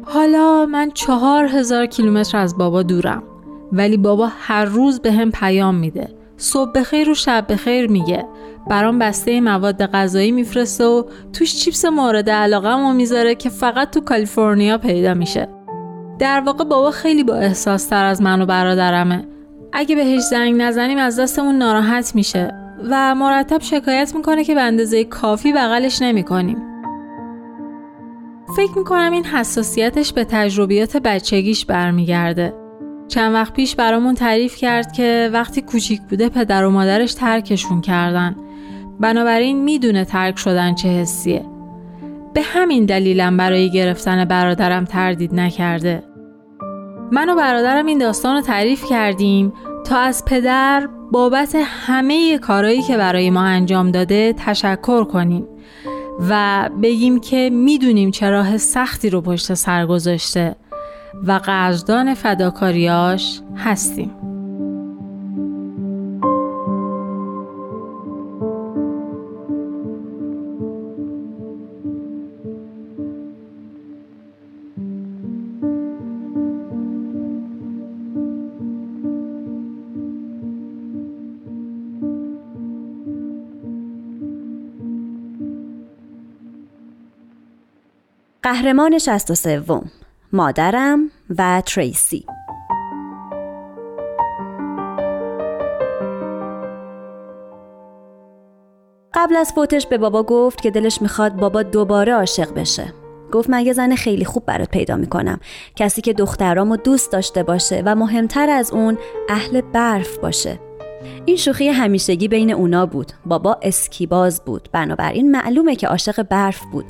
حالا 0.02 0.66
من 0.66 0.90
چهار 0.94 1.44
هزار 1.44 1.86
کیلومتر 1.86 2.38
از 2.38 2.58
بابا 2.58 2.82
دورم. 2.82 3.22
ولی 3.72 3.96
بابا 3.96 4.28
هر 4.40 4.64
روز 4.64 5.00
به 5.00 5.12
هم 5.12 5.30
پیام 5.30 5.74
میده. 5.74 6.08
صبح 6.36 6.70
بخیر 6.74 7.10
و 7.10 7.14
شب 7.14 7.46
بخیر 7.48 7.90
میگه. 7.90 8.24
برام 8.68 8.98
بسته 8.98 9.40
مواد 9.40 9.86
غذایی 9.86 10.32
میفرسته 10.32 10.84
و 10.84 11.04
توش 11.32 11.56
چیپس 11.56 11.84
مورد 11.84 12.30
علاقه 12.30 12.92
می‌ذاره 12.92 13.34
که 13.34 13.48
فقط 13.50 13.90
تو 13.90 14.00
کالیفرنیا 14.00 14.78
پیدا 14.78 15.14
میشه. 15.14 15.48
در 16.18 16.40
واقع 16.40 16.64
بابا 16.64 16.90
خیلی 16.90 17.24
با 17.24 17.34
احساس 17.34 17.86
تر 17.86 18.04
از 18.04 18.22
من 18.22 18.42
و 18.42 18.46
برادرمه. 18.46 19.26
اگه 19.72 19.96
بهش 19.96 20.20
زنگ 20.20 20.62
نزنیم 20.62 20.98
از 20.98 21.20
دستمون 21.20 21.54
ناراحت 21.58 22.14
میشه 22.14 22.54
و 22.90 23.14
مرتب 23.14 23.60
شکایت 23.60 24.14
می‌کنه 24.14 24.44
که 24.44 24.54
به 24.54 24.60
اندازه 24.60 25.04
کافی 25.04 25.52
بغلش 25.52 26.02
نمی‌کنیم. 26.02 26.56
فکر 28.56 28.78
می‌کنم 28.78 29.12
این 29.12 29.24
حساسیتش 29.24 30.12
به 30.12 30.24
تجربیات 30.24 30.96
بچگیش 30.96 31.64
برمیگرده. 31.64 32.54
چند 33.08 33.34
وقت 33.34 33.52
پیش 33.52 33.76
برامون 33.76 34.14
تعریف 34.14 34.56
کرد 34.56 34.92
که 34.92 35.30
وقتی 35.32 35.62
کوچیک 35.62 36.00
بوده 36.00 36.28
پدر 36.28 36.64
و 36.64 36.70
مادرش 36.70 37.14
ترکشون 37.14 37.80
کردن. 37.80 38.36
بنابراین 39.00 39.64
می‌دونه 39.64 40.04
ترک 40.04 40.38
شدن 40.38 40.74
چه 40.74 40.88
حسیه. 40.88 41.44
به 42.34 42.42
همین 42.42 42.86
دلیلم 42.86 43.36
برای 43.36 43.70
گرفتن 43.70 44.24
برادرم 44.24 44.84
تردید 44.84 45.34
نکرده. 45.34 46.02
من 47.12 47.28
و 47.28 47.34
برادرم 47.34 47.86
این 47.86 47.98
داستان 47.98 48.36
رو 48.36 48.42
تعریف 48.42 48.84
کردیم 48.90 49.52
تا 49.86 49.98
از 49.98 50.24
پدر 50.24 50.88
بابت 51.12 51.56
همه 51.86 52.38
کارهایی 52.38 52.82
که 52.82 52.96
برای 52.96 53.30
ما 53.30 53.42
انجام 53.42 53.90
داده 53.90 54.32
تشکر 54.32 55.04
کنیم 55.04 55.46
و 56.30 56.68
بگیم 56.82 57.20
که 57.20 57.50
می‌دونیم 57.52 58.10
چه 58.10 58.30
راه 58.30 58.58
سختی 58.58 59.10
رو 59.10 59.20
پشت 59.20 59.54
سر 59.54 59.86
گذاشته 59.86 60.56
و 61.26 61.32
قدردان 61.32 62.14
فداکاریاش 62.14 63.40
هستیم. 63.56 64.10
قهرمان 88.50 88.98
63 88.98 89.62
مادرم 90.32 91.10
و 91.38 91.62
تریسی. 91.66 92.26
قبل 99.14 99.36
از 99.36 99.52
فوتش 99.52 99.86
به 99.86 99.98
بابا 99.98 100.22
گفت 100.22 100.60
که 100.60 100.70
دلش 100.70 101.02
می‌خواد 101.02 101.32
بابا 101.32 101.62
دوباره 101.62 102.12
عاشق 102.12 102.54
بشه. 102.54 102.92
گفت 103.32 103.50
من 103.50 103.66
یه 103.66 103.72
زن 103.72 103.94
خیلی 103.94 104.24
خوب 104.24 104.44
برات 104.46 104.70
پیدا 104.70 104.96
می‌کنم. 104.96 105.40
کسی 105.76 106.00
که 106.00 106.12
دخترامو 106.12 106.76
دوست 106.76 107.12
داشته 107.12 107.42
باشه 107.42 107.82
و 107.86 107.94
مهمتر 107.94 108.50
از 108.50 108.72
اون 108.72 108.98
اهل 109.28 109.60
برف 109.60 110.18
باشه. 110.18 110.69
این 111.26 111.36
شوخی 111.36 111.68
همیشگی 111.68 112.28
بین 112.28 112.52
اونا 112.52 112.86
بود. 112.86 113.12
بابا 113.26 113.58
اسکیباز 113.62 114.44
بود. 114.44 114.68
بنابراین 114.72 115.30
معلومه 115.30 115.76
که 115.76 115.88
عاشق 115.88 116.22
برف 116.22 116.60
بود. 116.72 116.84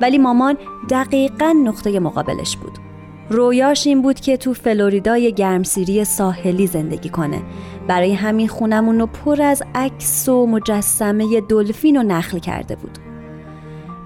ولی 0.00 0.18
مامان 0.18 0.56
دقیقا 0.90 1.52
نقطه 1.64 2.00
مقابلش 2.00 2.56
بود. 2.56 2.78
رویاش 3.30 3.86
این 3.86 4.02
بود 4.02 4.20
که 4.20 4.36
تو 4.36 4.54
فلوریدای 4.54 5.32
گرمسیری 5.32 6.04
ساحلی 6.04 6.66
زندگی 6.66 7.08
کنه. 7.08 7.42
برای 7.88 8.14
همین 8.14 8.48
خونمون 8.48 9.00
رو 9.00 9.06
پر 9.06 9.42
از 9.42 9.62
عکس 9.74 10.28
و 10.28 10.46
مجسمه 10.46 11.40
دلفین 11.40 11.96
و 11.96 12.02
نخل 12.02 12.38
کرده 12.38 12.76
بود. 12.76 12.98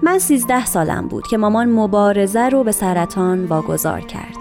من 0.03 0.19
سیزده 0.19 0.65
سالم 0.65 1.07
بود 1.07 1.27
که 1.27 1.37
مامان 1.37 1.69
مبارزه 1.69 2.49
رو 2.49 2.63
به 2.63 2.71
سرطان 2.71 3.45
واگذار 3.45 4.01
کرد. 4.01 4.40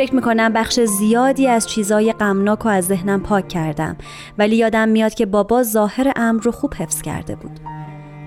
فکر 0.00 0.14
می‌کنم 0.14 0.52
بخش 0.52 0.80
زیادی 0.80 1.48
از 1.48 1.68
چیزای 1.68 2.12
غمناک 2.12 2.66
و 2.66 2.68
از 2.68 2.86
ذهنم 2.86 3.20
پاک 3.20 3.48
کردم. 3.48 3.96
ولی 4.38 4.56
یادم 4.56 4.88
میاد 4.88 5.14
که 5.14 5.26
بابا 5.26 5.62
ظاهر 5.62 6.12
امر 6.16 6.42
رو 6.42 6.52
خوب 6.52 6.74
حفظ 6.74 7.02
کرده 7.02 7.36
بود. 7.36 7.60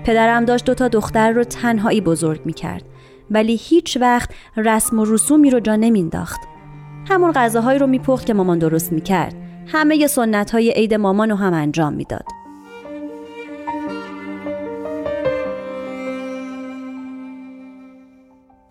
پدرم 0.04 0.44
داشت 0.44 0.64
دوتا 0.64 0.88
دختر 0.88 1.30
رو 1.30 1.44
تنهایی 1.44 2.00
بزرگ 2.00 2.40
می‌کرد. 2.44 2.84
ولی 3.30 3.56
هیچ 3.62 3.96
وقت 4.00 4.30
رسم 4.56 4.98
و 4.98 5.04
رسومی 5.04 5.50
رو 5.50 5.60
جا 5.60 5.76
نمینداخت 5.76 6.40
همون 7.08 7.32
غذاهایی 7.32 7.78
رو 7.78 7.86
میپخت 7.86 8.26
که 8.26 8.34
مامان 8.34 8.58
درست 8.58 8.92
می‌کرد. 8.92 9.34
همه 9.66 10.06
سنت 10.06 10.50
های 10.50 10.70
عید 10.70 10.94
مامان 10.94 11.30
رو 11.30 11.36
هم 11.36 11.54
انجام 11.54 11.92
می‌داد. 11.92 12.43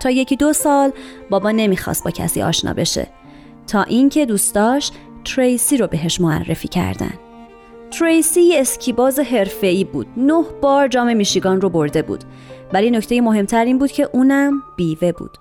تا 0.04 0.10
یکی 0.10 0.36
دو 0.36 0.54
سال 0.54 0.92
بابا 1.30 1.52
نمی‌خواست 1.52 2.04
با 2.04 2.12
کسی 2.12 2.42
آشنا 2.42 2.74
بشه. 2.74 3.08
تا 3.68 3.84
اینکه 3.84 4.26
دوست 4.26 4.56
داشت 4.56 4.94
تریسی 5.26 5.78
رو 5.78 5.88
بهش 5.88 6.22
معرفی 6.22 6.68
کردن. 6.68 7.14
تریسی 7.92 8.58
اسکیباز 8.58 9.20
حرفه‌ای 9.20 9.84
بود. 9.84 10.08
نه 10.18 10.44
بار 10.62 10.88
جام 10.88 11.18
میشیگان 11.18 11.62
رو 11.62 11.70
برده 11.70 12.02
بود. 12.02 12.24
ولی 12.74 12.92
نکته 12.92 13.22
مهمتر 13.22 13.66
این 13.66 13.78
بود 13.78 13.92
که 13.92 14.10
اونم 14.14 14.64
بیوه 14.78 15.12
بود. 15.12 15.38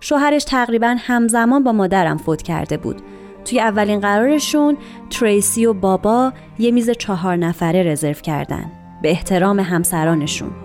شوهرش 0.00 0.44
تقریبا 0.44 0.96
همزمان 0.98 1.64
با 1.64 1.72
مادرم 1.72 2.18
فوت 2.18 2.42
کرده 2.42 2.76
بود. 2.76 2.96
توی 3.44 3.60
اولین 3.60 4.00
قرارشون 4.00 4.76
تریسی 5.10 5.66
و 5.66 5.72
بابا 5.72 6.32
یه 6.58 6.70
میز 6.70 6.90
چهار 6.90 7.36
نفره 7.36 7.82
رزرو 7.82 8.12
کردن. 8.12 8.72
به 9.02 9.10
احترام 9.10 9.60
همسرانشون. 9.60 10.63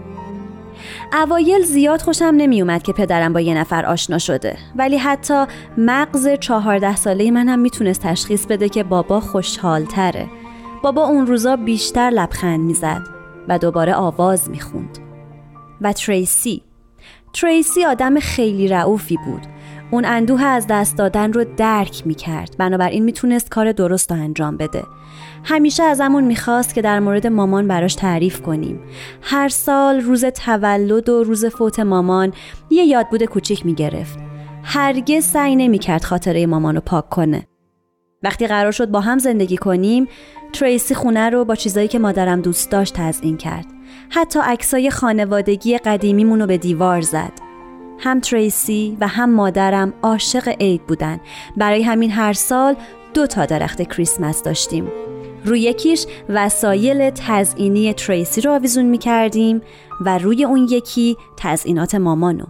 اوایل 1.14 1.62
زیاد 1.62 2.02
خوشم 2.02 2.34
نمیومد 2.38 2.84
که 2.84 2.94
پدرم 2.94 3.34
با 3.34 3.42
یه 3.42 3.58
نفر 3.58 3.86
آشنا 3.86 4.18
شده. 4.18 4.58
ولی 4.76 4.98
حتی 4.98 5.46
مغز 5.78 6.28
چهارده 6.40 6.96
ساله 6.96 7.32
من 7.32 7.50
هم 7.50 7.60
می‌تونست 7.60 8.02
تشخیص 8.02 8.46
بده 8.46 8.70
که 8.70 8.84
بابا 8.84 9.20
خوشحالتره. 9.20 10.28
بابا 10.84 11.04
اون 11.04 11.28
روزا 11.28 11.56
بیشتر 11.56 12.10
لبخند 12.10 12.60
می‌زد 12.60 13.02
و 13.48 13.60
دوباره 13.60 13.94
آواز 13.94 14.50
می‌خوند. 14.50 14.98
و 15.82 15.94
تریسی. 15.94 16.62
تریسی 17.34 17.86
آدم 17.86 18.20
خیلی 18.20 18.68
رعوفی 18.68 19.18
بود. 19.26 19.42
اون 19.92 20.06
اندوه 20.06 20.44
از 20.44 20.68
دست 20.70 20.98
دادن 20.98 21.34
رو 21.34 21.46
درک 21.58 22.08
می‌کرد. 22.08 22.56
بنابراین 22.58 23.04
می‌تونست 23.04 23.50
کار 23.50 23.72
درست 23.72 24.12
رو 24.12 24.18
انجام 24.18 24.58
بده. 24.58 24.84
همیشه 25.44 25.84
ازمون 25.84 26.24
می‌خواست 26.24 26.76
که 26.76 26.82
در 26.82 27.00
مورد 27.00 27.28
مامان 27.28 27.68
براش 27.68 27.96
تعریف 27.96 28.42
کنیم. 28.42 28.80
هر 29.22 29.50
سال 29.50 30.02
روز 30.02 30.26
تولد 30.26 31.10
و 31.10 31.24
روز 31.24 31.46
فوت 31.46 31.80
مامان 31.80 32.34
یه 32.70 32.84
یادبود 32.84 33.24
کوچیک 33.24 33.66
می‌گرفت. 33.66 34.20
هرگز 34.64 35.24
سعی 35.24 35.56
نمی‌کرد 35.56 36.04
خاطره 36.04 36.46
مامان 36.46 36.76
رو 36.76 36.82
پاک 36.82 37.10
کنه. 37.10 37.48
وقتی 38.24 38.48
قرار 38.48 38.72
شد 38.72 38.92
با 38.92 39.02
هم 39.02 39.18
زندگی 39.18 39.58
کنیم 39.58 40.08
تریسی 40.54 40.96
خونه 40.96 41.30
رو 41.30 41.46
با 41.46 41.56
چیزایی 41.56 41.88
که 41.88 42.00
مادرم 42.00 42.42
دوست 42.42 42.72
داشت 42.72 42.94
تزئین 42.94 43.38
کرد. 43.38 43.66
حتی 44.10 44.40
عکسای 44.44 44.90
خانوادگی 44.90 45.78
قدیمیمون 45.78 46.42
رو 46.42 46.48
به 46.48 46.58
دیوار 46.58 47.02
زد. 47.02 47.32
هم 48.00 48.20
تریسی 48.20 48.98
و 49.02 49.08
هم 49.08 49.34
مادرم 49.34 49.94
عاشق 50.04 50.48
عید 50.60 50.88
بودن. 50.88 51.20
برای 51.58 51.84
همین 51.84 52.12
هر 52.12 52.34
سال 52.34 52.76
دو 53.14 53.28
تا 53.28 53.46
درخت 53.46 53.82
کریسمس 53.82 54.44
داشتیم. 54.44 54.92
روی 55.46 55.62
یکیش 55.62 56.06
وسایل 56.30 57.10
تزئینی 57.10 57.94
تریسی 57.94 58.42
رو 58.42 58.52
آویزون 58.52 58.86
می 58.86 58.98
کردیم 58.98 59.62
و 60.06 60.18
روی 60.18 60.44
اون 60.44 60.68
یکی 60.72 61.18
تزئینات 61.38 61.96
مامانو 61.96 62.46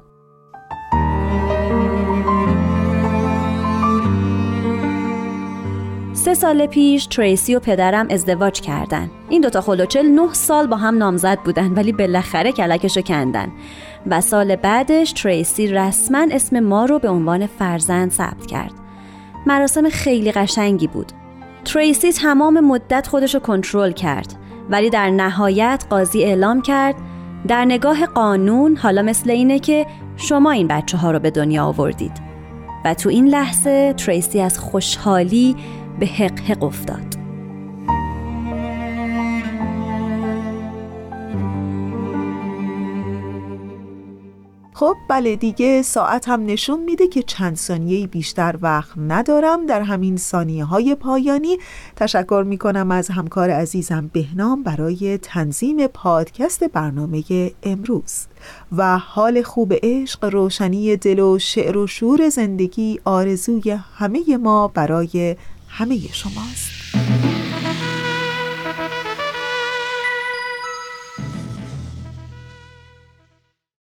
سه 6.13 6.33
سال 6.33 6.65
پیش 6.65 7.05
تریسی 7.05 7.55
و 7.55 7.59
پدرم 7.59 8.07
ازدواج 8.09 8.61
کردن 8.61 9.11
این 9.29 9.41
دوتا 9.41 9.61
خلوچل 9.61 10.05
نه 10.05 10.33
سال 10.33 10.67
با 10.67 10.77
هم 10.77 10.97
نامزد 10.97 11.39
بودن 11.39 11.73
ولی 11.73 11.91
بالاخره 11.91 12.51
کلکشو 12.51 13.01
کندن 13.01 13.51
و 14.07 14.21
سال 14.21 14.55
بعدش 14.55 15.11
تریسی 15.11 15.67
رسما 15.67 16.27
اسم 16.31 16.59
ما 16.59 16.85
رو 16.85 16.99
به 16.99 17.09
عنوان 17.09 17.47
فرزند 17.47 18.11
ثبت 18.11 18.45
کرد. 18.45 18.71
مراسم 19.45 19.89
خیلی 19.89 20.31
قشنگی 20.31 20.87
بود. 20.87 21.11
تریسی 21.65 22.11
تمام 22.11 22.59
مدت 22.59 23.07
خودش 23.07 23.33
رو 23.33 23.39
کنترل 23.39 23.91
کرد 23.91 24.35
ولی 24.69 24.89
در 24.89 25.09
نهایت 25.09 25.85
قاضی 25.89 26.23
اعلام 26.23 26.61
کرد 26.61 26.95
در 27.47 27.65
نگاه 27.65 28.05
قانون 28.05 28.75
حالا 28.75 29.01
مثل 29.01 29.29
اینه 29.29 29.59
که 29.59 29.85
شما 30.17 30.51
این 30.51 30.67
بچه 30.67 30.97
ها 30.97 31.11
رو 31.11 31.19
به 31.19 31.31
دنیا 31.31 31.65
آوردید. 31.65 32.29
و 32.85 32.93
تو 32.93 33.09
این 33.09 33.27
لحظه 33.27 33.93
تریسی 33.93 34.41
از 34.41 34.59
خوشحالی 34.59 35.55
به 35.99 36.05
حق 36.05 36.39
حق 36.39 36.63
افتاد. 36.63 37.18
خب 44.79 44.97
بله 45.07 45.35
دیگه 45.35 45.81
ساعت 45.81 46.29
هم 46.29 46.45
نشون 46.45 46.83
میده 46.83 47.07
که 47.07 47.23
چند 47.23 47.55
ثانیه 47.55 48.07
بیشتر 48.07 48.55
وقت 48.61 48.97
ندارم. 48.97 49.65
در 49.65 49.81
همین 49.81 50.17
ثانیه 50.17 50.65
های 50.65 50.95
پایانی 50.95 51.57
تشکر 51.95 52.43
می‌کنم 52.47 52.91
از 52.91 53.09
همکار 53.09 53.49
عزیزم 53.49 54.09
بهنام 54.13 54.63
برای 54.63 55.17
تنظیم 55.17 55.87
پادکست 55.87 56.63
برنامه 56.63 57.23
امروز. 57.63 58.25
و 58.77 58.97
حال 58.97 59.41
خوب 59.41 59.73
عشق 59.83 60.25
روشنی 60.25 60.97
دل 60.97 61.19
و 61.19 61.39
شعر 61.39 61.77
و 61.77 61.87
شور 61.87 62.29
زندگی 62.29 62.99
آرزوی 63.05 63.71
همه 63.71 64.37
ما 64.37 64.67
برای 64.67 65.35
همه 65.67 65.99
شماست. 66.11 67.38